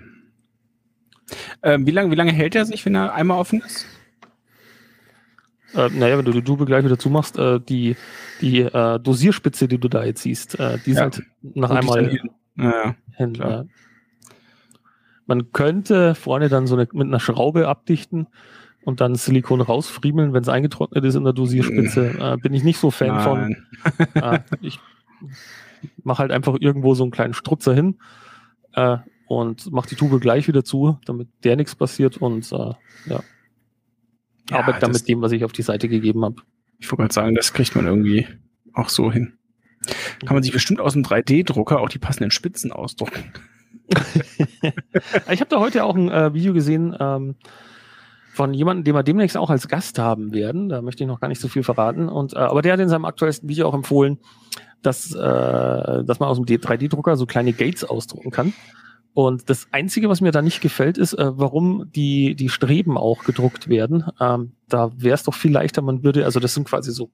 Ähm, 1.64 1.86
wie, 1.86 1.92
lange, 1.92 2.12
wie 2.12 2.16
lange 2.16 2.32
hält 2.32 2.56
er 2.56 2.66
sich, 2.66 2.86
wenn 2.86 2.96
er 2.96 3.14
einmal 3.14 3.40
offen 3.40 3.62
ist? 3.62 3.86
Äh, 5.76 5.90
naja, 5.94 6.18
wenn 6.18 6.26
du 6.26 6.32
die 6.32 6.42
Tube 6.44 6.66
gleich 6.66 6.84
wieder 6.84 6.98
zumachst, 6.98 7.38
äh, 7.38 7.60
die, 7.60 7.96
die 8.42 8.62
äh, 8.62 9.00
Dosierspitze, 9.00 9.68
die 9.68 9.78
du 9.78 9.88
da 9.88 10.04
jetzt 10.04 10.24
siehst, 10.24 10.60
äh, 10.60 10.78
die 10.86 10.92
Ja. 10.94 11.02
halt 11.02 11.22
nach 11.42 11.70
einmal 11.70 12.20
klar. 13.34 13.62
Äh, 13.62 13.66
man 15.28 15.52
könnte 15.52 16.16
vorne 16.16 16.50
dann 16.50 16.66
so 16.66 16.76
eine, 16.76 16.88
mit 16.92 17.08
einer 17.08 17.20
Schraube 17.20 17.68
abdichten 17.68 18.28
und 18.84 19.00
dann 19.00 19.14
Silikon 19.16 19.62
rausfriemeln, 19.62 20.34
wenn 20.34 20.42
es 20.42 20.50
eingetrocknet 20.50 21.06
ist 21.06 21.16
in 21.16 21.24
der 21.24 21.34
Dosierspitze. 21.34 22.16
Äh, 22.20 22.38
bin 22.38 22.54
ich 22.54 22.64
nicht 22.64 22.80
so 22.80 22.90
Fan 22.92 23.20
von. 23.22 23.40
Nein. 23.40 23.66
Äh, 24.16 24.40
ich 24.62 24.80
mache 26.04 26.20
halt 26.20 26.32
einfach 26.32 26.58
irgendwo 26.60 26.94
so 26.96 27.04
einen 27.04 27.12
kleinen 27.12 27.34
Strutzer 27.34 27.74
hin 27.74 28.00
äh, 28.74 28.98
und 29.28 29.72
mache 29.72 29.88
die 29.90 29.96
Tube 29.96 30.20
gleich 30.20 30.48
wieder 30.48 30.64
zu, 30.64 30.98
damit 31.06 31.30
der 31.44 31.56
nichts 31.56 31.76
passiert 31.76 32.18
und 32.18 32.52
äh, 32.52 32.74
ja, 33.06 33.22
Ja, 34.50 34.58
arbeite 34.58 34.80
dann 34.80 34.92
mit 34.92 35.08
dem, 35.08 35.22
was 35.22 35.32
ich 35.32 35.44
auf 35.44 35.52
die 35.52 35.62
Seite 35.62 35.90
gegeben 35.90 36.24
habe. 36.24 36.36
Ich 36.80 36.90
wollte 36.92 37.04
gerade 37.04 37.14
sagen, 37.14 37.36
das 37.36 37.54
kriegt 37.54 37.76
man 37.76 37.86
irgendwie 37.86 38.28
auch 38.74 38.90
so 38.90 39.12
hin. 39.12 39.34
Kann 40.26 40.36
man 40.36 40.44
sich 40.44 40.52
bestimmt 40.52 40.80
aus 40.80 40.94
dem 40.94 41.04
3D-Drucker 41.04 41.80
auch 41.80 41.90
die 41.90 42.00
passenden 42.00 42.32
Spitzen 42.32 42.72
ausdrucken. 42.72 43.32
Ich 45.32 45.42
habe 45.42 45.50
da 45.50 45.60
heute 45.60 45.84
auch 45.84 45.96
ein 45.96 46.10
äh, 46.10 46.34
Video 46.34 46.54
gesehen 46.54 46.96
ähm, 47.00 47.36
von 48.34 48.54
jemandem, 48.54 48.84
den 48.84 48.96
wir 48.96 49.04
demnächst 49.04 49.38
auch 49.38 49.50
als 49.50 49.68
Gast 49.68 50.00
haben 50.00 50.34
werden. 50.34 50.70
Da 50.70 50.82
möchte 50.82 51.04
ich 51.04 51.08
noch 51.08 51.20
gar 51.20 51.28
nicht 51.28 51.42
so 51.42 51.48
viel 51.48 51.64
verraten. 51.64 52.10
Und, 52.10 52.34
äh, 52.34 52.38
aber 52.38 52.62
der 52.62 52.74
hat 52.74 52.80
in 52.80 52.90
seinem 52.90 53.06
aktuellsten 53.06 53.48
Video 53.48 53.68
auch 53.68 53.74
empfohlen, 53.74 54.18
dass, 54.82 55.14
äh, 55.14 55.18
dass 55.18 56.20
man 56.20 56.30
aus 56.30 56.38
dem 56.38 56.46
3D-Drucker 56.46 57.16
so 57.16 57.26
kleine 57.26 57.54
Gates 57.54 57.84
ausdrucken 57.84 58.32
kann. 58.32 58.54
Und 59.20 59.50
das 59.50 59.68
Einzige, 59.74 60.08
was 60.08 60.22
mir 60.22 60.32
da 60.32 60.42
nicht 60.42 60.62
gefällt, 60.62 60.98
ist, 60.98 61.12
äh, 61.12 61.38
warum 61.38 61.92
die, 61.94 62.36
die 62.36 62.48
Streben 62.48 62.98
auch 62.98 63.26
gedruckt 63.26 63.68
werden. 63.68 64.06
Ähm, 64.18 64.54
da 64.70 64.94
wäre 64.96 65.14
es 65.14 65.24
doch 65.24 65.34
viel 65.34 65.52
leichter, 65.52 65.82
man 65.82 66.06
würde, 66.06 66.24
also 66.24 66.40
das 66.40 66.54
sind 66.54 66.66
quasi 66.70 66.94
so 66.94 67.12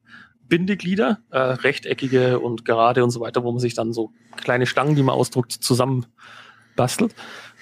Bindeglieder, 0.47 1.17
äh, 1.31 1.39
rechteckige 1.39 2.37
und 2.39 2.63
gerade 2.63 3.03
und 3.03 3.09
so 3.09 3.21
weiter, 3.21 3.43
wo 3.43 3.51
man 3.51 3.59
sich 3.59 3.73
dann 3.73 3.91
so 3.91 4.11
kleine 4.37 4.67
Stangen, 4.67 4.95
die 4.95 5.01
man 5.01 5.15
ausdruckt, 5.15 5.51
zusammen 5.51 6.05
bastelt. 6.75 7.15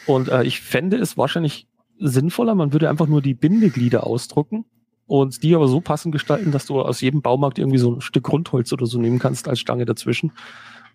Und 0.07 0.27
äh, 0.27 0.43
ich 0.43 0.59
fände 0.59 0.97
es 0.97 1.17
wahrscheinlich 1.17 1.69
sinnvoller, 1.97 2.53
man 2.53 2.73
würde 2.73 2.89
einfach 2.89 3.07
nur 3.07 3.21
die 3.21 3.35
Bindeglieder 3.35 4.05
ausdrucken 4.05 4.65
und 5.05 5.41
die 5.41 5.55
aber 5.55 5.69
so 5.69 5.79
passend 5.79 6.11
gestalten, 6.11 6.51
dass 6.51 6.65
du 6.65 6.81
aus 6.81 6.99
jedem 6.99 7.21
Baumarkt 7.21 7.59
irgendwie 7.59 7.77
so 7.77 7.95
ein 7.95 8.01
Stück 8.01 8.29
Rundholz 8.29 8.73
oder 8.73 8.87
so 8.87 8.99
nehmen 8.99 9.19
kannst 9.19 9.47
als 9.47 9.61
Stange 9.61 9.85
dazwischen. 9.85 10.33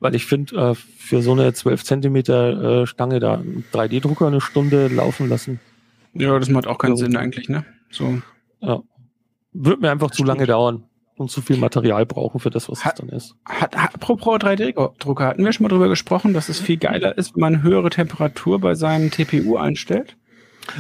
Weil 0.01 0.15
ich 0.15 0.27
finde, 0.27 0.57
äh, 0.57 0.75
für 0.75 1.23
so 1.23 1.33
eine 1.33 1.53
12 1.53 1.83
Zentimeter 1.85 2.83
äh, 2.83 2.87
Stange 2.87 3.19
da 3.21 3.35
einen 3.35 3.65
3D-Drucker 3.73 4.27
eine 4.29 4.41
Stunde 4.41 4.89
laufen 4.89 5.29
lassen, 5.29 5.59
Ja, 6.15 6.39
das 6.39 6.49
macht 6.49 6.67
auch 6.67 6.79
keinen 6.79 6.97
So. 6.97 7.05
Sinn 7.05 7.17
eigentlich, 7.17 7.49
ne? 7.49 7.65
So. 7.91 8.21
wird 9.53 9.81
mir 9.81 9.91
einfach 9.91 10.09
zu 10.11 10.17
Stimmt. 10.17 10.29
lange 10.29 10.47
dauern 10.47 10.85
und 11.17 11.31
zu 11.31 11.41
viel 11.43 11.57
Material 11.57 12.07
brauchen 12.07 12.39
für 12.39 12.51
das, 12.51 12.69
was 12.69 12.85
Hat- 12.85 13.01
es 13.01 13.07
dann 13.07 13.17
ist. 13.17 13.35
Hat, 13.45 13.77
hat, 13.77 13.95
apropos 13.95 14.39
3D-Drucker, 14.39 15.27
hatten 15.27 15.45
wir 15.45 15.53
schon 15.53 15.65
mal 15.65 15.69
drüber 15.69 15.89
gesprochen, 15.89 16.33
dass 16.33 16.49
es 16.49 16.61
viel 16.61 16.77
geiler 16.77 17.17
ist, 17.19 17.35
wenn 17.35 17.41
man 17.41 17.63
höhere 17.63 17.91
Temperatur 17.91 18.61
bei 18.61 18.75
seinem 18.75 19.11
TPU 19.11 19.57
einstellt? 19.57 20.17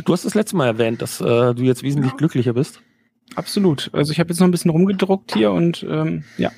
Du 0.05 0.13
hast 0.13 0.25
das 0.25 0.35
letzte 0.35 0.55
Mal 0.57 0.67
erwähnt, 0.67 1.03
dass 1.03 1.21
äh, 1.21 1.55
du 1.55 1.63
jetzt 1.63 1.83
wesentlich 1.83 2.13
Ja. 2.13 2.17
glücklicher 2.19 2.53
bist. 2.53 2.83
Absolut. 3.35 3.91
Also 3.93 4.13
ich 4.13 4.21
habe 4.21 4.29
jetzt 4.31 4.39
noch 4.39 4.47
ein 4.47 4.51
bisschen 4.53 4.71
rumgedruckt 4.71 5.33
hier 5.35 5.51
und 5.51 5.85
ähm, 5.89 6.25
ja. 6.37 6.51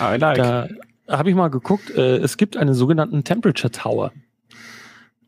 I 0.00 0.16
like. 0.16 0.36
Da 0.38 0.68
habe 1.08 1.30
ich 1.30 1.36
mal 1.36 1.48
geguckt, 1.48 1.90
äh, 1.90 2.16
es 2.18 2.36
gibt 2.36 2.56
einen 2.56 2.74
sogenannten 2.74 3.24
Temperature 3.24 3.70
Tower, 3.70 4.12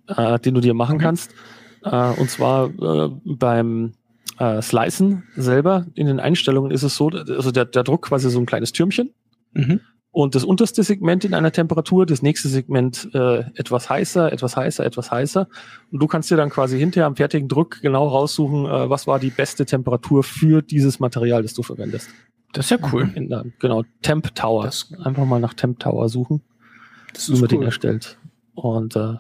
äh, 0.09 0.39
den 0.39 0.55
du 0.55 0.61
dir 0.61 0.75
machen 0.75 0.97
Okay. 0.97 1.05
kannst. 1.05 1.35
Äh, 1.83 2.11
und 2.21 2.31
zwar 2.31 2.71
äh, 2.71 3.11
beim 3.25 3.93
äh, 4.39 4.63
Slicen 4.63 5.25
selber 5.37 5.87
in 5.95 6.07
den 6.07 6.21
Einstellungen 6.21 6.71
ist 6.71 6.83
es 6.83 6.97
so, 6.97 7.09
also 7.09 7.51
der, 7.51 7.67
der 7.67 7.83
Druck 7.85 8.03
quasi 8.07 8.31
so 8.31 8.39
ein 8.41 8.47
kleines 8.47 8.73
Türmchen 8.73 9.11
Mhm. 9.53 9.79
und 10.11 10.35
das 10.35 10.43
unterste 10.43 10.83
Segment 10.83 11.25
in 11.25 11.33
einer 11.35 11.53
Temperatur, 11.53 12.07
das 12.07 12.23
nächste 12.23 12.49
Segment 12.49 13.09
äh, 13.15 13.45
etwas 13.55 13.89
heißer, 13.89 14.33
etwas 14.33 14.57
heißer, 14.57 14.85
etwas 14.85 15.13
heißer. 15.13 15.47
Und 15.93 16.03
du 16.03 16.09
kannst 16.09 16.29
dir 16.31 16.37
dann 16.37 16.51
quasi 16.51 16.77
hinterher 16.79 17.07
am 17.07 17.15
fertigen 17.15 17.47
Druck 17.49 17.81
genau 17.81 18.09
raussuchen, 18.09 18.65
äh, 18.67 18.91
was 18.91 19.07
war 19.07 19.21
die 19.21 19.31
beste 19.31 19.65
Temperatur 19.67 20.25
für 20.25 20.61
dieses 20.63 20.99
Material, 20.99 21.43
das 21.43 21.55
du 21.55 21.63
verwendest. 21.63 22.09
Das 22.55 22.67
ist 22.67 22.71
ja 22.71 22.89
cool. 22.93 23.07
Der, 23.17 23.45
genau, 23.59 23.85
Temp 24.03 24.35
Tower. 24.35 24.65
Das- 24.65 24.93
Einfach 25.05 25.25
mal 25.27 25.41
nach 25.41 25.55
Temp 25.55 25.79
Tower 25.81 26.09
suchen, 26.09 26.41
Das 27.13 27.29
ist 27.29 27.51
den 27.51 27.59
cool. 27.59 27.65
erstellt. 27.67 28.19
Und 28.55 28.97
äh, 28.97 29.15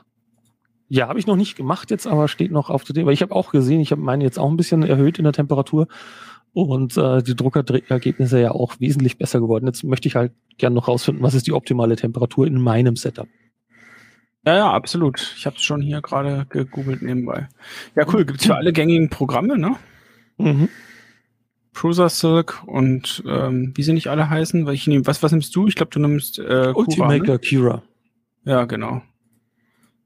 ja, 0.89 1.09
habe 1.09 1.19
ich 1.19 1.27
noch 1.27 1.37
nicht 1.37 1.57
gemacht 1.57 1.91
jetzt, 1.91 2.07
aber 2.07 2.29
steht 2.29 2.53
noch 2.53 2.71
auf 2.71 2.85
der 2.85 3.05
weil 3.05 3.13
ich 3.13 3.23
habe 3.23 3.35
auch 3.35 3.51
gesehen, 3.51 3.81
ich 3.81 3.91
habe 3.91 4.01
meine 4.01 4.23
jetzt 4.25 4.39
auch 4.39 4.49
ein 4.51 4.57
bisschen 4.57 4.83
erhöht 4.85 5.19
in 5.19 5.25
der 5.25 5.33
Temperatur 5.33 5.89
und 6.53 6.97
äh, 6.97 7.21
die 7.23 7.35
Druckerergebnisse 7.35 8.41
ja 8.41 8.53
auch 8.53 8.79
wesentlich 8.79 9.19
besser 9.19 9.41
geworden. 9.41 9.67
Jetzt 9.67 9.83
möchte 9.83 10.07
ich 10.07 10.15
halt 10.15 10.33
gerne 10.57 10.75
noch 10.75 10.87
rausfinden, 10.87 11.23
was 11.25 11.35
ist 11.35 11.47
die 11.49 11.53
optimale 11.53 11.97
Temperatur 11.97 12.47
in 12.47 12.61
meinem 12.61 12.95
Setup. 12.97 13.27
Ja, 14.47 14.57
ja, 14.57 14.71
absolut. 14.73 15.35
Ich 15.37 15.47
habe 15.47 15.57
es 15.57 15.63
schon 15.63 15.81
hier 15.81 16.01
gerade 16.03 16.47
gegoogelt 16.51 17.03
nebenbei. 17.03 17.49
Ja, 17.97 18.05
cool. 18.13 18.25
Gibt's 18.25 18.47
für 18.47 18.55
alle 18.57 18.73
gängigen 18.73 19.09
Programme, 19.09 19.59
ne? 19.59 19.75
Mhm. 20.37 20.69
Prusa 21.75 22.09
Silk 22.09 22.63
und 22.67 23.23
ähm, 23.27 23.73
wie 23.75 23.83
sie 23.83 23.93
nicht 23.93 24.09
alle 24.09 24.31
heißen. 24.31 24.65
Weil 24.65 24.75
ich 24.75 24.87
nehm, 24.87 25.07
was, 25.07 25.23
was 25.23 25.33
nimmst 25.33 25.55
du? 25.55 25.67
Ich 25.67 25.75
glaube, 25.75 25.91
du 25.91 26.01
nimmst 26.01 26.39
äh, 26.39 26.43
Cura, 26.45 26.63
ne? 26.63 26.75
Ultimaker 26.75 27.39
Kira. 27.39 27.83
Ja, 28.45 28.65
genau. 28.65 29.03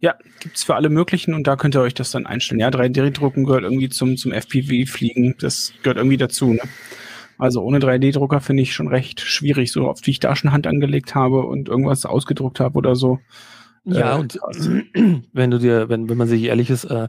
Ja, 0.01 0.15
gibt's 0.41 0.63
für 0.65 0.77
alle 0.77 0.91
möglichen 0.91 1.35
und 1.35 1.47
da 1.47 1.57
könnt 1.57 1.75
ihr 1.75 1.81
euch 1.81 1.95
das 1.95 2.11
dann 2.13 2.25
einstellen. 2.27 2.61
Ja, 2.61 2.69
3D-Drucken 2.69 3.45
gehört 3.45 3.65
irgendwie 3.65 3.89
zum, 3.89 4.17
zum 4.17 4.33
FPV-Fliegen. 4.33 5.35
Das 5.41 5.73
gehört 5.83 5.99
irgendwie 5.99 6.17
dazu. 6.17 6.53
Ne? 6.53 6.61
Also 7.37 7.63
ohne 7.63 7.79
3D-Drucker 7.79 8.41
finde 8.41 8.63
ich 8.63 8.75
schon 8.75 8.89
recht 8.89 9.21
schwierig, 9.21 9.73
so 9.73 9.89
oft 9.89 10.07
wie 10.07 10.13
ich 10.13 10.21
da 10.21 10.37
schon 10.37 10.53
Hand 10.53 10.67
angelegt 10.69 11.15
habe 11.17 11.41
und 11.47 11.69
irgendwas 11.69 12.07
ausgedruckt 12.07 12.61
habe 12.61 12.79
oder 12.79 12.95
so. 12.95 13.19
Ja, 13.85 14.17
Äh, 14.17 14.21
und 14.21 14.39
wenn 15.33 15.51
du 15.51 15.59
dir, 15.59 15.89
wenn, 15.89 16.09
wenn 16.09 16.17
man 16.17 16.29
sich 16.29 16.45
ehrlich 16.45 16.71
ist, 16.71 16.85
äh, 16.85 17.09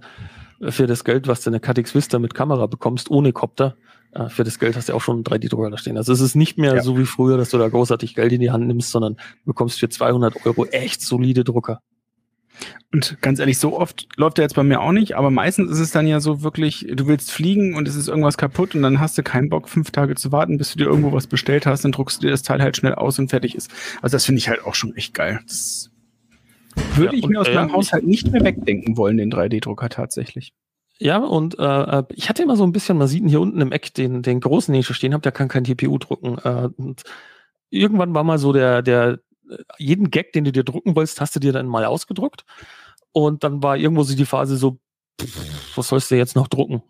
für 0.61 0.87
das 0.87 1.03
Geld, 1.03 1.27
was 1.27 1.41
du 1.41 1.51
in 1.51 1.59
der 1.59 1.61
KTX 1.61 1.93
Vista 1.93 2.19
mit 2.19 2.33
Kamera 2.33 2.65
bekommst, 2.65 3.11
ohne 3.11 3.33
Kopter, 3.33 3.75
äh, 3.77 3.88
für 4.29 4.43
das 4.43 4.57
Geld 4.59 4.75
hast 4.75 4.89
du 4.89 4.93
auch 4.93 5.01
schon 5.01 5.17
einen 5.17 5.23
3D-Drucker 5.23 5.69
da 5.69 5.77
stehen. 5.77 5.97
Also 5.97 6.11
es 6.13 6.19
ist 6.21 6.35
nicht 6.35 6.57
mehr 6.57 6.75
Ja. 6.75 6.81
so 6.81 6.97
wie 6.97 7.05
früher, 7.05 7.37
dass 7.37 7.49
du 7.51 7.57
da 7.57 7.67
großartig 7.67 8.15
Geld 8.15 8.31
in 8.33 8.41
die 8.41 8.51
Hand 8.51 8.65
nimmst, 8.67 8.89
sondern 8.91 9.15
du 9.15 9.45
bekommst 9.45 9.79
für 9.79 9.89
200 9.89 10.45
Euro 10.45 10.65
echt 10.65 11.01
solide 11.01 11.43
Drucker. 11.43 11.81
Und 12.91 13.21
ganz 13.21 13.39
ehrlich, 13.39 13.57
so 13.59 13.77
oft 13.79 14.07
läuft 14.17 14.39
er 14.39 14.43
jetzt 14.43 14.55
bei 14.55 14.63
mir 14.63 14.81
auch 14.81 14.91
nicht, 14.91 15.15
aber 15.15 15.29
meistens 15.29 15.71
ist 15.71 15.79
es 15.79 15.91
dann 15.91 16.07
ja 16.07 16.19
so 16.19 16.41
wirklich, 16.41 16.87
du 16.91 17.07
willst 17.07 17.31
fliegen 17.31 17.75
und 17.75 17.87
es 17.87 17.95
ist 17.95 18.07
irgendwas 18.09 18.37
kaputt 18.37 18.75
und 18.75 18.81
dann 18.81 18.99
hast 18.99 19.17
du 19.17 19.23
keinen 19.23 19.49
Bock, 19.49 19.69
fünf 19.69 19.91
Tage 19.91 20.15
zu 20.15 20.31
warten, 20.31 20.57
bis 20.57 20.73
du 20.73 20.79
dir 20.79 20.85
irgendwo 20.85 21.13
was 21.13 21.27
bestellt 21.27 21.65
hast, 21.65 21.85
dann 21.85 21.91
druckst 21.91 22.17
du 22.21 22.27
dir 22.27 22.31
das 22.31 22.41
Teil 22.41 22.61
halt 22.61 22.75
schnell 22.75 22.95
aus 22.95 23.19
und 23.19 23.29
fertig 23.29 23.55
ist. 23.55 23.71
Also 24.01 24.15
das 24.15 24.25
finde 24.25 24.39
ich 24.39 24.49
halt 24.49 24.65
auch 24.65 24.73
schon 24.75 24.95
echt 24.95 25.13
geil. 25.13 25.39
Das 25.47 25.91
würde 26.95 27.15
Ja, 27.15 27.19
ich 27.19 27.27
mir 27.27 27.39
aus 27.39 27.47
äh, 27.47 27.53
meinem 27.55 27.71
Haushalt 27.71 28.05
nicht 28.05 28.29
mehr 28.31 28.43
wegdenken 28.43 28.97
wollen, 28.97 29.17
den 29.17 29.31
3D-Drucker 29.31 29.89
tatsächlich. 29.89 30.51
Ja, 31.01 31.19
und 31.19 31.57
äh, 31.57 32.03
ich 32.11 32.27
hatte 32.27 32.43
immer 32.43 32.57
so 32.57 32.63
ein 32.65 32.73
bisschen, 32.73 32.97
man 32.97 33.07
sieht 33.07 33.21
ihn 33.21 33.29
hier 33.29 33.39
unten 33.39 33.61
im 33.61 33.71
Eck 33.71 33.93
den, 33.93 34.21
den 34.21 34.41
großen, 34.41 34.73
den 34.73 34.81
ich 34.81 34.87
stehen 34.87 35.13
habe, 35.13 35.21
der 35.21 35.31
kann 35.31 35.47
kein 35.47 35.63
TPU 35.63 35.97
drucken. 35.97 36.37
Äh, 36.39 36.69
und 36.75 37.03
irgendwann 37.69 38.13
war 38.13 38.25
mal 38.25 38.37
so 38.37 38.51
der, 38.51 38.81
der, 38.81 39.19
äh, 39.49 39.57
jeden 39.77 40.11
Gag, 40.11 40.33
den 40.33 40.43
du 40.43 40.51
dir 40.51 40.65
drucken 40.65 40.95
wolltest, 40.97 41.21
hast 41.21 41.35
du 41.35 41.39
dir 41.39 41.53
dann 41.53 41.67
mal 41.67 41.85
ausgedruckt. 41.85 42.43
Und 43.13 43.43
dann 43.45 43.63
war 43.63 43.77
irgendwo 43.77 44.03
so 44.03 44.15
die 44.15 44.25
Phase 44.25 44.57
so, 44.57 44.79
pff, 45.21 45.77
was 45.77 45.87
sollst 45.87 46.11
du 46.11 46.17
jetzt 46.17 46.35
noch 46.35 46.49
drucken? 46.49 46.83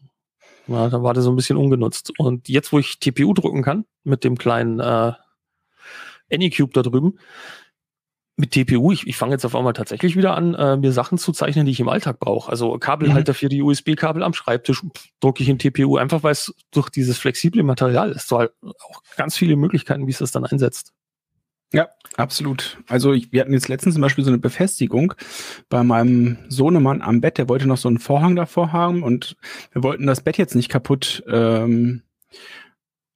Na, 0.66 0.89
dann 0.89 1.03
war 1.03 1.14
der 1.14 1.24
so 1.24 1.32
ein 1.32 1.36
bisschen 1.36 1.57
ungenutzt. 1.57 2.12
Und 2.18 2.49
jetzt, 2.49 2.74
wo 2.74 2.80
ich 2.80 2.99
TPU 2.99 3.34
drucken 3.34 3.62
kann, 3.64 3.86
mit 4.03 4.24
dem 4.24 4.38
kleinen 4.38 4.80
äh, 4.80 5.14
Anycube 6.32 6.74
da 6.74 6.82
drüben, 6.82 7.20
mit 8.40 8.52
TPU, 8.52 8.94
ich, 8.94 9.06
ich 9.06 9.18
fange 9.18 9.34
jetzt 9.34 9.44
auf 9.44 9.54
einmal 9.54 9.74
tatsächlich 9.74 10.16
wieder 10.16 10.34
an, 10.34 10.54
äh, 10.54 10.78
mir 10.78 10.94
Sachen 10.94 11.18
zu 11.18 11.34
zeichnen, 11.34 11.66
die 11.66 11.74
ich 11.74 11.82
im 11.82 11.90
Alltag 11.90 12.20
brauche. 12.20 12.50
Also 12.50 12.78
Kabelhalter 12.78 13.34
für 13.34 13.50
die 13.50 13.62
USB-Kabel 13.62 14.24
am 14.24 14.34
Schreibtisch 14.34 14.82
drucke 15.20 15.44
ich 15.44 15.50
in 15.50 15.60
TPU, 15.60 15.98
einfach 15.98 16.24
weil 16.24 16.32
es 16.32 16.54
durch 16.72 16.90
dieses 16.90 17.18
flexible 17.18 17.64
Material 17.64 18.12
ist. 18.12 18.30
So 18.30 18.40
halt 18.40 18.52
auch 18.64 19.04
ganz 19.18 19.36
viele 19.36 19.58
Möglichkeiten, 19.58 20.08
wie 20.08 20.12
es 20.12 20.20
das 20.20 20.32
dann 20.32 20.46
einsetzt. 20.46 20.94
Ja, 21.74 21.90
absolut. 22.16 22.78
Also 22.88 23.12
ich, 23.12 23.32
wir 23.34 23.42
hatten 23.42 23.52
jetzt 23.52 23.68
letztens 23.68 23.96
zum 23.96 24.02
Beispiel 24.02 24.24
so 24.24 24.32
eine 24.32 24.40
Befestigung 24.40 25.14
bei 25.68 25.84
meinem 25.84 26.38
Sohnemann 26.48 27.02
am 27.02 27.20
Bett, 27.20 27.38
der 27.38 27.50
wollte 27.50 27.68
noch 27.68 27.78
so 27.78 27.90
einen 27.90 28.00
Vorhang 28.00 28.38
davor 28.38 28.72
haben 28.72 29.04
und 29.04 29.36
wir 29.74 29.84
wollten 29.84 30.08
das 30.08 30.22
Bett 30.22 30.38
jetzt 30.38 30.56
nicht 30.56 30.70
kaputt 30.70 31.24
ähm, 31.28 32.04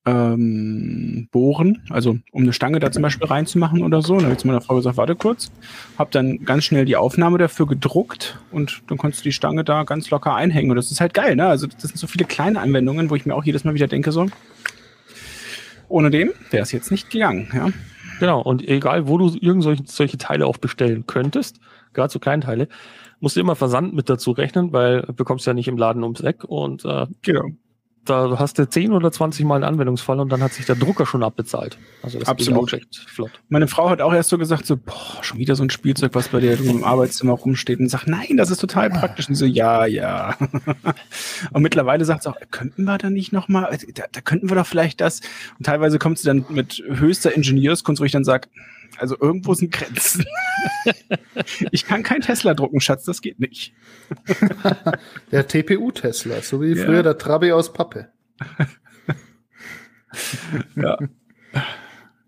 ähm, 0.06 1.30
bohren, 1.32 1.82
also 1.90 2.18
um 2.32 2.44
eine 2.44 2.54
Stange 2.54 2.80
da 2.80 2.92
zum 2.92 3.02
Beispiel 3.02 3.28
reinzumachen 3.28 3.82
oder 3.84 4.02
so. 4.02 4.16
Dann 4.16 4.26
habe 4.26 4.34
ich 4.34 4.40
zu 4.40 4.48
meiner 4.48 4.62
Frau 4.62 4.76
gesagt, 4.76 4.98
warte 4.98 5.16
kurz, 5.16 5.52
habe 5.98 6.12
dann 6.12 6.44
ganz 6.44 6.66
schnell 6.66 6.86
die 6.86 6.98
Aufnahme 6.98 7.38
dafür 7.38 7.68
gedruckt 7.68 8.38
und 8.52 8.84
dann 8.88 8.98
konntest 8.98 9.24
du 9.24 9.30
die 9.30 9.34
Stange 9.34 9.64
da 9.64 9.84
ganz 9.84 10.10
locker 10.10 10.36
einhängen. 10.36 10.72
Und 10.72 10.76
das 10.76 10.92
ist 10.92 11.00
halt 11.00 11.14
geil, 11.14 11.36
ne? 11.36 11.48
Also 11.48 11.68
das 11.68 11.84
sind 11.84 11.98
so 11.98 12.08
viele 12.08 12.26
kleine 12.26 12.60
Anwendungen, 12.60 13.10
wo 13.10 13.16
ich 13.16 13.26
mir 13.26 13.36
auch 13.36 13.46
jedes 13.46 13.64
Mal 13.64 13.74
wieder 13.76 13.88
denke, 13.88 14.12
so, 14.12 14.28
ohne 15.88 16.12
dem 16.12 16.32
wäre 16.52 16.64
es 16.64 16.72
jetzt 16.72 16.92
nicht 16.92 17.10
gegangen, 17.10 17.48
ja. 17.54 17.70
Genau, 18.20 18.42
und 18.42 18.68
egal, 18.68 19.08
wo 19.08 19.18
du 19.18 19.36
irgend 19.40 19.64
solche, 19.64 19.84
solche 19.86 20.18
Teile 20.18 20.46
auch 20.46 20.58
bestellen 20.58 21.06
könntest, 21.08 21.60
gerade 21.94 22.12
so 22.12 22.20
Kleinteile, 22.20 22.68
musst 23.20 23.36
du 23.36 23.40
immer 23.40 23.56
Versand 23.56 23.94
mit 23.94 24.10
dazu 24.10 24.32
rechnen, 24.32 24.74
weil 24.74 25.02
du 25.02 25.14
bekommst 25.14 25.48
ja 25.48 25.54
nicht 25.54 25.68
im 25.68 25.78
Laden 25.78 26.04
ums 26.04 26.22
Eck 26.22 26.44
und 26.44 26.86
äh, 26.86 27.08
Genau. 27.22 27.50
Da 28.06 28.38
hast 28.38 28.60
du 28.60 28.68
10 28.68 28.92
oder 28.92 29.12
20 29.12 29.46
Mal 29.46 29.56
einen 29.56 29.64
Anwendungsfall 29.64 30.20
und 30.20 30.30
dann 30.30 30.44
hat 30.44 30.54
sich 30.54 30.66
der 30.66 30.76
Drucker 30.76 31.06
schon 31.06 31.24
abbezahlt. 31.24 31.78
Also 32.02 32.20
das 32.20 32.28
Absolut. 32.28 32.70
geht 32.70 32.80
auch 32.80 32.80
recht 32.80 32.96
flott. 33.08 33.32
Meine 33.50 33.68
Frau 33.68 33.90
hat 33.90 34.02
auch 34.02 34.14
erst 34.14 34.30
so 34.30 34.38
gesagt, 34.38 34.66
so, 34.66 34.78
boah, 34.78 35.22
schon 35.22 35.40
wieder 35.40 35.56
so 35.56 35.64
ein 35.64 35.70
Spielzeug, 35.70 36.14
was 36.14 36.28
bei 36.28 36.40
dir 36.40 36.60
im 36.60 36.84
Arbeitszimmer 36.84 37.34
rumsteht 37.34 37.80
und 37.80 37.90
sagt, 37.90 38.08
nein, 38.08 38.36
das 38.38 38.52
ist 38.52 38.60
total 38.60 38.90
praktisch. 38.90 39.30
Und 39.30 39.36
so, 39.36 39.46
ja, 39.46 39.86
ja. 39.86 40.36
und 41.52 41.62
mittlerweile 41.62 42.04
sagt 42.06 42.24
sie 42.24 42.30
auch, 42.30 42.38
könnten 42.52 42.84
wir 42.84 42.98
da 42.98 43.10
nicht 43.10 43.32
nochmal, 43.32 43.78
da, 43.94 44.04
da 44.12 44.22
könnten 44.22 44.50
wir 44.50 44.56
doch 44.56 44.68
vielleicht 44.68 45.00
das. 45.00 45.22
Und 45.58 45.66
teilweise 45.66 45.98
kommt 45.98 46.20
sie 46.20 46.26
dann 46.26 46.46
mit 46.50 46.84
höchster 46.88 47.36
Ingenieurskunst, 47.36 48.02
wo 48.02 48.06
ich 48.06 48.12
dann 48.12 48.26
sage, 48.26 48.50
also 48.98 49.18
irgendwo 49.20 49.54
sind 49.54 49.72
Grenzen. 49.72 50.26
ich 51.72 51.86
kann 51.86 52.04
kein 52.04 52.22
Tesla 52.22 52.54
drucken, 52.54 52.80
Schatz, 52.82 53.04
das 53.06 53.22
geht 53.22 53.40
nicht. 53.40 53.74
Der 55.32 55.48
TPU-Tesla, 55.48 56.42
so 56.42 56.62
wie 56.62 56.74
Ja. 56.74 56.86
früher 56.86 57.04
der 57.04 57.18
Trabi 57.18 57.52
aus 57.52 57.74
Pappe. 57.74 58.10
Ja. 60.76 60.98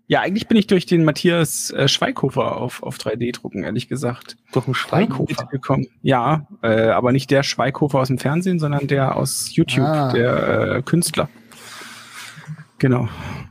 Ja, 0.08 0.20
eigentlich 0.20 0.46
bin 0.46 0.56
ich 0.56 0.68
durch 0.68 0.86
den 0.86 1.04
Matthias 1.04 1.70
äh, 1.70 1.88
Schweighofer 1.88 2.56
auf, 2.58 2.80
auf 2.84 2.96
3D-Drucken, 2.96 3.64
ehrlich 3.64 3.88
gesagt. 3.88 4.36
Doch 4.52 4.68
ein 4.68 4.74
Schweighofer. 4.74 5.46
gekommen. 5.46 5.86
Ja, 6.02 6.46
äh, 6.62 6.88
aber 6.90 7.10
nicht 7.10 7.28
der 7.32 7.42
Schweighofer 7.42 7.98
aus 7.98 8.06
dem 8.08 8.18
Fernsehen, 8.18 8.60
sondern 8.60 8.86
der 8.86 9.16
aus 9.16 9.54
YouTube, 9.56 9.84
Ah. 9.84 10.12
der 10.12 10.76
äh, 10.76 10.82
Künstler. 10.82 11.28
Genau. 12.78 13.08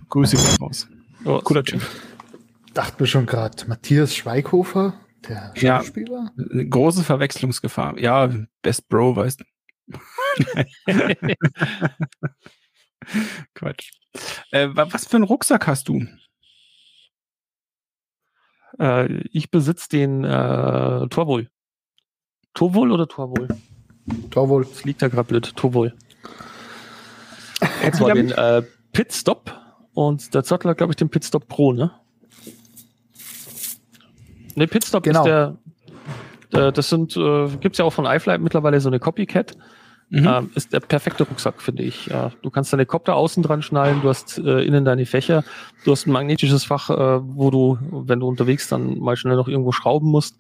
Grüße 0.10 0.38
gehen 0.38 0.56
raus. 0.62 0.88
Oh, 1.26 1.40
Cooler 1.44 1.64
Typ. 1.64 1.82
Dachte 2.76 3.02
mir 3.02 3.08
schon 3.08 3.26
gerade, 3.26 3.66
Matthias 3.68 4.16
Schweighofer, 4.16 4.94
der 5.28 5.52
Ja. 5.56 5.80
Schauspieler? 5.82 6.32
Eine 6.38 6.68
Große 6.70 7.04
Verwechslungsgefahr. 7.04 7.98
Ja, 8.00 8.30
Best 8.62 8.88
Bro, 8.90 9.16
weißt 9.16 9.40
du. 9.42 9.46
Quatsch. 13.54 13.92
Äh, 14.52 14.70
wa- 14.74 14.88
was 14.92 15.08
für 15.08 15.16
einen 15.18 15.26
Rucksack 15.26 15.68
hast 15.68 15.88
du? 15.90 16.06
Äh, 18.80 19.14
ich 19.32 19.52
besitze 19.52 19.90
den 19.90 20.24
äh, 20.24 21.08
Torwohl. 21.10 21.50
Torwohl 22.54 22.92
oder 22.92 23.08
Torwohl? 23.08 23.48
Torwohl. 24.32 24.66
Das 24.66 24.84
liegt 24.86 25.02
da 25.02 25.08
gerade 25.08 25.28
blöd. 25.28 25.56
Torwohl. 25.56 25.96
Und 27.62 27.70
Jetzt 27.84 27.98
zwar 27.98 28.16
wieder 28.16 28.16
den 28.16 28.32
äh, 28.32 28.64
Pitstop 28.92 29.54
und 29.94 30.34
der 30.34 30.44
Zottler 30.44 30.72
hat, 30.72 30.78
glaube 30.78 30.92
ich, 30.92 30.98
den 30.98 31.10
Pitstop 31.10 31.48
Pro, 31.48 31.72
ne? 31.74 31.92
Ne, 34.56 34.68
Pitstop 34.68 35.04
Genau. 35.04 35.20
ist 35.20 35.26
der, 35.26 35.58
der 36.54 36.72
das 36.72 36.90
sind, 36.90 37.16
äh, 37.18 37.48
gibt's 37.60 37.78
ja 37.78 37.86
auch 37.86 37.94
von 37.94 38.06
iFlight 38.06 38.42
mittlerweile 38.42 38.80
so 38.80 38.90
eine 38.90 39.00
Copycat. 39.00 39.58
Mhm. 40.10 40.28
Ähm, 40.28 40.50
ist 40.54 40.72
der 40.72 40.82
perfekte 40.82 41.24
Rucksack, 41.24 41.62
finde 41.62 41.82
ich. 41.82 42.06
Ja, 42.08 42.32
du 42.44 42.52
kannst 42.52 42.72
deine 42.72 42.86
Kopter 42.86 43.16
außen 43.16 43.42
dran 43.42 43.64
schnallen, 43.64 44.02
du 44.02 44.10
hast 44.10 44.38
äh, 44.38 44.62
innen 44.64 44.86
deine 44.86 45.08
Fächer, 45.08 45.44
du 45.84 45.92
hast 45.92 46.06
ein 46.06 46.12
magnetisches 46.12 46.64
Fach, 46.64 46.92
äh, 46.92 47.20
wo 47.24 47.50
du, 47.50 47.80
wenn 47.92 48.20
du 48.20 48.28
unterwegs 48.28 48.70
dann 48.70 49.00
mal 49.00 49.16
schnell 49.18 49.36
noch 49.36 49.48
irgendwo 49.48 49.72
schrauben 49.72 50.10
musst, 50.12 50.38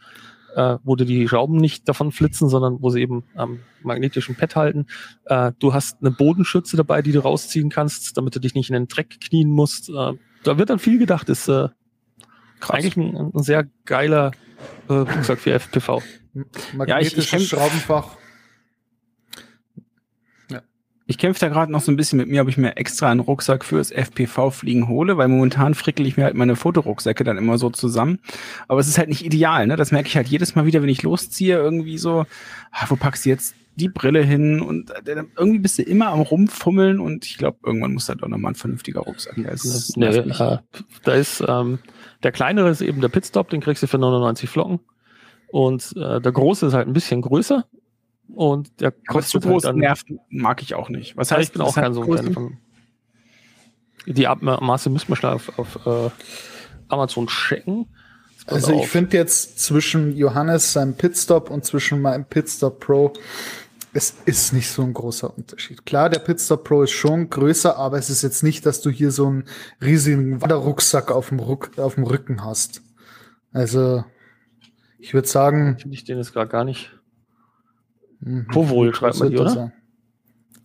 äh, 0.55 0.77
wo 0.83 0.95
dir 0.95 1.05
die 1.05 1.27
Schrauben 1.27 1.57
nicht 1.57 1.89
davon 1.89 2.11
flitzen, 2.11 2.47
sondern 2.47 2.77
wo 2.81 2.91
sie 2.91 3.01
eben 3.01 3.23
am 3.35 3.59
magnetischen 3.81 4.35
Pad 4.35 4.55
halten. 4.55 4.85
Äh, 5.25 5.51
du 5.57 5.73
hast 5.73 5.97
eine 5.99 6.11
Bodenschütze 6.11 6.77
dabei, 6.77 7.01
die 7.01 7.11
du 7.11 7.21
rausziehen 7.21 7.69
kannst, 7.69 8.15
damit 8.17 8.35
du 8.35 8.39
dich 8.39 8.53
nicht 8.53 8.69
in 8.69 8.73
den 8.75 8.87
Dreck 8.87 9.19
knien 9.19 9.49
musst. 9.49 9.89
Äh, 9.89 10.13
da 10.43 10.57
wird 10.59 10.69
dann 10.69 10.79
viel 10.79 10.99
gedacht. 10.99 11.27
Ist 11.27 11.47
äh, 11.47 11.69
eigentlich 12.69 12.97
ein, 12.97 13.31
ein 13.33 13.43
sehr 13.43 13.65
geiler 13.85 14.31
äh, 14.89 14.93
Rucksack 14.93 15.39
für 15.39 15.51
FPV. 15.53 16.01
Magnetisches 16.73 17.27
kenn- 17.29 17.39
Schraubenfach. 17.41 18.17
Ich 21.07 21.19
kämpfe 21.19 21.39
da 21.39 21.49
gerade 21.49 21.71
noch 21.71 21.81
so 21.81 21.91
ein 21.91 21.97
bisschen 21.97 22.17
mit 22.17 22.29
mir, 22.29 22.41
ob 22.41 22.47
ich 22.49 22.57
mir 22.57 22.77
extra 22.77 23.11
einen 23.11 23.19
Rucksack 23.19 23.63
fürs 23.63 23.91
FPV-Fliegen 23.91 24.87
hole, 24.87 25.17
weil 25.17 25.27
momentan 25.27 25.75
frickel 25.75 26.07
ich 26.07 26.17
mir 26.17 26.23
halt 26.23 26.33
meine 26.33 26.55
Fotorucksäcke 26.55 27.23
dann 27.23 27.37
immer 27.37 27.59
so 27.59 27.69
zusammen. 27.69 28.17
Aber 28.67 28.79
es 28.79 28.87
ist 28.87 28.97
halt 28.97 29.09
nicht 29.09 29.23
ideal, 29.23 29.67
ne? 29.67 29.75
Das 29.75 29.91
merke 29.91 30.07
ich 30.07 30.15
halt 30.15 30.27
jedes 30.27 30.55
Mal 30.55 30.65
wieder, 30.65 30.81
wenn 30.81 30.89
ich 30.89 31.03
losziehe, 31.03 31.57
irgendwie 31.57 31.99
so, 31.99 32.25
ah, 32.71 32.85
wo 32.89 32.95
packst 32.95 33.23
du 33.25 33.29
jetzt 33.29 33.53
die 33.75 33.87
Brille 33.89 34.23
hin? 34.23 34.61
Und 34.61 34.89
äh, 35.07 35.23
irgendwie 35.37 35.59
bist 35.59 35.77
du 35.77 35.83
immer 35.83 36.07
am 36.07 36.21
Rumfummeln 36.21 36.99
und 36.99 37.23
ich 37.25 37.37
glaube, 37.37 37.59
irgendwann 37.63 37.93
muss 37.93 38.07
da 38.07 38.15
doch 38.15 38.27
nochmal 38.27 38.53
ein 38.53 38.55
vernünftiger 38.55 39.01
Rucksack 39.01 39.37
her. 39.37 39.51
Es 39.53 39.63
Nee, 39.95 40.07
äh, 40.07 40.57
da 41.03 41.13
ist 41.13 41.43
ähm, 41.47 41.77
der 42.25 42.31
kleinere 42.31 42.71
ist 42.71 42.81
eben 42.81 43.01
der 43.01 43.09
Pitstop, 43.09 43.51
den 43.51 43.61
kriegst 43.61 43.83
du 43.83 43.87
für 43.87 43.99
99 43.99 44.49
Flocken. 44.49 44.79
Und 45.47 45.95
äh, 45.95 46.19
der 46.19 46.31
große 46.31 46.65
ist 46.65 46.73
halt 46.73 46.87
ein 46.87 46.93
bisschen 46.93 47.21
größer. 47.21 47.67
Und 48.33 48.81
der 48.81 48.87
Aber 48.87 49.21
zu 49.21 49.37
kostet 49.37 49.43
groß 49.43 49.63
halt 49.63 49.75
dann, 49.75 49.75
nervt, 49.79 50.07
mag 50.31 50.63
ich 50.63 50.73
auch 50.73 50.89
nicht. 50.89 51.15
Was 51.17 51.31
heißt, 51.31 51.43
ich 51.43 51.51
bin 51.51 51.61
auch 51.61 51.75
kein 51.75 51.93
so 51.93 52.01
ein? 52.01 52.17
Fan 52.17 52.33
von. 52.33 52.57
Die 54.07 54.25
Abmaße 54.25 54.89
müssen 54.89 55.07
wir 55.09 55.15
schnell 55.15 55.33
auf, 55.33 55.59
auf 55.59 55.85
äh, 55.85 56.09
Amazon 56.87 57.27
checken. 57.27 57.89
Also 58.47 58.73
ich 58.73 58.87
finde 58.87 59.17
jetzt 59.17 59.59
zwischen 59.59 60.17
Johannes 60.17 60.73
seinem 60.73 60.95
Pitstop 60.95 61.51
und 61.51 61.63
zwischen 61.63 62.01
meinem 62.01 62.25
Pitstop 62.25 62.79
Pro, 62.79 63.13
es 63.95 64.13
ist 64.25 64.51
nicht 64.51 64.69
so 64.69 64.81
ein 64.83 64.93
großer 64.93 65.35
Unterschied. 65.37 65.85
Klar, 65.85 66.09
der 66.09 66.19
Pitstop 66.19 66.65
Pro 66.65 66.83
ist 66.83 66.91
schon 66.91 67.29
größer, 67.29 67.77
aber 67.77 67.97
es 67.97 68.09
ist 68.09 68.23
jetzt 68.23 68.43
nicht, 68.43 68.65
dass 68.65 68.81
du 68.81 68.89
hier 68.89 69.09
so 69.09 69.27
einen 69.27 69.45
riesigen 69.81 70.41
Wanderrucksack 70.41 71.11
auf 71.11 71.29
dem, 71.29 71.39
Ruck, 71.39 71.79
auf 71.79 71.95
dem 71.95 72.03
Rücken 72.03 72.43
hast. 72.43 72.81
Also 73.53 74.03
ich 74.99 75.13
würde 75.13 75.29
sagen, 75.29 75.77
finde 75.79 75.95
ich 75.95 76.03
den 76.03 76.17
jetzt 76.17 76.33
gerade 76.33 76.51
gar 76.51 76.65
nicht. 76.65 76.91
mhm, 78.19 78.49
Torwohl 78.51 78.93
schreibt 78.93 79.17
man 79.17 79.29
die, 79.29 79.37
das 79.37 79.53
oder? 79.53 79.53
sein? 79.53 79.73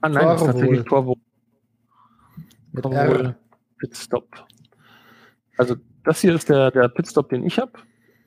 Ah 0.00 0.08
nein, 0.08 0.24
das 0.24 0.40
ist 0.40 0.46
tatsächlich 0.48 0.84
Torwohl. 0.86 1.16
Mit 2.72 2.82
Torwohl 2.82 3.26
R. 3.26 3.38
Pitstop. 3.78 4.44
Also 5.56 5.76
das 6.02 6.20
hier 6.20 6.34
ist 6.34 6.48
der, 6.48 6.72
der 6.72 6.88
Pitstop, 6.88 7.28
den 7.28 7.46
ich 7.46 7.60
habe. 7.60 7.74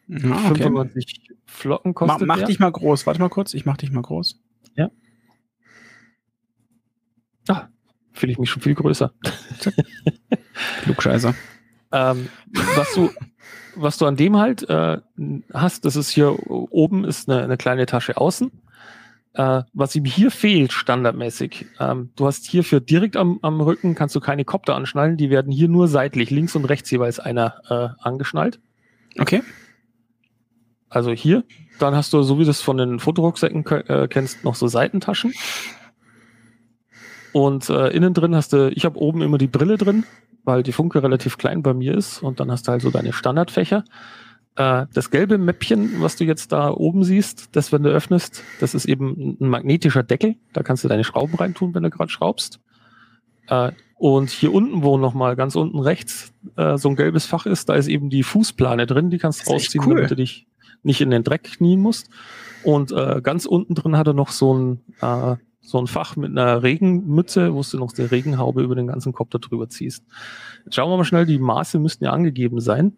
Ja, 0.08 0.32
okay. 0.50 0.64
95 0.64 1.30
Flocken 1.46 1.94
kostet 1.94 2.26
mach 2.26 2.38
der. 2.38 2.48
dich 2.48 2.60
mal 2.60 2.72
groß. 2.72 3.06
Warte 3.06 3.20
mal 3.20 3.30
kurz, 3.30 3.54
ich 3.54 3.66
mach 3.66 3.76
dich 3.76 3.92
mal 3.92 4.02
groß. 4.02 4.42
Ah, 7.48 7.68
fühle 8.14 8.32
ich 8.32 8.40
mich 8.40 8.50
schon 8.50 8.62
viel 8.62 8.76
größer. 8.76 9.12
Klugscheißer. 10.84 11.34
Ähm, 11.92 12.30
was 12.76 12.94
du, 12.94 13.10
was 13.76 13.98
du 13.98 14.06
an 14.06 14.16
dem 14.16 14.38
halt 14.38 14.68
äh, 14.70 14.98
hast, 15.54 15.86
das 15.86 15.96
ist 15.96 16.10
hier 16.10 16.38
oben 16.50 17.06
ist 17.06 17.30
eine, 17.30 17.44
eine 17.44 17.58
kleine 17.58 17.86
Tasche 17.86 18.18
außen. 18.18 18.52
Äh, 19.36 19.64
was 19.74 19.96
ihm 19.96 20.06
hier 20.06 20.30
fehlt, 20.30 20.72
standardmäßig. 20.74 21.66
Ähm, 21.80 22.12
du 22.16 22.28
hast 22.28 22.46
hierfür 22.46 22.80
direkt 22.80 23.18
am, 23.18 23.40
am 23.42 23.62
Rücken 23.62 23.96
kannst 23.96 24.16
du 24.16 24.20
keine 24.20 24.46
Kopter 24.46 24.76
anschnallen, 24.76 25.18
die 25.18 25.32
werden 25.32 25.52
hier 25.52 25.68
nur 25.68 25.88
seitlich, 25.88 26.30
links 26.30 26.56
und 26.56 26.66
rechts 26.66 26.92
jeweils 26.92 27.20
einer 27.20 27.56
äh, 27.70 28.02
angeschnallt. 28.04 28.60
Okay. 29.20 29.42
Also 30.90 31.12
hier, 31.12 31.44
dann 31.80 31.96
hast 31.96 32.14
du, 32.14 32.22
so 32.22 32.38
wie 32.38 32.44
du 32.44 32.52
es 32.52 32.62
von 32.62 32.78
den 32.78 33.00
Fotorucksäcken 33.00 33.64
ke- 33.64 33.90
äh, 33.90 34.08
kennst, 34.08 34.44
noch 34.44 34.54
so 34.54 34.68
Seitentaschen. 34.68 35.34
Und 37.34 37.70
äh, 37.70 37.90
innen 37.90 38.14
drin 38.14 38.36
hast 38.36 38.54
du, 38.54 38.72
ich 38.72 38.86
habe 38.86 39.00
oben 39.00 39.22
immer 39.22 39.38
die 39.38 39.48
Brille 39.48 39.78
drin, 39.78 40.06
weil 40.44 40.64
die 40.64 40.72
Funke 40.72 41.02
relativ 41.04 41.38
klein 41.38 41.64
bei 41.64 41.74
mir 41.74 41.96
ist. 41.96 42.22
Und 42.22 42.40
dann 42.40 42.52
hast 42.52 42.68
du 42.68 42.72
halt 42.72 42.82
so 42.82 42.92
deine 42.92 43.12
Standardfächer. 43.12 43.84
Äh, 44.56 44.86
das 44.94 45.10
gelbe 45.10 45.38
Mäppchen, 45.38 46.02
was 46.02 46.16
du 46.16 46.26
jetzt 46.26 46.52
da 46.52 46.70
oben 46.70 47.04
siehst, 47.04 47.56
das, 47.56 47.72
wenn 47.72 47.84
du 47.84 47.90
öffnest, 47.90 48.44
das 48.60 48.76
ist 48.76 48.86
eben 48.86 49.38
ein 49.42 49.50
magnetischer 49.50 50.04
Deckel. 50.04 50.36
Da 50.54 50.62
kannst 50.62 50.84
du 50.84 50.88
deine 50.88 51.04
Schrauben 51.04 51.36
reintun, 51.36 51.74
wenn 51.74 51.84
du 51.84 51.90
gerade 51.90 52.12
schraubst. 52.12 52.60
Äh, 53.48 53.72
und 53.96 54.30
hier 54.30 54.54
unten, 54.54 54.84
wo 54.84 54.98
nochmal 54.98 55.36
ganz 55.36 55.56
unten 55.56 55.80
rechts 55.80 56.34
äh, 56.58 56.78
so 56.78 56.90
ein 56.90 56.96
gelbes 56.96 57.26
Fach 57.26 57.46
ist, 57.46 57.70
da 57.70 57.76
ist 57.76 57.88
eben 57.88 58.10
die 58.10 58.24
Fußplane 58.24 58.86
drin, 58.86 59.10
die 59.10 59.18
kannst 59.18 59.48
du 59.48 59.52
rausziehen, 59.52 59.86
cool. 59.86 59.96
damit 59.96 60.12
du 60.12 60.16
dich 60.16 60.46
nicht 60.84 61.02
in 61.02 61.10
den 61.10 61.24
Dreck 61.24 61.44
knien 61.44 61.80
musst. 61.80 62.10
Und 62.64 62.92
äh, 62.92 63.22
ganz 63.24 63.46
unten 63.46 63.76
drin 63.76 63.98
hat 63.98 64.08
er 64.08 64.14
noch 64.14 64.30
so 64.30 64.54
ein, 64.54 64.82
äh, 65.02 65.38
so 65.64 65.80
ein 65.80 65.88
Fach 65.88 66.16
mit 66.16 66.32
einer 66.32 66.62
Regenmütze, 66.62 67.54
wo 67.54 67.64
du 67.64 67.78
noch 67.78 67.94
die 67.94 68.02
Regenhaube 68.04 68.62
über 68.62 68.76
den 68.76 68.88
ganzen 68.88 69.14
Kopf 69.14 69.30
da 69.32 69.40
drüber 69.40 69.70
ziehst. 69.70 70.04
Jetzt 70.66 70.76
schauen 70.76 70.92
wir 70.92 70.98
mal 70.98 71.06
schnell, 71.06 71.26
die 71.26 71.40
Maße 71.40 71.80
müssten 71.80 72.04
ja 72.04 72.12
angegeben 72.12 72.60
sein. 72.60 72.98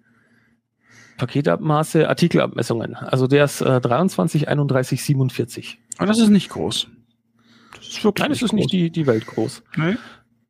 Paketabmaße, 1.17 2.09
Artikelabmessungen. 2.09 2.95
Also 2.95 3.27
der 3.27 3.45
ist 3.45 3.61
äh, 3.61 3.79
23, 3.79 4.49
31, 4.49 5.03
47. 5.03 5.79
Aber 5.97 6.07
das 6.07 6.19
ist 6.19 6.29
nicht 6.29 6.49
groß. 6.49 6.87
Das 7.75 7.87
ist 7.87 8.03
wirklich 8.03 8.23
Nein, 8.23 8.31
es 8.31 8.41
ist 8.41 8.49
groß. 8.49 8.59
nicht 8.59 8.71
die, 8.73 8.89
die 8.89 9.07
Welt 9.07 9.25
groß. 9.25 9.63
Nee. 9.77 9.95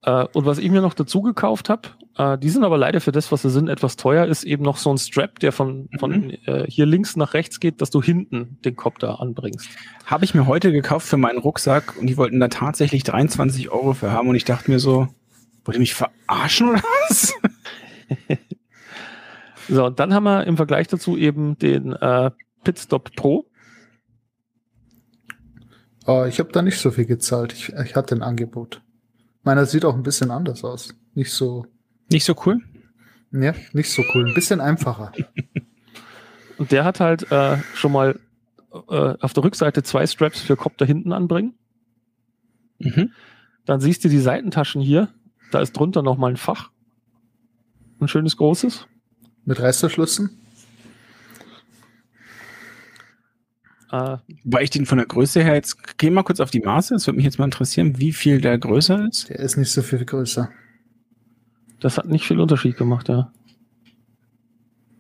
Äh, 0.06 0.26
und 0.34 0.46
was 0.46 0.60
ich 0.60 0.70
mir 0.70 0.82
noch 0.82 0.94
dazu 0.94 1.22
gekauft 1.22 1.70
habe, 1.70 1.90
äh, 2.18 2.38
die 2.38 2.50
sind 2.50 2.64
aber 2.64 2.78
leider 2.78 3.02
für 3.02 3.12
das, 3.12 3.32
was 3.32 3.42
sie 3.42 3.50
sind, 3.50 3.68
etwas 3.70 3.96
teuer, 3.98 4.26
ist 4.26 4.44
eben 4.44 4.64
noch 4.64 4.78
so 4.78 4.92
ein 4.92 4.98
Strap, 4.98 5.40
der 5.40 5.52
von, 5.52 5.90
von 6.00 6.12
Mhm. 6.12 6.38
äh, 6.46 6.66
hier 6.68 6.86
links 6.86 7.16
nach 7.16 7.34
rechts 7.34 7.60
geht, 7.60 7.82
dass 7.82 7.90
du 7.90 8.02
hinten 8.02 8.58
den 8.64 8.76
Kopf 8.76 9.00
da 9.00 9.16
anbringst. 9.16 9.68
Habe 10.06 10.24
ich 10.26 10.36
mir 10.36 10.46
heute 10.48 10.72
gekauft 10.72 11.08
für 11.08 11.18
meinen 11.18 11.40
Rucksack 11.40 11.98
und 12.00 12.08
die 12.08 12.18
wollten 12.18 12.40
da 12.40 12.48
tatsächlich 12.48 13.04
23 13.04 13.72
Euro 13.72 13.94
für 13.94 14.12
haben 14.12 14.30
und 14.30 14.36
ich 14.36 14.46
dachte 14.46 14.70
mir 14.70 14.80
so, 14.80 15.08
wollt 15.66 15.76
ihr 15.78 15.80
mich 15.80 15.96
verarschen 15.96 16.70
oder 16.70 16.82
was? 17.10 17.34
So, 19.68 19.86
und 19.86 20.00
dann 20.00 20.14
haben 20.14 20.26
wir 20.26 20.46
im 20.46 20.58
Vergleich 20.58 20.88
dazu 20.88 21.18
eben 21.18 21.58
den 21.58 21.92
äh, 21.94 22.30
Pitstop 22.64 23.16
Pro. 23.16 23.48
Oh, 26.06 26.26
ich 26.28 26.40
habe 26.40 26.52
da 26.52 26.62
nicht 26.62 26.78
so 26.78 26.92
viel 26.92 27.06
gezahlt. 27.06 27.52
Ich, 27.54 27.70
ich 27.74 27.96
hatte 27.96 28.14
ein 28.14 28.22
Angebot. 28.22 28.84
Meiner 29.46 29.66
sieht 29.66 29.86
auch 29.86 29.94
ein 29.96 30.04
bisschen 30.04 30.32
anders 30.32 30.64
aus. 30.64 30.94
Nicht 31.14 31.32
so, 31.32 31.66
Nicht 32.12 32.26
so 32.26 32.36
cool? 32.46 32.60
ne, 33.32 33.56
nicht 33.74 33.92
so 33.92 34.04
cool. 34.14 34.28
Ein 34.28 34.34
bisschen 34.34 34.60
einfacher. 34.60 35.12
Und 36.58 36.72
der 36.72 36.84
hat 36.84 37.00
halt 37.00 37.32
äh, 37.32 37.58
schon 37.74 37.92
mal 37.92 38.20
äh, 38.90 39.14
auf 39.20 39.34
der 39.34 39.44
Rückseite 39.44 39.84
zwei 39.84 40.06
Straps 40.08 40.42
für 40.42 40.56
Kopf 40.56 40.74
da 40.78 40.86
hinten 40.86 41.12
anbringen. 41.14 41.54
Mhm. 42.80 43.12
Dann 43.66 43.80
siehst 43.80 44.04
du 44.04 44.10
die 44.10 44.20
Seitentaschen 44.20 44.82
hier. 44.82 45.10
Da 45.52 45.60
ist 45.60 45.74
drunter 45.74 46.02
nochmal 46.02 46.32
ein 46.32 46.38
Fach. 46.38 46.72
Ein 48.00 48.08
schönes 48.08 48.38
großes. 48.38 48.88
Mit 49.46 49.60
Reißverschlüssen. 49.62 50.42
Äh, 53.92 54.18
Weil 54.44 54.64
ich 54.64 54.70
den 54.70 54.86
von 54.86 54.98
der 54.98 55.08
Größe 55.08 55.44
her 55.44 55.54
jetzt, 55.54 55.98
geh 55.98 56.10
mal 56.10 56.24
kurz 56.24 56.40
auf 56.40 56.52
die 56.52 56.60
Maße, 56.60 56.96
es 56.96 57.08
würde 57.08 57.18
mich 57.18 57.26
jetzt 57.26 57.40
mal 57.40 57.46
interessieren, 57.46 58.00
wie 58.00 58.14
viel 58.14 58.42
der 58.42 58.58
größer 58.58 59.08
ist. 59.08 59.30
Der 59.30 59.40
ist 59.40 59.58
nicht 59.58 59.72
so 59.72 59.82
viel 59.82 60.04
größer. 60.04 60.50
das 61.80 61.98
hat 61.98 62.08
nicht 62.08 62.26
viel 62.26 62.40
Unterschied 62.40 62.78
gemacht, 62.78 63.10
ja. 63.10 63.32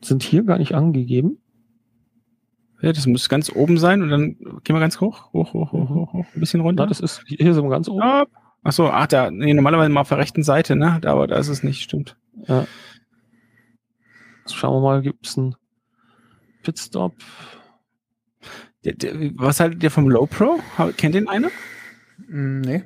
Sind 0.03 0.23
hier 0.23 0.43
gar 0.43 0.59
nicht 0.59 0.75
angegeben. 0.75 1.39
Ja, 2.81 2.93
das 2.93 3.07
muss 3.07 3.29
ganz 3.29 3.49
oben 3.49 3.79
sein 3.79 4.03
und 4.03 4.09
dann 4.09 4.35
gehen 4.63 4.75
wir 4.75 4.79
ganz 4.79 5.01
hoch, 5.01 5.33
hoch, 5.33 5.53
hoch, 5.53 5.71
hoch, 5.71 5.89
hoch, 5.89 6.13
hoch 6.13 6.25
ein 6.35 6.39
bisschen 6.39 6.61
runter. 6.61 6.83
Na, 6.83 6.89
das 6.89 6.99
ist 6.99 7.23
hier 7.25 7.53
sind 7.53 7.63
wir 7.63 7.69
ganz 7.71 7.87
oben. 7.87 8.01
Ja. 8.01 8.25
Ach 8.63 8.71
so, 8.71 8.89
ach 8.89 9.07
da, 9.07 9.31
nee, 9.31 9.53
normalerweise 9.53 9.89
mal 9.89 10.01
auf 10.01 10.09
der 10.09 10.17
rechten 10.19 10.43
Seite, 10.43 10.75
ne? 10.75 10.99
Da, 11.01 11.11
aber 11.13 11.27
da 11.27 11.37
ist 11.37 11.47
es 11.47 11.63
nicht, 11.63 11.81
stimmt. 11.81 12.15
Jetzt 12.47 12.67
schauen 14.55 14.75
wir 14.75 14.81
mal, 14.81 15.01
gibt 15.01 15.25
es 15.25 15.37
einen 15.37 15.55
Pitstop? 16.63 17.15
Was 19.37 19.59
haltet 19.59 19.81
ihr 19.83 19.91
vom 19.91 20.09
Low 20.09 20.25
Pro? 20.27 20.59
Kennt 20.97 21.15
den 21.15 21.27
einer? 21.27 21.49
Mm, 22.27 22.61
nee. 22.61 22.83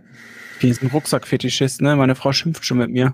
Ich 0.55 0.59
bin 0.61 0.69
jetzt 0.69 0.81
ein 0.81 0.87
Rucksackfetischist, 0.89 1.81
ne? 1.81 1.95
Meine 1.95 2.15
Frau 2.15 2.31
schimpft 2.31 2.65
schon 2.65 2.77
mit 2.77 2.89
mir. 2.89 3.13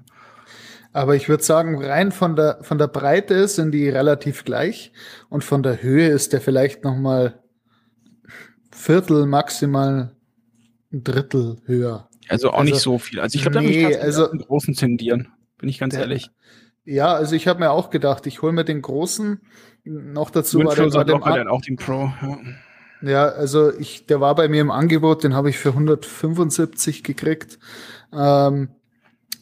Aber 0.94 1.16
ich 1.16 1.28
würde 1.28 1.44
sagen, 1.44 1.84
rein 1.84 2.12
von 2.12 2.36
der, 2.36 2.60
von 2.62 2.78
der 2.78 2.88
Breite 2.88 3.48
sind 3.48 3.72
die 3.74 3.90
relativ 3.90 4.46
gleich. 4.46 4.92
Und 5.30 5.44
von 5.44 5.62
der 5.62 5.82
Höhe 5.82 6.08
ist 6.08 6.32
der 6.34 6.42
vielleicht 6.42 6.84
noch 6.84 6.96
mal 6.96 7.42
Viertel, 8.72 9.26
maximal 9.26 10.16
ein 10.94 11.04
Drittel 11.04 11.58
höher. 11.66 12.10
Also 12.30 12.50
auch 12.52 12.60
Also- 12.60 12.72
nicht 12.74 12.82
so 12.82 12.98
viel. 12.98 13.20
Also 13.20 13.36
ich 13.36 13.42
glaube, 13.42 13.56
da 13.56 13.62
Nee, 13.62 13.90
ich 13.90 14.02
also- 14.02 14.30
einen 14.30 14.40
großen 14.42 14.74
tendieren. 14.74 15.28
Bin 15.58 15.70
ich 15.70 15.80
ganz 15.80 15.94
Der- 15.94 16.02
ehrlich. 16.04 16.30
Ja, 16.86 17.14
also 17.14 17.36
ich 17.36 17.48
habe 17.48 17.60
mir 17.60 17.72
auch 17.72 17.90
gedacht, 17.90 18.28
ich 18.28 18.42
hole 18.42 18.54
mir 18.54 18.64
den 18.64 18.82
großen. 18.82 19.42
Noch 19.86 20.30
dazu 20.30 20.60
war 20.64 20.76
der 20.76 20.86
hat 20.86 21.10
dem 21.10 21.20
dann 21.22 21.48
auch 21.48 21.62
den 21.62 21.76
Pro. 21.78 22.12
Ja. 22.22 22.38
Ja, 23.06 23.28
also 23.28 23.72
ich, 23.78 24.06
der 24.08 24.20
war 24.20 24.36
bei 24.36 24.48
mir 24.48 24.62
im 24.62 24.72
Angebot, 24.72 25.24
den 25.24 25.36
habe 25.36 25.50
ich 25.50 25.58
für 25.58 25.70
175 25.70 27.04
gekriegt. 27.04 27.60
Ähm, 28.12 28.70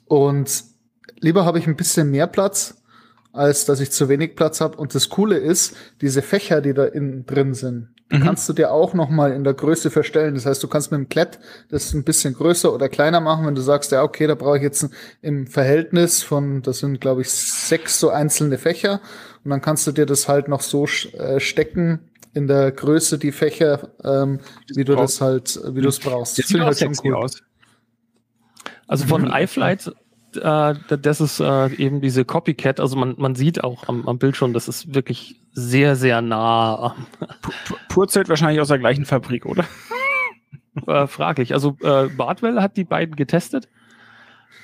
und 0.06 0.64
lieber 1.20 1.46
habe 1.46 1.60
ich 1.60 1.68
ein 1.68 1.76
bisschen 1.76 2.12
mehr 2.12 2.28
Platz, 2.28 2.82
als 3.32 3.66
dass 3.66 3.80
ich 3.80 3.92
zu 3.92 4.10
wenig 4.10 4.36
Platz 4.36 4.60
habe. 4.62 4.78
Und 4.78 4.94
das 4.96 5.10
Coole 5.10 5.38
ist, 5.38 5.76
diese 6.02 6.22
Fächer, 6.22 6.62
die 6.62 6.74
da 6.74 6.86
innen 6.86 7.26
drin 7.26 7.54
sind, 7.54 7.90
Mhm. 8.14 8.22
kannst 8.22 8.48
du 8.48 8.54
dir 8.54 8.72
auch 8.72 8.94
noch 8.94 9.10
mal 9.10 9.32
in 9.32 9.44
der 9.44 9.54
Größe 9.56 9.90
verstellen. 9.90 10.36
Das 10.36 10.46
heißt, 10.46 10.62
du 10.62 10.68
kannst 10.68 10.92
mit 10.92 11.00
dem 11.00 11.10
Klett 11.10 11.40
das 11.70 11.94
ein 11.94 12.04
bisschen 12.04 12.36
größer 12.36 12.72
oder 12.72 12.88
kleiner 12.88 13.22
machen, 13.22 13.48
wenn 13.48 13.56
du 13.56 13.62
sagst, 13.62 13.92
ja, 13.92 14.04
okay, 14.04 14.28
da 14.28 14.36
brauche 14.36 14.58
ich 14.58 14.64
jetzt 14.64 14.88
im 15.22 15.48
Verhältnis 15.48 16.22
von, 16.22 16.62
das 16.62 16.80
sind, 16.80 17.02
glaube 17.02 17.22
ich, 17.22 17.32
sechs 17.32 18.00
so 18.00 18.10
einzelne 18.10 18.60
Fächer. 18.60 19.02
Und 19.44 19.50
dann 19.50 19.62
kannst 19.62 19.88
du 19.88 19.92
dir 19.92 20.06
das 20.06 20.28
halt 20.28 20.48
noch 20.48 20.62
so 20.62 20.86
äh, 20.86 21.40
stecken 21.40 22.12
in 22.34 22.48
der 22.48 22.72
Größe, 22.72 23.18
die 23.20 23.32
Fächer, 23.32 23.90
ähm, 24.04 24.40
wie 24.74 24.84
du 24.84 24.96
das 24.96 25.22
halt, 25.22 25.60
wie 25.74 25.82
du 25.82 25.90
es 25.90 26.00
brauchst. 26.00 26.40
Das 26.40 26.48
sieht 26.48 26.58
auch 26.58 26.72
ich 26.72 26.82
halt 26.82 26.96
sexy 26.96 27.12
aus. 27.12 27.42
Also 28.88 29.06
von 29.08 29.24
Mhm. 29.24 29.32
iFlight, 29.34 29.92
äh, 30.36 30.74
das 31.00 31.22
ist 31.22 31.40
äh, 31.40 31.68
eben 31.76 32.02
diese 32.02 32.26
Copycat. 32.26 32.80
Also 32.80 32.96
man, 32.98 33.16
man 33.18 33.36
sieht 33.36 33.64
auch 33.64 33.88
am, 33.88 34.08
am 34.08 34.18
Bild 34.18 34.36
schon, 34.36 34.54
das 34.54 34.68
ist 34.68 34.94
wirklich 34.96 35.42
sehr, 35.54 35.96
sehr 35.96 36.22
nah. 36.22 36.96
Pu- 37.44 37.76
Purzelt 37.90 38.30
wahrscheinlich 38.30 38.60
aus 38.62 38.68
der 38.70 38.80
gleichen 38.80 39.06
Fabrik, 39.06 39.46
oder? 39.46 39.66
Äh, 40.88 41.06
fraglich. 41.06 41.54
Also 41.54 41.78
äh, 41.84 42.08
Bartwell 42.10 42.60
hat 42.60 42.78
die 42.78 42.84
beiden 42.84 43.16
getestet 43.16 43.70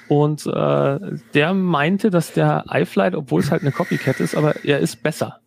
und 0.07 0.43
äh, 0.47 0.99
der 1.35 1.53
meinte, 1.53 2.09
dass 2.09 2.33
der 2.33 2.65
iFlight, 2.67 3.13
obwohl 3.13 3.41
es 3.41 3.51
halt 3.51 3.61
eine 3.61 3.71
Copycat 3.71 4.19
ist, 4.19 4.33
aber 4.33 4.65
er 4.65 4.79
ist 4.79 5.03
besser. 5.03 5.39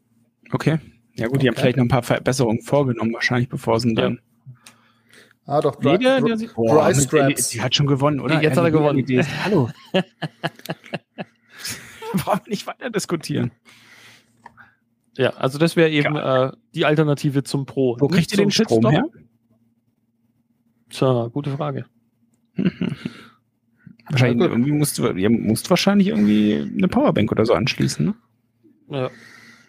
Okay. 0.52 0.78
Ja 1.16 1.28
gut, 1.28 1.42
die 1.42 1.48
haben 1.48 1.56
vielleicht 1.56 1.76
noch 1.76 1.84
ein 1.84 1.88
paar 1.88 2.02
Verbesserungen 2.02 2.62
vorgenommen, 2.62 3.12
wahrscheinlich, 3.12 3.48
bevor 3.48 3.78
sie 3.80 3.90
ihn 3.90 3.94
dann. 3.94 4.20
Ah, 5.44 5.60
doch, 5.60 5.78
Nee, 5.80 5.96
Dry, 5.96 5.98
der, 5.98 6.20
Dry, 6.20 6.28
der 6.28 6.38
sieht, 6.38 6.48
Dry 6.50 6.54
Boah, 6.54 6.92
die, 6.92 7.00
Straps. 7.00 7.48
die 7.48 7.60
hat 7.60 7.74
schon 7.74 7.86
gewonnen, 7.86 8.20
oder? 8.20 8.40
Jetzt 8.40 8.56
hat 8.56 8.64
er 8.64 8.70
gewonnen. 8.70 9.04
Hallo. 9.44 9.68
Brauchen 12.14 12.40
wir 12.44 12.50
nicht 12.50 12.66
weiter 12.66 12.90
diskutieren. 12.90 13.50
Ja, 15.16 15.30
also 15.30 15.58
das 15.58 15.76
wäre 15.76 15.90
eben 15.90 16.16
äh, 16.16 16.52
die 16.74 16.86
Alternative 16.86 17.42
zum 17.42 17.66
Pro. 17.66 17.96
Wo 17.98 18.08
kriegt 18.08 18.32
ihr 18.32 18.38
den 18.38 18.50
Strom 18.50 18.80
Pitstop. 18.80 18.92
her? 18.92 19.04
Tja, 20.88 21.28
gute 21.28 21.50
Frage. 21.50 21.86
Wahrscheinlich 24.10 24.48
irgendwie 24.48 24.72
musst 24.72 24.98
du, 24.98 25.08
ihr 25.10 25.30
musst 25.30 25.70
wahrscheinlich 25.70 26.08
irgendwie 26.08 26.70
eine 26.76 26.88
Powerbank 26.88 27.30
oder 27.32 27.46
so 27.46 27.54
anschließen, 27.54 28.06
ne? 28.06 28.14
Ja. 28.88 29.10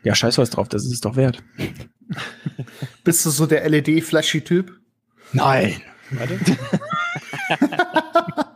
Ja, 0.03 0.15
scheiß 0.15 0.37
was 0.37 0.49
drauf, 0.49 0.67
das 0.67 0.85
ist 0.85 0.91
es 0.91 1.01
doch 1.01 1.15
wert. 1.15 1.41
Bist 3.03 3.25
du 3.25 3.29
so 3.29 3.45
der 3.45 3.67
LED-Flashy-Typ? 3.69 4.77
Nein. 5.31 5.81
Warte. 6.11 6.39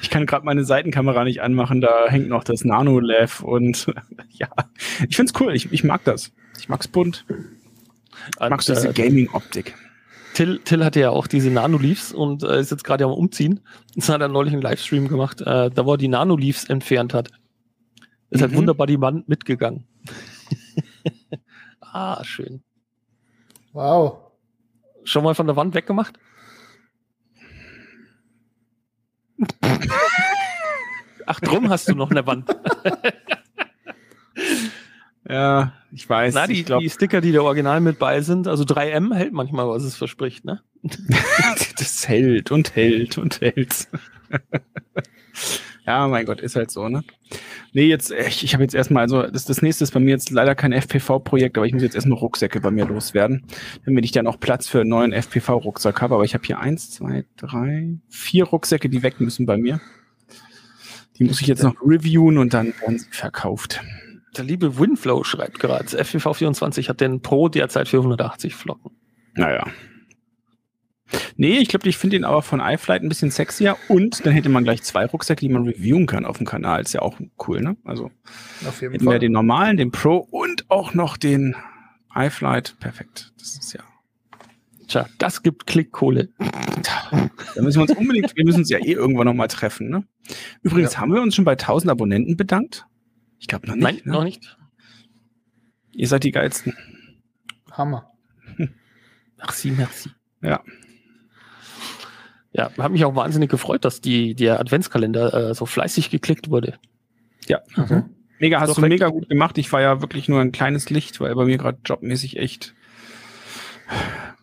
ich 0.00 0.10
kann 0.10 0.26
gerade 0.26 0.44
meine 0.44 0.64
Seitenkamera 0.64 1.24
nicht 1.24 1.42
anmachen, 1.42 1.80
da 1.80 2.08
hängt 2.08 2.28
noch 2.28 2.44
das 2.44 2.64
Nano-Lav 2.64 3.42
und 3.42 3.86
ja, 4.30 4.48
ich 5.08 5.16
find's 5.16 5.32
cool, 5.40 5.54
ich, 5.54 5.72
ich 5.72 5.84
mag 5.84 6.04
das. 6.04 6.32
Ich 6.58 6.68
mag's 6.68 6.88
bunt. 6.88 7.24
Ich 7.28 8.48
mag 8.48 8.60
diese 8.60 8.88
äh, 8.88 8.92
Gaming-Optik. 8.92 9.74
Till, 10.34 10.60
Till 10.64 10.84
hatte 10.84 11.00
ja 11.00 11.10
auch 11.10 11.26
diese 11.26 11.50
Nano-Leafs 11.50 12.12
und 12.12 12.42
äh, 12.42 12.60
ist 12.60 12.70
jetzt 12.70 12.84
gerade 12.84 13.04
am 13.04 13.12
Umziehen. 13.12 13.60
Das 13.94 14.08
hat 14.08 14.20
er 14.20 14.28
neulich 14.28 14.52
einen 14.52 14.62
Livestream 14.62 15.08
gemacht, 15.08 15.40
äh, 15.40 15.70
da 15.70 15.84
wo 15.84 15.92
er 15.92 15.98
die 15.98 16.08
Nano-Leafs 16.08 16.64
entfernt 16.64 17.14
hat. 17.14 17.30
Ist 18.34 18.42
halt 18.42 18.52
Mhm. 18.52 18.56
wunderbar 18.56 18.86
die 18.88 19.00
Wand 19.00 19.28
mitgegangen. 19.28 19.86
ah, 21.80 22.22
schön. 22.24 22.62
Wow. 23.72 24.18
Schon 25.04 25.22
mal 25.22 25.34
von 25.34 25.46
der 25.46 25.54
Wand 25.56 25.74
weggemacht? 25.74 26.18
Ach, 31.26 31.40
drum 31.40 31.70
hast 31.70 31.88
du 31.88 31.94
noch 31.94 32.10
eine 32.10 32.26
Wand. 32.26 32.48
Ja, 35.26 35.72
ich 35.90 36.06
weiß. 36.06 36.34
Na, 36.34 36.46
die, 36.46 36.60
ich 36.60 36.66
glaub, 36.66 36.80
die 36.80 36.90
Sticker, 36.90 37.22
die 37.22 37.32
da 37.32 37.40
original 37.40 37.80
mit 37.80 37.98
bei 37.98 38.20
sind, 38.20 38.46
also 38.46 38.62
3M 38.64 39.14
hält 39.14 39.32
manchmal, 39.32 39.66
was 39.66 39.82
es 39.82 39.96
verspricht, 39.96 40.44
ne? 40.44 40.60
das 41.78 42.06
hält 42.06 42.50
und 42.50 42.76
hält 42.76 43.16
und 43.16 43.40
hält. 43.40 43.88
Ja, 45.86 46.08
mein 46.08 46.24
Gott, 46.24 46.40
ist 46.40 46.56
halt 46.56 46.70
so, 46.70 46.88
ne? 46.88 47.04
Nee, 47.72 47.86
jetzt, 47.86 48.10
ich, 48.10 48.44
ich 48.44 48.54
habe 48.54 48.62
jetzt 48.62 48.74
erstmal, 48.74 49.02
also 49.02 49.22
das, 49.22 49.44
das 49.44 49.60
nächste 49.60 49.84
ist 49.84 49.92
bei 49.92 50.00
mir 50.00 50.10
jetzt 50.10 50.30
leider 50.30 50.54
kein 50.54 50.72
FPV-Projekt, 50.72 51.58
aber 51.58 51.66
ich 51.66 51.72
muss 51.72 51.82
jetzt 51.82 51.94
erstmal 51.94 52.18
Rucksäcke 52.18 52.60
bei 52.60 52.70
mir 52.70 52.86
loswerden, 52.86 53.44
damit 53.84 54.04
ich 54.04 54.12
dann 54.12 54.26
auch 54.26 54.40
Platz 54.40 54.66
für 54.68 54.80
einen 54.80 54.90
neuen 54.90 55.12
FPV-Rucksack 55.12 56.00
habe. 56.00 56.14
Aber 56.14 56.24
ich 56.24 56.34
habe 56.34 56.44
hier 56.44 56.58
eins, 56.58 56.90
zwei, 56.90 57.26
drei, 57.36 57.98
vier 58.08 58.44
Rucksäcke, 58.44 58.88
die 58.88 59.02
weg 59.02 59.20
müssen 59.20 59.44
bei 59.44 59.58
mir. 59.58 59.80
Die 61.18 61.24
muss 61.24 61.40
ich 61.40 61.46
jetzt 61.46 61.62
noch 61.62 61.76
reviewen 61.82 62.38
und 62.38 62.54
dann 62.54 62.74
werden 62.80 62.98
sie 62.98 63.10
verkauft. 63.10 63.80
Der 64.36 64.44
liebe 64.44 64.78
Winflow 64.78 65.22
schreibt 65.22 65.60
gerade, 65.60 65.84
FPV24 65.84 66.88
hat 66.88 67.00
den 67.00 67.20
Pro 67.20 67.48
derzeit 67.48 67.88
für 67.88 67.98
180 67.98 68.54
Flocken. 68.54 68.90
Naja. 69.34 69.64
Nee, 71.36 71.58
ich 71.58 71.68
glaube, 71.68 71.88
ich 71.88 71.96
finde 71.96 72.16
den 72.16 72.24
aber 72.24 72.42
von 72.42 72.60
iFlight 72.60 73.02
ein 73.02 73.08
bisschen 73.08 73.30
sexier 73.30 73.76
und 73.88 74.24
dann 74.24 74.32
hätte 74.32 74.48
man 74.48 74.64
gleich 74.64 74.82
zwei 74.82 75.06
Rucksäcke, 75.06 75.40
die 75.40 75.48
man 75.48 75.64
reviewen 75.64 76.06
kann 76.06 76.24
auf 76.24 76.38
dem 76.38 76.46
Kanal. 76.46 76.82
Ist 76.82 76.92
ja 76.92 77.02
auch 77.02 77.18
cool, 77.46 77.60
ne? 77.60 77.76
Also 77.84 78.10
Auf 78.66 78.80
jeden 78.80 78.92
hätten 78.94 79.04
wir 79.04 79.12
Fall. 79.12 79.18
den 79.18 79.32
normalen, 79.32 79.76
den 79.76 79.90
Pro 79.90 80.16
und 80.16 80.70
auch 80.70 80.94
noch 80.94 81.16
den 81.16 81.56
iFlight. 82.14 82.76
Perfekt. 82.80 83.32
Das 83.38 83.56
ist 83.56 83.72
ja 83.72 83.80
Tja, 84.86 85.06
das 85.18 85.42
gibt 85.42 85.66
Klickkohle. 85.66 86.28
Da 86.38 87.62
müssen 87.62 87.78
wir 87.78 87.82
uns 87.82 87.96
unbedingt, 87.96 88.36
wir 88.36 88.44
müssen 88.44 88.60
uns 88.60 88.70
ja 88.70 88.78
eh 88.78 88.92
irgendwann 88.92 89.26
nochmal 89.26 89.48
treffen. 89.48 89.88
Ne? 89.88 90.06
Übrigens, 90.62 90.98
haben 90.98 91.12
wir 91.12 91.22
uns 91.22 91.34
schon 91.34 91.44
bei 91.44 91.52
1000 91.52 91.90
Abonnenten 91.90 92.36
bedankt? 92.36 92.86
Ich 93.38 93.46
glaube 93.46 93.66
noch 93.66 93.74
nicht. 93.74 93.82
Nein, 93.84 94.00
ne? 94.04 94.12
noch 94.12 94.24
nicht. 94.24 94.56
Ihr 95.92 96.08
seid 96.08 96.24
die 96.24 96.32
geilsten. 96.32 96.74
Hammer. 97.72 98.10
Merci, 99.36 99.70
merci. 99.70 100.10
Ja. 100.42 100.62
Ja, 102.56 102.70
hat 102.78 102.92
mich 102.92 103.04
auch 103.04 103.16
wahnsinnig 103.16 103.50
gefreut, 103.50 103.84
dass 103.84 104.00
die, 104.00 104.36
der 104.36 104.60
Adventskalender 104.60 105.50
äh, 105.50 105.54
so 105.54 105.66
fleißig 105.66 106.10
geklickt 106.10 106.50
wurde. 106.50 106.74
Ja. 107.48 107.58
Mhm. 107.74 108.04
Mega, 108.38 108.60
hast 108.60 108.70
Doch, 108.70 108.76
du 108.76 108.82
mega 108.82 109.08
gut 109.08 109.28
gemacht. 109.28 109.58
Ich 109.58 109.72
war 109.72 109.80
ja 109.80 110.00
wirklich 110.00 110.28
nur 110.28 110.40
ein 110.40 110.52
kleines 110.52 110.88
Licht, 110.88 111.20
weil 111.20 111.34
bei 111.34 111.44
mir 111.44 111.58
gerade 111.58 111.78
jobmäßig 111.84 112.38
echt. 112.38 112.74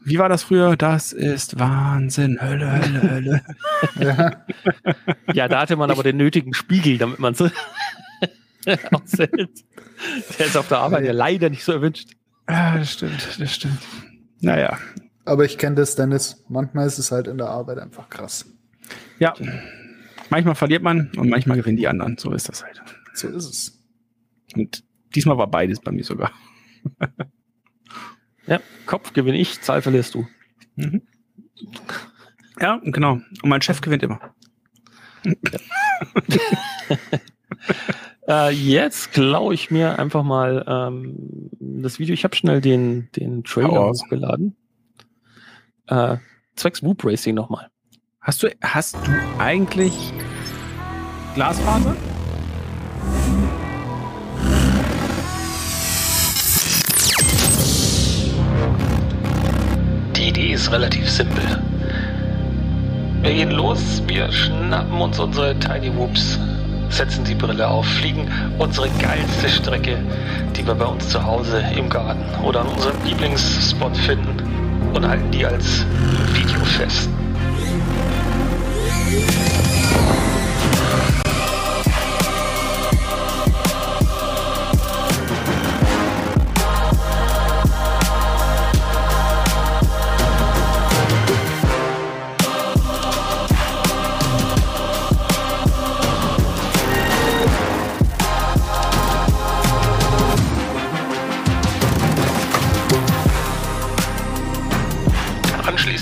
Wie 0.03 0.18
war 0.20 0.28
das 0.28 0.43
früher? 0.43 0.76
Das 0.76 1.14
ist 1.14 1.57
Wahnsinn. 1.57 2.41
Hölle, 2.41 2.72
Hölle, 2.72 3.01
Hölle. 3.12 3.41
Ja. 3.99 4.45
Ja, 5.34 5.47
da 5.47 5.62
hatte 5.62 5.76
man 5.76 5.89
aber 5.89 6.03
den 6.03 6.18
nötigen 6.18 6.53
Spiegel, 6.53 6.97
damit 6.97 7.20
man 7.20 7.34
so 7.34 7.45
aushält. 8.91 9.64
Der 10.38 10.45
ist 10.45 10.57
auf 10.57 10.68
der 10.68 10.80
Arbeit 10.80 11.05
ja 11.05 11.14
leider 11.14 11.49
nicht 11.49 11.64
so 11.64 11.72
erwünscht. 11.72 12.09
Ah, 12.45 12.78
das 12.78 12.93
stimmt, 12.93 13.39
das 13.39 13.55
stimmt. 13.55 13.80
Naja. 14.41 14.78
Aber 15.32 15.45
ich 15.45 15.57
kenne 15.57 15.77
das, 15.77 15.95
Dennis. 15.95 16.43
Manchmal 16.49 16.86
ist 16.88 16.97
es 16.97 17.09
halt 17.09 17.27
in 17.27 17.38
der 17.38 17.47
Arbeit 17.47 17.77
einfach 17.77 18.09
krass. 18.09 18.45
Ja. 19.17 19.34
Manchmal 20.29 20.55
verliert 20.55 20.84
man 20.84 21.09
und 21.15 21.29
manchmal 21.29 21.55
gewinnen 21.55 21.77
die 21.77 21.88
anderen. 21.88 22.17
So 22.17 22.34
ist 22.34 22.49
das 22.49 22.65
halt. 22.65 22.82
So 23.13 23.29
ist 23.29 23.45
es. 23.45 23.82
Und 24.55 24.84
diesmal 25.15 25.38
war 25.38 25.47
beides 25.47 25.79
bei 25.79 25.93
mir 25.93 26.03
sogar. 26.03 26.34
Ja, 28.45 28.59
Kopf 28.88 29.13
gewinne 29.13 29.38
ich, 29.38 29.61
Zahl 29.61 29.82
verlierst 29.82 30.15
du. 30.15 30.27
Mhm. 30.75 31.03
Ja, 32.59 32.82
genau. 32.84 33.13
Und 33.13 33.45
mein 33.45 33.61
Chef 33.61 33.79
gewinnt 33.79 34.03
immer. 34.03 34.19
Äh, 38.27 38.51
jetzt 38.51 39.13
klaue 39.13 39.53
ich 39.53 39.71
mir 39.71 39.97
einfach 39.97 40.23
mal 40.23 40.63
ähm, 40.67 41.49
das 41.59 41.97
Video. 41.97 42.13
Ich 42.13 42.23
habe 42.23 42.36
schnell 42.36 42.61
den, 42.61 43.09
den 43.15 43.43
Trailer 43.43 43.89
hochgeladen. 43.89 44.55
Äh, 45.91 46.15
zwecks 46.55 46.81
Whoop 46.81 47.03
Racing 47.03 47.35
nochmal. 47.35 47.67
Hast 48.21 48.41
du, 48.41 48.47
hast 48.63 48.95
du 48.95 49.11
eigentlich 49.39 49.93
Glasfaser? 51.35 51.97
Die 60.15 60.29
Idee 60.29 60.53
ist 60.53 60.71
relativ 60.71 61.09
simpel. 61.09 61.43
Wir 63.21 63.33
gehen 63.33 63.51
los, 63.51 64.01
wir 64.07 64.31
schnappen 64.31 65.01
uns 65.01 65.19
unsere 65.19 65.59
Tiny 65.59 65.93
Whoops, 65.93 66.39
setzen 66.89 67.25
die 67.25 67.35
Brille 67.35 67.67
auf, 67.67 67.85
fliegen 67.85 68.31
unsere 68.59 68.87
geilste 68.91 69.49
Strecke, 69.49 69.97
die 70.55 70.65
wir 70.65 70.75
bei 70.75 70.85
uns 70.85 71.09
zu 71.09 71.21
Hause 71.21 71.61
im 71.75 71.89
Garten 71.89 72.23
oder 72.45 72.61
an 72.61 72.67
unserem 72.67 72.95
Lieblingsspot 73.03 73.97
finden 73.97 74.70
und 74.93 75.07
halten 75.07 75.31
die 75.31 75.45
als 75.45 75.85
Video 76.33 76.63
fest. 76.63 77.09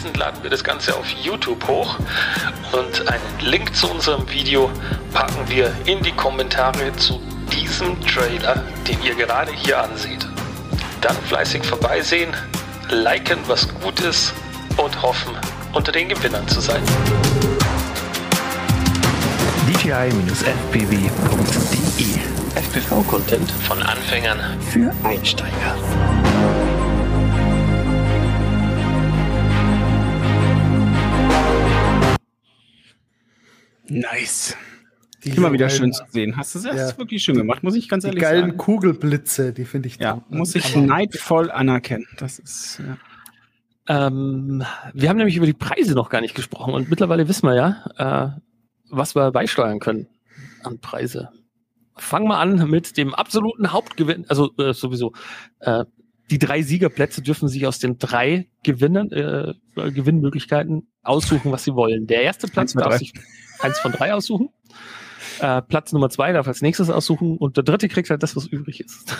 Anschließend 0.10 0.18
laden 0.18 0.44
wir 0.44 0.50
das 0.50 0.64
Ganze 0.64 0.96
auf 0.96 1.08
YouTube 1.24 1.68
hoch 1.68 1.98
und 2.72 3.08
einen 3.08 3.40
Link 3.42 3.76
zu 3.76 3.90
unserem 3.92 4.28
Video 4.30 4.72
packen 5.14 5.48
wir 5.48 5.72
in 5.86 6.02
die 6.02 6.12
Kommentare 6.12 6.96
zu 6.98 7.22
diesem 7.52 8.00
Trailer, 8.02 8.64
den 8.88 9.02
ihr 9.04 9.16
gerade 9.16 9.52
hier 9.52 9.82
anseht. 9.84 10.28
Dann 11.02 11.16
fleißig 11.28 11.64
vorbeisehen, 11.64 12.34
liken, 12.90 13.40
was 13.48 13.68
gut 13.82 14.00
ist 14.00 14.34
und 14.78 15.02
hoffen, 15.02 15.34
unter 15.74 15.92
den 15.92 16.10
Gewinnern 16.10 16.48
zu 16.48 16.60
sein. 16.60 16.82
dji-fpv.de 19.68 20.90
FPV-Content 22.56 23.52
von 23.52 23.84
Anfängern 23.84 24.40
für 24.72 24.92
Einsteiger. 25.04 25.76
Nice. 33.90 34.56
Die 35.24 35.32
Immer 35.32 35.52
wieder 35.52 35.70
schön 35.70 35.92
zu 35.92 36.04
sehen. 36.10 36.38
Hast 36.38 36.56
du 36.56 36.60
das 36.60 36.92
Ja. 36.92 36.98
wirklich 36.98 37.22
schön 37.24 37.36
gemacht, 37.36 37.62
muss 37.62 37.76
ich 37.76 37.90
ganz 37.90 38.04
Die 38.04 38.08
ehrlich 38.08 38.22
geilen 38.22 38.46
sagen. 38.52 38.58
Kugelblitze, 38.58 39.52
die 39.52 39.66
finde 39.66 39.88
ich 39.90 39.98
Ja, 39.98 40.14
top. 40.14 40.32
muss 40.32 40.56
ich 40.56 40.76
Aber- 40.76 40.86
neidvoll 40.86 41.52
anerkennen. 41.52 42.08
Das 42.18 42.40
ist, 42.40 42.80
ja. 42.80 42.98
Ähm, 44.08 44.64
wir 44.94 45.10
haben 45.10 45.18
nämlich 45.18 45.36
über 45.36 45.46
die 45.48 45.54
Preise 45.54 45.94
noch 45.96 46.10
gar 46.10 46.22
nicht 46.22 46.36
gesprochen 46.36 46.74
und 46.74 46.90
mittlerweile 46.90 47.28
wissen 47.28 47.48
wir 47.48 47.56
ja, 47.56 48.36
äh, 48.38 48.40
was 48.92 49.16
wir 49.16 49.32
beisteuern 49.32 49.80
können 49.80 50.08
an 50.64 50.80
Preise. 50.80 51.30
Fangen 51.98 52.28
wir 52.28 52.38
an 52.38 52.70
mit 52.70 52.96
dem 52.98 53.14
absoluten 53.14 53.74
Hauptgewinn, 53.74 54.26
also 54.30 54.52
äh, 54.58 54.74
sowieso. 54.74 55.12
Äh, 55.60 55.84
die 56.32 56.38
drei 56.40 56.62
Siegerplätze 56.62 57.22
dürfen 57.24 57.50
sich 57.50 57.66
aus 57.66 57.80
den 57.80 57.98
drei 57.98 58.48
Gewinnen, 58.64 59.12
äh, 59.12 59.54
Gewinnmöglichkeiten 59.76 60.88
aussuchen, 61.02 61.52
was 61.52 61.64
sie 61.64 61.74
wollen. 61.74 62.06
Der 62.08 62.22
erste 62.22 62.48
Platz 62.48 62.74
darf 62.74 62.98
sich 62.98 63.12
eins 63.62 63.80
von 63.80 63.92
drei 63.92 64.14
aussuchen. 64.14 64.50
Äh, 65.40 65.62
Platz 65.62 65.94
Nummer 65.94 66.10
zwei 66.10 66.34
darf 66.34 66.48
als 66.48 66.62
nächstes 66.62 66.90
aussuchen 66.90 67.38
und 67.38 67.58
der 67.58 67.64
dritte 67.64 67.88
kriegt 67.88 68.10
halt 68.10 68.24
das, 68.24 68.36
was 68.36 68.48
übrig 68.48 68.82
ist. 68.82 69.16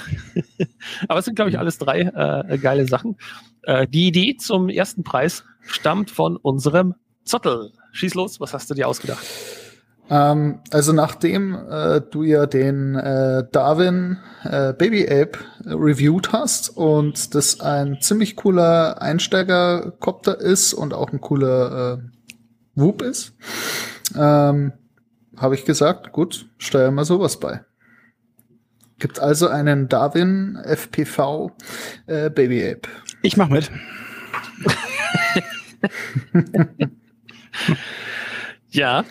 Aber 1.08 1.20
es 1.20 1.26
sind, 1.26 1.36
glaube 1.36 1.50
ich, 1.50 1.60
alles 1.60 1.78
drei 1.78 2.02
äh, 2.02 2.58
geile 2.58 2.88
Sachen. 2.88 3.18
Äh, 3.64 3.88
die 3.88 4.08
Idee 4.08 4.36
zum 4.38 4.70
ersten 4.70 5.04
Preis 5.04 5.44
stammt 5.62 6.12
von 6.12 6.36
unserem 6.38 6.96
Zottel. 7.24 7.72
Schieß 7.92 8.16
los, 8.16 8.40
was 8.40 8.54
hast 8.54 8.70
du 8.70 8.74
dir 8.74 8.88
ausgedacht? 8.88 9.26
Ähm, 10.10 10.60
also 10.72 10.92
nachdem 10.92 11.56
äh, 11.56 12.02
du 12.02 12.24
ja 12.24 12.46
den 12.48 12.96
äh, 12.96 13.44
Darwin 13.52 14.18
äh, 14.44 14.74
Baby 14.74 15.08
Ape 15.08 15.40
reviewed 15.66 16.34
hast 16.34 16.70
und 16.76 17.36
das 17.36 17.60
ein 17.60 18.00
ziemlich 18.02 18.36
cooler 18.36 19.02
Einsteigerkopter 19.02 20.40
ist 20.40 20.74
und 20.74 20.94
auch 20.94 21.12
ein 21.14 21.22
cooler 21.22 22.00
Whoop 22.76 23.02
ist, 23.02 23.34
ähm, 24.16 24.74
habe 25.38 25.56
ich 25.56 25.66
gesagt, 25.66 26.12
gut, 26.12 26.50
steuern 26.58 26.96
wir 26.96 27.06
sowas 27.06 27.40
bei. 27.40 27.62
Gibt 29.00 29.20
also 29.20 29.48
einen 29.48 29.88
Darwin 29.88 30.60
FPV 30.64 31.52
äh, 32.08 32.30
Baby 32.30 32.70
Ape. 32.70 32.90
Ich 33.22 33.38
mach 33.38 33.50
mit. 33.50 33.72
Ja, 38.72 39.04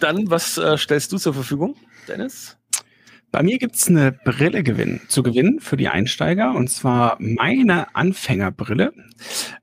dann, 0.00 0.30
was 0.30 0.56
äh, 0.56 0.78
stellst 0.78 1.12
du 1.12 1.18
zur 1.18 1.34
Verfügung, 1.34 1.76
Dennis? 2.08 2.56
Bei 3.30 3.42
mir 3.42 3.58
gibt's 3.58 3.88
eine 3.88 4.12
Brille 4.12 4.62
gewinn, 4.62 5.00
zu 5.08 5.22
gewinnen 5.22 5.60
für 5.60 5.76
die 5.76 5.88
Einsteiger 5.88 6.54
und 6.54 6.70
zwar 6.70 7.16
meine 7.18 7.94
Anfängerbrille, 7.94 8.94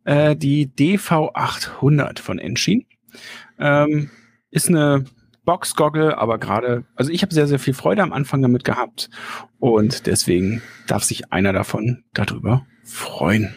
äh, 0.03 0.36
die 0.36 0.67
DV800 0.67 2.19
von 2.19 2.38
Enshin. 2.38 2.86
Ähm, 3.57 4.11
ist 4.54 4.70
eine 4.70 5.06
Box-Goggle, 5.45 6.18
aber 6.18 6.38
gerade, 6.38 6.86
also 6.95 7.12
ich 7.12 7.22
habe 7.22 7.34
sehr, 7.34 7.47
sehr 7.47 7.60
viel 7.60 7.74
Freude 7.74 8.01
am 8.01 8.14
Anfang 8.14 8.41
damit 8.41 8.64
gehabt 8.64 9.10
und 9.60 10.06
deswegen 10.06 10.62
darf 10.88 11.04
sich 11.04 11.32
einer 11.34 11.51
davon 11.51 12.04
darüber 12.14 12.66
freuen. 12.84 13.54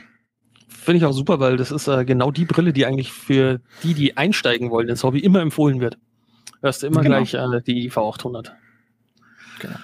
Finde 0.69 0.99
ich 0.99 1.05
auch 1.05 1.13
super, 1.13 1.39
weil 1.39 1.57
das 1.57 1.71
ist 1.71 1.87
äh, 1.87 2.05
genau 2.05 2.31
die 2.31 2.45
Brille, 2.45 2.73
die 2.73 2.87
eigentlich 2.87 3.13
für 3.13 3.61
die, 3.83 3.95
die 3.95 4.17
einsteigen 4.17 4.71
wollen, 4.71 4.89
ins 4.89 5.05
Hobby 5.05 5.21
immer 5.21 5.41
empfohlen 5.41 5.81
wird. 5.81 5.99
Hörst 6.61 6.83
du 6.83 6.87
immer 6.87 7.03
Genau. 7.03 7.17
gleich 7.17 7.35
äh, 7.35 7.61
die 7.67 7.91
V800. 7.91 8.51
Genau. 9.61 9.75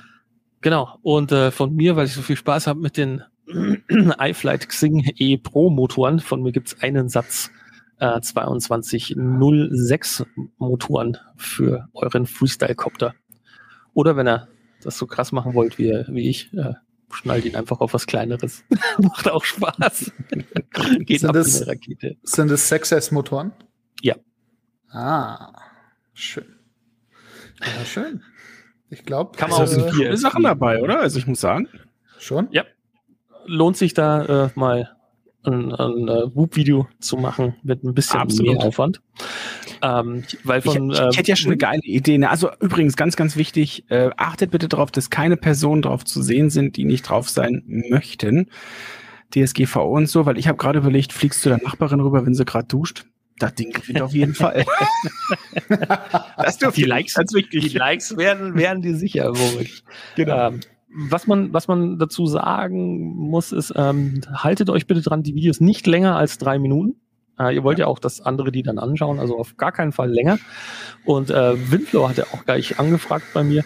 Genau. 0.60 0.98
Und 1.02 1.32
äh, 1.32 1.50
von 1.50 1.74
mir, 1.74 1.96
weil 1.96 2.06
ich 2.06 2.14
so 2.14 2.22
viel 2.22 2.36
Spaß 2.36 2.66
habe 2.66 2.80
mit 2.80 2.96
den 2.96 3.22
iFlight 4.18 4.68
Xing 4.68 5.12
E 5.16 5.36
Pro 5.36 5.70
Motoren, 5.70 6.20
von 6.20 6.42
mir 6.42 6.52
gibt's 6.52 6.80
einen 6.80 7.08
Satz 7.08 7.50
äh, 8.02 8.20
2206 8.20 10.24
Motoren 10.58 11.16
für 11.36 11.88
euren 11.94 12.26
Freestyle-Copter. 12.26 13.14
Oder 13.94 14.16
wenn 14.16 14.28
ihr 14.28 14.48
das 14.82 14.98
so 14.98 15.06
krass 15.06 15.32
machen 15.32 15.54
wollt 15.54 15.78
wie, 15.78 16.04
wie 16.08 16.28
ich, 16.28 16.52
äh, 16.54 16.74
schnallt 17.12 17.44
ihn 17.44 17.56
einfach 17.56 17.80
auf 17.80 17.94
was 17.94 18.06
Kleineres. 18.06 18.64
Macht 18.98 19.28
auch 19.30 19.44
Spaß. 19.44 20.12
Geht 21.00 21.20
Sind 21.20 21.28
ab 21.28 21.34
das- 21.34 21.60
wie 21.60 21.64
eine 21.64 21.72
Rakete. 21.72 22.16
Sind 22.22 22.50
es 22.50 22.70
6S-Motoren? 22.72 23.52
Ja. 24.00 24.16
Ah, 24.90 25.52
schön. 26.14 26.46
Ja, 27.60 27.84
schön. 27.84 28.22
Ich 28.90 29.04
glaube, 29.04 29.36
Kann 29.38 29.50
man 29.50 29.60
Also, 29.60 29.86
auch 29.86 29.94
viele 29.94 30.16
Sachen 30.16 30.42
dabei, 30.42 30.82
oder? 30.82 31.00
Also 31.00 31.18
ich 31.18 31.26
muss 31.26 31.40
sagen. 31.40 31.68
schon. 32.18 32.48
Ja. 32.50 32.64
Lohnt 33.46 33.76
sich 33.76 33.94
da 33.94 34.46
äh, 34.46 34.50
mal 34.54 34.96
ein, 35.44 35.72
ein 35.72 36.08
äh, 36.08 36.34
Whoop-Video 36.34 36.88
zu 37.00 37.16
machen 37.16 37.54
mit 37.62 37.82
ein 37.84 37.94
bisschen 37.94 38.20
Absolut. 38.20 38.56
mehr 38.56 38.64
Aufwand. 38.66 39.00
Ähm, 39.82 40.22
weil 40.44 40.60
Ich, 40.60 40.64
von, 40.72 40.90
ich, 40.90 40.98
äh, 41.00 41.08
ich 41.10 41.18
hätte 41.18 41.30
ja 41.30 41.36
schon 41.36 41.50
eine 41.50 41.56
geile 41.58 41.82
Idee. 41.82 42.18
Ne? 42.18 42.30
Also 42.30 42.50
übrigens 42.60 42.96
ganz, 42.96 43.16
ganz 43.16 43.36
wichtig, 43.36 43.84
äh, 43.90 44.10
achtet 44.16 44.50
bitte 44.52 44.68
darauf, 44.68 44.90
dass 44.90 45.10
keine 45.10 45.36
Personen 45.36 45.82
drauf 45.82 46.04
zu 46.04 46.22
sehen 46.22 46.50
sind, 46.50 46.76
die 46.76 46.84
nicht 46.84 47.02
drauf 47.02 47.28
sein 47.28 47.62
möchten. 47.66 48.48
DSGVO 49.34 49.96
und 49.96 50.08
so, 50.08 50.26
weil 50.26 50.38
ich 50.38 50.46
habe 50.46 50.58
gerade 50.58 50.78
überlegt, 50.78 51.12
fliegst 51.12 51.44
du 51.44 51.48
der 51.48 51.58
Nachbarin 51.62 52.00
rüber, 52.00 52.24
wenn 52.26 52.34
sie 52.34 52.44
gerade 52.44 52.66
duscht? 52.68 53.06
Das 53.38 53.54
Ding 53.54 53.72
gewinnt 53.72 54.02
auf 54.02 54.12
jeden 54.12 54.34
Fall. 54.34 54.64
das 56.36 56.58
dürfte 56.58 56.80
Die 56.80 56.86
Likes- 56.86 57.14
ganz 57.14 57.30
die 57.32 57.36
wichtig. 57.38 57.74
Likes 57.74 58.16
werden, 58.16 58.54
werden 58.54 58.82
dir 58.82 58.94
sicher, 58.94 59.32
Moritz. 59.32 59.82
Genau. 60.16 60.48
Ähm, 60.48 60.60
was 60.94 61.26
man, 61.26 61.52
was 61.52 61.68
man 61.68 61.98
dazu 61.98 62.26
sagen 62.26 63.14
muss, 63.16 63.52
ist, 63.52 63.72
ähm, 63.76 64.20
haltet 64.32 64.70
euch 64.70 64.86
bitte 64.86 65.02
dran, 65.02 65.22
die 65.22 65.34
Videos 65.34 65.60
nicht 65.60 65.86
länger 65.86 66.16
als 66.16 66.38
drei 66.38 66.58
Minuten. 66.58 66.96
Äh, 67.38 67.54
ihr 67.54 67.64
wollt 67.64 67.78
ja. 67.78 67.86
auch, 67.86 67.98
dass 67.98 68.20
andere 68.20 68.52
die 68.52 68.62
dann 68.62 68.78
anschauen, 68.78 69.18
also 69.18 69.38
auf 69.38 69.56
gar 69.56 69.72
keinen 69.72 69.92
Fall 69.92 70.10
länger. 70.10 70.38
Und 71.04 71.30
äh, 71.30 71.70
Windflow 71.70 72.08
hatte 72.08 72.26
auch 72.32 72.44
gleich 72.44 72.78
angefragt 72.78 73.26
bei 73.32 73.42
mir, 73.42 73.64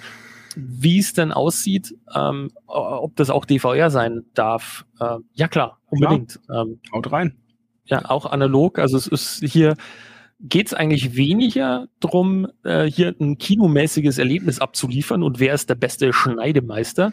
wie 0.55 0.99
es 0.99 1.13
denn 1.13 1.33
aussieht, 1.33 1.95
ähm, 2.15 2.51
ob 2.67 3.17
das 3.17 3.31
auch 3.31 3.45
DVR 3.45 3.91
sein 3.91 4.25
darf. 4.35 4.87
Äh, 5.01 5.19
ja 5.35 5.49
klar, 5.49 5.79
unbedingt. 5.89 6.41
Ähm, 6.51 6.81
Haut 6.93 7.11
rein. 7.13 7.37
ja, 7.85 8.09
auch 8.09 8.27
analog. 8.27 8.79
Also 8.79 8.97
es 8.97 9.07
ist 9.07 9.45
hier 9.45 9.77
geht 10.41 10.69
es 10.69 10.75
eigentlich 10.75 11.17
weniger 11.17 11.89
drum, 12.01 12.49
äh, 12.65 12.85
hier 12.85 13.15
ein 13.21 13.39
kinomäßiges 13.39 14.19
Erlebnis 14.19 14.61
abzuliefern 14.61 15.23
und 15.23 15.41
wer 15.41 15.55
ist 15.55 15.71
der 15.71 15.75
beste 15.77 16.13
Schneidemeister 16.13 17.13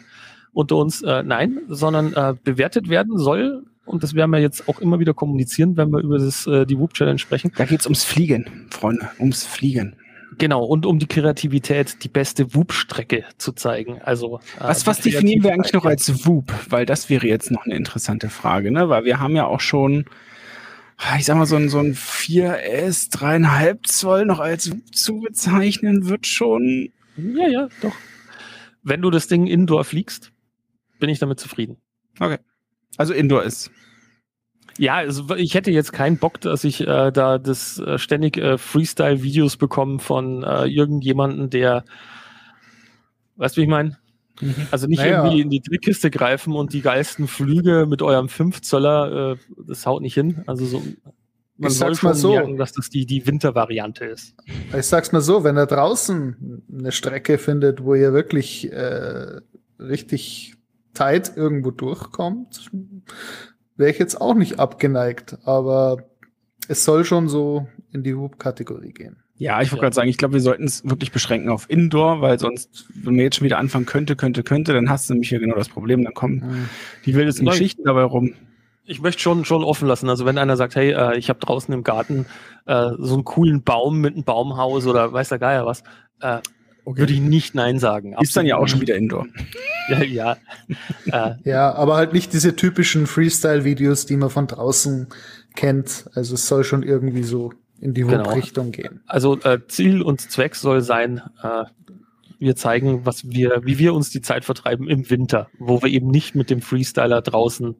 unter 0.52 0.76
uns. 0.76 1.02
Äh, 1.02 1.22
nein, 1.22 1.60
sondern 1.68 2.12
äh, 2.14 2.34
bewertet 2.42 2.88
werden 2.88 3.18
soll. 3.18 3.64
Und 3.84 4.02
das 4.02 4.14
werden 4.14 4.30
wir 4.30 4.40
jetzt 4.40 4.68
auch 4.68 4.80
immer 4.80 4.98
wieder 4.98 5.12
kommunizieren, 5.12 5.76
wenn 5.76 5.90
wir 5.90 6.00
über 6.00 6.18
das, 6.18 6.46
äh, 6.46 6.64
die 6.64 6.78
Whoop 6.78 6.94
Challenge 6.94 7.18
sprechen. 7.18 7.52
Da 7.56 7.66
geht's 7.66 7.84
ums 7.84 8.04
Fliegen, 8.04 8.66
Freunde, 8.70 9.10
ums 9.18 9.44
Fliegen. 9.44 9.96
Genau, 10.38 10.64
und 10.64 10.86
um 10.86 10.98
die 10.98 11.06
Kreativität, 11.06 12.02
die 12.02 12.08
beste 12.08 12.54
Whoop-Strecke 12.54 13.24
zu 13.38 13.52
zeigen. 13.52 14.00
Also 14.02 14.40
äh, 14.58 14.64
Was, 14.64 14.86
was 14.86 15.00
definieren 15.00 15.44
wir 15.44 15.52
eigentlich 15.52 15.74
noch 15.74 15.84
als 15.84 16.26
WUP? 16.26 16.52
Weil 16.70 16.86
das 16.86 17.10
wäre 17.10 17.26
jetzt 17.26 17.50
noch 17.50 17.66
eine 17.66 17.76
interessante 17.76 18.30
Frage, 18.30 18.70
ne? 18.72 18.88
Weil 18.88 19.04
wir 19.04 19.20
haben 19.20 19.36
ja 19.36 19.46
auch 19.46 19.60
schon, 19.60 20.06
ich 21.18 21.24
sag 21.24 21.36
mal, 21.36 21.46
so 21.46 21.56
ein, 21.56 21.68
so 21.68 21.78
ein 21.78 21.94
4S, 21.94 23.10
dreieinhalb 23.10 23.86
Zoll 23.86 24.26
noch 24.26 24.40
als 24.40 24.70
zu 24.92 25.20
bezeichnen, 25.20 26.08
wird 26.08 26.26
schon. 26.26 26.90
Ja, 27.16 27.48
ja, 27.48 27.68
doch. 27.80 27.94
Wenn 28.82 29.02
du 29.02 29.10
das 29.10 29.26
Ding 29.26 29.46
indoor 29.46 29.84
fliegst, 29.84 30.32
bin 31.00 31.08
ich 31.08 31.18
damit 31.18 31.40
zufrieden. 31.40 31.78
Also 32.96 33.12
Indoor 33.12 33.42
ist. 33.42 33.70
Ja, 34.78 34.96
also 34.96 35.34
ich 35.36 35.54
hätte 35.54 35.70
jetzt 35.70 35.92
keinen 35.92 36.18
Bock, 36.18 36.40
dass 36.40 36.64
ich 36.64 36.80
äh, 36.80 37.10
da 37.12 37.38
das 37.38 37.78
äh, 37.78 37.98
ständig 37.98 38.36
äh, 38.36 38.58
Freestyle-Videos 38.58 39.56
bekomme 39.56 40.00
von 40.00 40.42
äh, 40.42 40.66
irgendjemanden, 40.66 41.48
der, 41.48 41.84
weißt 43.36 43.56
du, 43.56 43.60
wie 43.60 43.64
ich 43.64 43.70
meine? 43.70 43.98
Also 44.70 44.86
nicht 44.86 44.98
Naja. 44.98 45.22
irgendwie 45.24 45.40
in 45.42 45.50
die 45.50 45.60
Trickkiste 45.60 46.10
greifen 46.10 46.54
und 46.54 46.72
die 46.72 46.80
geilsten 46.82 47.28
Flüge 47.28 47.86
mit 47.86 48.02
eurem 48.02 48.28
5 48.28 48.62
Zöller, 48.62 49.32
äh, 49.32 49.36
das 49.66 49.86
haut 49.86 50.02
nicht 50.02 50.14
hin. 50.14 50.42
Also 50.46 50.66
so, 50.66 50.82
man 51.56 51.70
Ich 51.70 51.78
soll 51.78 51.94
schon 51.94 52.14
so. 52.14 52.32
merken, 52.32 52.56
dass 52.56 52.72
das 52.72 52.90
die, 52.90 53.06
die 53.06 53.26
Wintervariante 53.26 54.04
ist. 54.06 54.34
Ich 54.76 54.86
sag's 54.86 55.12
mal 55.12 55.20
so, 55.20 55.44
wenn 55.44 55.56
er 55.56 55.66
draußen 55.66 56.62
eine 56.72 56.90
Strecke 56.92 57.38
findet, 57.38 57.84
wo 57.84 57.94
ihr 57.94 58.12
wirklich 58.12 58.72
äh, 58.72 59.40
richtig 59.78 60.54
tight 60.94 61.36
irgendwo 61.36 61.70
durchkommt, 61.70 62.70
wäre 63.76 63.90
ich 63.90 63.98
jetzt 63.98 64.20
auch 64.20 64.34
nicht 64.34 64.58
abgeneigt, 64.58 65.38
aber 65.44 66.04
es 66.68 66.84
soll 66.84 67.04
schon 67.04 67.28
so 67.28 67.68
in 67.92 68.02
die 68.02 68.14
Hub-Kategorie 68.14 68.92
gehen. 68.92 69.22
Ja, 69.36 69.60
ich 69.62 69.70
wollte 69.72 69.80
Ja. 69.80 69.82
gerade 69.86 69.94
sagen, 69.96 70.08
ich 70.08 70.16
glaube, 70.16 70.34
wir 70.34 70.40
sollten 70.40 70.64
es 70.64 70.84
wirklich 70.88 71.10
beschränken 71.10 71.48
auf 71.48 71.68
Indoor, 71.68 72.20
weil 72.20 72.38
sonst, 72.38 72.86
wenn 72.94 73.16
wir 73.16 73.24
jetzt 73.24 73.36
schon 73.36 73.44
wieder 73.44 73.58
anfangen 73.58 73.84
könnte, 73.86 74.14
könnte, 74.14 74.42
könnte, 74.44 74.72
dann 74.72 74.88
hast 74.88 75.08
du 75.08 75.14
nämlich 75.14 75.28
hier 75.28 75.40
genau 75.40 75.56
das 75.56 75.68
Problem. 75.68 76.04
Dann 76.04 76.14
kommen 76.14 76.68
die 77.04 77.14
wildesten 77.14 77.44
Nein. 77.44 77.52
Geschichten 77.52 77.82
dabei 77.84 78.04
rum. 78.04 78.34
Ich 78.86 79.00
möchte 79.00 79.20
schon, 79.22 79.44
schon 79.44 79.64
offen 79.64 79.88
lassen. 79.88 80.08
Also 80.08 80.24
wenn 80.26 80.38
einer 80.38 80.56
sagt, 80.56 80.76
hey, 80.76 80.92
äh, 80.92 81.16
ich 81.16 81.30
habe 81.30 81.40
draußen 81.40 81.72
im 81.74 81.82
Garten 81.82 82.26
äh, 82.66 82.90
so 82.98 83.14
einen 83.14 83.24
coolen 83.24 83.62
Baum 83.62 84.00
mit 84.00 84.14
einem 84.14 84.24
Baumhaus 84.24 84.86
oder 84.86 85.12
weiß 85.12 85.30
der 85.30 85.38
Geier 85.38 85.64
was, 85.66 85.82
äh, 86.20 86.38
würde 86.86 87.14
ich 87.14 87.20
nicht 87.20 87.54
Nein 87.54 87.78
sagen. 87.78 88.14
Ist 88.20 88.36
dann 88.36 88.44
ja 88.44 88.56
auch 88.56 88.62
Absolut 88.62 88.70
schon 88.70 88.80
wieder 88.82 88.96
Indoor. 88.96 89.26
Ja, 89.88 90.02
ja. 90.02 90.36
äh, 91.06 91.34
Ja, 91.44 91.74
aber 91.74 91.96
halt 91.96 92.12
nicht 92.12 92.32
diese 92.34 92.54
typischen 92.56 93.06
Freestyle-Videos, 93.06 94.06
die 94.06 94.16
man 94.16 94.30
von 94.30 94.46
draußen 94.46 95.08
kennt. 95.56 96.04
Also 96.14 96.34
es 96.34 96.46
soll 96.46 96.62
schon 96.64 96.82
irgendwie 96.82 97.22
so 97.22 97.52
in 97.84 97.94
die 97.94 98.00
Genau. 98.02 98.24
Hub-Richtung 98.26 98.72
gehen. 98.72 99.00
also 99.06 99.38
äh, 99.42 99.60
Ziel 99.68 100.02
und 100.02 100.20
Zweck 100.20 100.56
soll 100.56 100.80
sein, 100.80 101.20
äh, 101.42 101.64
wir 102.40 102.56
zeigen, 102.56 103.06
was 103.06 103.28
wir, 103.30 103.60
wie 103.64 103.78
wir 103.78 103.94
uns 103.94 104.10
die 104.10 104.20
Zeit 104.20 104.44
vertreiben 104.44 104.88
im 104.88 105.08
Winter, 105.08 105.48
wo 105.58 105.80
wir 105.82 105.88
eben 105.90 106.08
nicht 106.08 106.34
mit 106.34 106.50
dem 106.50 106.60
Freestyler 106.62 107.22
draußen 107.22 107.76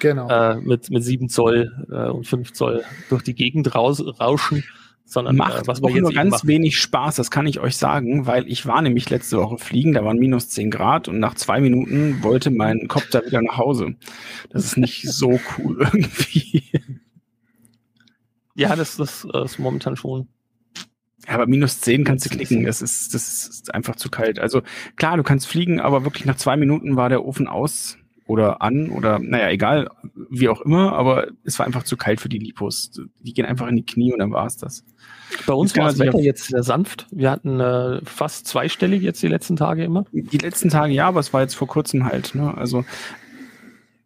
Genau. 0.00 0.28
äh, 0.28 0.60
mit, 0.60 0.90
mit 0.90 1.02
7 1.02 1.28
Zoll 1.28 1.72
äh, 1.90 2.08
und 2.10 2.24
5 2.26 2.52
Zoll 2.52 2.84
durch 3.08 3.24
die 3.24 3.34
Gegend 3.34 3.74
raus, 3.74 4.00
rauschen, 4.20 4.62
sondern 5.04 5.34
Macht 5.36 5.64
äh, 5.64 5.66
was 5.66 5.82
auch 5.82 5.90
nur 5.90 6.12
ganz 6.12 6.30
machen. 6.30 6.48
wenig 6.48 6.78
Spaß, 6.78 7.16
das 7.16 7.30
kann 7.32 7.46
ich 7.48 7.58
euch 7.58 7.76
sagen, 7.76 8.26
weil 8.26 8.46
ich 8.46 8.64
war 8.66 8.80
nämlich 8.80 9.10
letzte 9.10 9.38
Woche 9.38 9.58
fliegen, 9.58 9.94
da 9.94 10.04
waren 10.04 10.18
minus 10.18 10.50
10 10.50 10.70
Grad 10.70 11.08
und 11.08 11.18
nach 11.18 11.34
zwei 11.34 11.60
Minuten 11.60 12.22
wollte 12.22 12.50
mein 12.50 12.86
Kopter 12.86 13.24
wieder 13.26 13.42
nach 13.42 13.56
Hause. 13.58 13.96
Das 14.50 14.64
ist 14.64 14.76
nicht 14.76 15.02
so 15.10 15.40
cool 15.58 15.78
irgendwie. 15.92 16.62
Ja, 18.58 18.74
das, 18.74 18.96
das 18.96 19.26
äh, 19.32 19.44
ist 19.44 19.60
momentan 19.60 19.96
schon. 19.96 20.26
Ja, 21.26 21.34
aber 21.34 21.46
minus 21.46 21.80
10 21.80 22.02
kannst 22.02 22.26
du 22.26 22.30
knicken, 22.30 22.64
das 22.64 22.82
ist, 22.82 23.14
das 23.14 23.46
ist 23.46 23.72
einfach 23.72 23.94
zu 23.94 24.10
kalt. 24.10 24.40
Also 24.40 24.62
klar, 24.96 25.16
du 25.16 25.22
kannst 25.22 25.46
fliegen, 25.46 25.80
aber 25.80 26.04
wirklich 26.04 26.24
nach 26.24 26.36
zwei 26.36 26.56
Minuten 26.56 26.96
war 26.96 27.08
der 27.08 27.24
Ofen 27.24 27.46
aus 27.46 27.98
oder 28.26 28.60
an 28.60 28.90
oder 28.90 29.20
naja, 29.20 29.48
egal, 29.50 29.88
wie 30.28 30.48
auch 30.48 30.60
immer, 30.62 30.92
aber 30.94 31.28
es 31.44 31.58
war 31.60 31.66
einfach 31.66 31.84
zu 31.84 31.96
kalt 31.96 32.20
für 32.20 32.28
die 32.28 32.38
Lipos. 32.38 32.90
Die 33.20 33.32
gehen 33.32 33.46
einfach 33.46 33.68
in 33.68 33.76
die 33.76 33.86
Knie 33.86 34.12
und 34.12 34.18
dann 34.18 34.32
war 34.32 34.46
es 34.46 34.56
das. 34.56 34.84
Bei 35.46 35.54
uns 35.54 35.76
war 35.76 35.84
das 35.84 36.00
Wetter 36.00 36.18
jetzt 36.18 36.44
sehr 36.44 36.64
sanft. 36.64 37.06
Wir 37.12 37.30
hatten 37.30 37.60
äh, 37.60 38.00
fast 38.04 38.48
zweistellig 38.48 39.02
jetzt 39.02 39.22
die 39.22 39.28
letzten 39.28 39.54
Tage 39.54 39.84
immer. 39.84 40.04
Die 40.10 40.38
letzten 40.38 40.68
Tage 40.68 40.92
ja, 40.92 41.06
aber 41.06 41.20
es 41.20 41.32
war 41.32 41.42
jetzt 41.42 41.54
vor 41.54 41.68
kurzem 41.68 42.06
halt. 42.06 42.34
Ne? 42.34 42.52
Also 42.56 42.84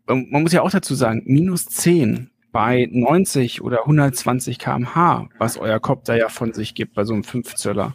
man 0.07 0.42
muss 0.42 0.53
ja 0.53 0.61
auch 0.61 0.70
dazu 0.70 0.94
sagen, 0.94 1.22
minus 1.24 1.64
10 1.66 2.32
bei 2.53 2.88
90 2.90 3.62
oder 3.62 3.80
120 3.80 4.59
kmh, 4.59 5.28
was 5.38 5.57
euer 5.57 5.80
Kopter 5.80 6.16
ja 6.16 6.28
von 6.28 6.53
sich 6.53 6.74
gibt 6.74 6.94
bei 6.94 7.05
so 7.05 7.14
einem 7.14 7.24
5 7.24 7.55
Zöller, 7.55 7.94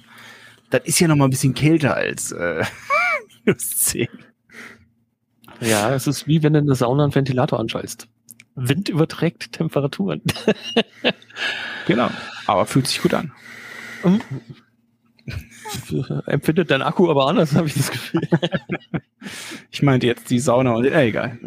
das 0.69 0.81
ist 0.85 0.99
ja 0.99 1.07
noch 1.07 1.15
mal 1.15 1.25
ein 1.25 1.29
bisschen 1.29 1.53
kälter 1.53 1.95
als 1.95 2.31
äh, 2.31 2.63
minus 3.45 3.69
10. 3.85 4.07
Ja, 5.61 5.93
es 5.93 6.07
ist 6.07 6.27
wie 6.27 6.43
wenn 6.43 6.53
du 6.53 6.59
in 6.59 6.67
der 6.67 6.75
Sauna 6.75 7.03
einen 7.03 7.15
Ventilator 7.15 7.59
anschaltest. 7.59 8.07
Wind 8.55 8.89
überträgt 8.89 9.53
Temperaturen. 9.53 10.21
Genau. 11.87 12.09
Aber 12.47 12.65
fühlt 12.65 12.85
sich 12.87 13.01
gut 13.01 13.13
an. 13.13 13.31
Empfindet 16.25 16.69
dein 16.69 16.81
Akku 16.81 17.09
aber 17.09 17.27
anders, 17.27 17.55
habe 17.55 17.67
ich 17.67 17.75
das 17.75 17.91
Gefühl. 17.91 18.27
Ich 19.71 19.81
meinte 19.81 20.05
jetzt 20.05 20.29
die 20.29 20.39
Sauna 20.39 20.73
und 20.73 20.85
äh, 20.85 21.05
egal. 21.05 21.39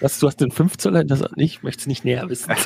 Was, 0.00 0.18
du 0.18 0.26
hast 0.26 0.36
den 0.40 0.50
5 0.50 0.76
Zöller 0.78 1.00
in 1.02 1.08
der 1.08 1.16
Sauna? 1.16 1.32
Ich 1.36 1.62
möchte 1.62 1.80
es 1.82 1.86
nicht 1.86 2.04
näher 2.04 2.28
wissen. 2.28 2.52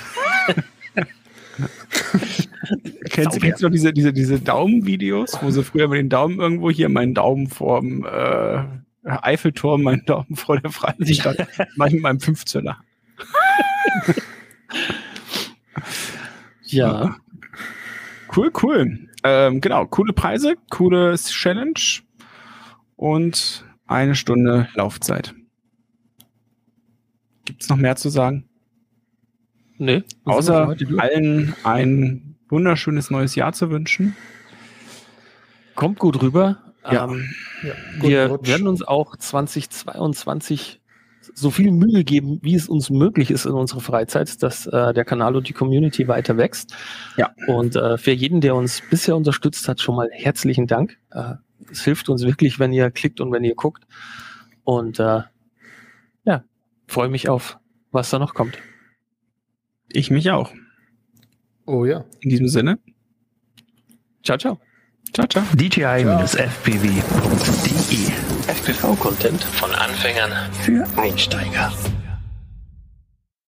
Kennst, 3.10 3.36
du- 3.36 3.40
kennst 3.40 3.62
du 3.62 3.66
noch 3.66 3.72
diese, 3.72 3.92
diese, 3.92 4.12
diese 4.12 4.40
Daumenvideos, 4.40 5.38
wo 5.42 5.50
sie 5.50 5.62
früher 5.62 5.86
mit 5.88 5.98
den 5.98 6.08
Daumen 6.08 6.40
irgendwo 6.40 6.70
hier 6.70 6.88
meinen 6.88 7.14
Daumen 7.14 7.46
vorm 7.48 8.04
äh, 8.04 8.64
Eiffelturm, 9.04 9.82
meinen 9.82 10.04
Daumen 10.04 10.34
vor 10.34 10.58
der 10.58 10.70
Freistadt, 10.70 11.46
mach 11.76 11.86
ich 11.86 11.92
mit 11.94 12.02
meinem 12.02 12.18
5 12.20 12.44
Zöller. 12.44 12.78
Ja. 16.62 17.16
Cool, 18.34 18.50
cool. 18.62 18.98
Ähm, 19.22 19.60
genau, 19.60 19.86
coole 19.86 20.12
Preise, 20.12 20.56
coole 20.70 21.14
Challenge 21.16 21.74
und 22.96 23.64
eine 23.86 24.14
Stunde 24.16 24.68
Laufzeit. 24.74 25.34
Gibt's 27.44 27.68
noch 27.68 27.76
mehr 27.76 27.96
zu 27.96 28.08
sagen? 28.08 28.48
Nee. 29.78 30.02
Außer 30.24 30.76
allen 30.98 31.54
ein 31.64 32.36
wunderschönes 32.48 33.10
neues 33.10 33.34
Jahr 33.34 33.52
zu 33.52 33.70
wünschen. 33.70 34.16
Kommt 35.74 35.98
gut 35.98 36.22
rüber. 36.22 36.58
Ja. 36.90 37.04
Ähm, 37.04 37.28
Ja, 37.62 37.72
wir 38.00 38.26
Rutsch. 38.26 38.46
werden 38.46 38.68
uns 38.68 38.82
auch 38.82 39.16
2022 39.16 40.80
so 41.32 41.50
viel 41.50 41.70
Mühe 41.72 42.04
geben, 42.04 42.38
wie 42.42 42.54
es 42.54 42.68
uns 42.68 42.90
möglich 42.90 43.30
ist 43.30 43.46
in 43.46 43.52
unserer 43.52 43.80
Freizeit, 43.80 44.42
dass 44.42 44.66
äh, 44.66 44.92
der 44.92 45.04
Kanal 45.04 45.34
und 45.36 45.48
die 45.48 45.54
Community 45.54 46.06
weiter 46.06 46.36
wächst. 46.36 46.76
Ja. 47.16 47.30
Und 47.48 47.76
äh, 47.76 47.96
für 47.96 48.12
jeden, 48.12 48.40
der 48.42 48.54
uns 48.54 48.82
bisher 48.90 49.16
unterstützt 49.16 49.66
hat, 49.66 49.80
schon 49.80 49.96
mal 49.96 50.10
herzlichen 50.12 50.66
Dank. 50.66 50.98
Äh, 51.10 51.34
es 51.72 51.82
hilft 51.82 52.08
uns 52.10 52.22
wirklich, 52.24 52.58
wenn 52.58 52.72
ihr 52.72 52.90
klickt 52.90 53.20
und 53.20 53.32
wenn 53.32 53.42
ihr 53.42 53.54
guckt. 53.54 53.84
Und 54.64 55.00
äh, 55.00 55.22
freue 56.86 57.08
mich 57.08 57.28
auf, 57.28 57.58
was 57.90 58.10
da 58.10 58.18
noch 58.18 58.34
kommt. 58.34 58.58
Ich 59.88 60.10
mich 60.10 60.30
auch. 60.30 60.52
Oh 61.66 61.84
ja. 61.84 62.04
In 62.20 62.30
diesem 62.30 62.48
Sinne. 62.48 62.78
Ciao, 64.22 64.38
ciao. 64.38 64.60
Ciao, 65.12 65.26
ciao. 65.28 65.44
DJI-FPV.de 65.54 66.14
FPV-Content 68.48 69.42
von 69.44 69.70
Anfängern 69.72 70.32
für 70.52 70.84
Einsteiger. 70.96 71.72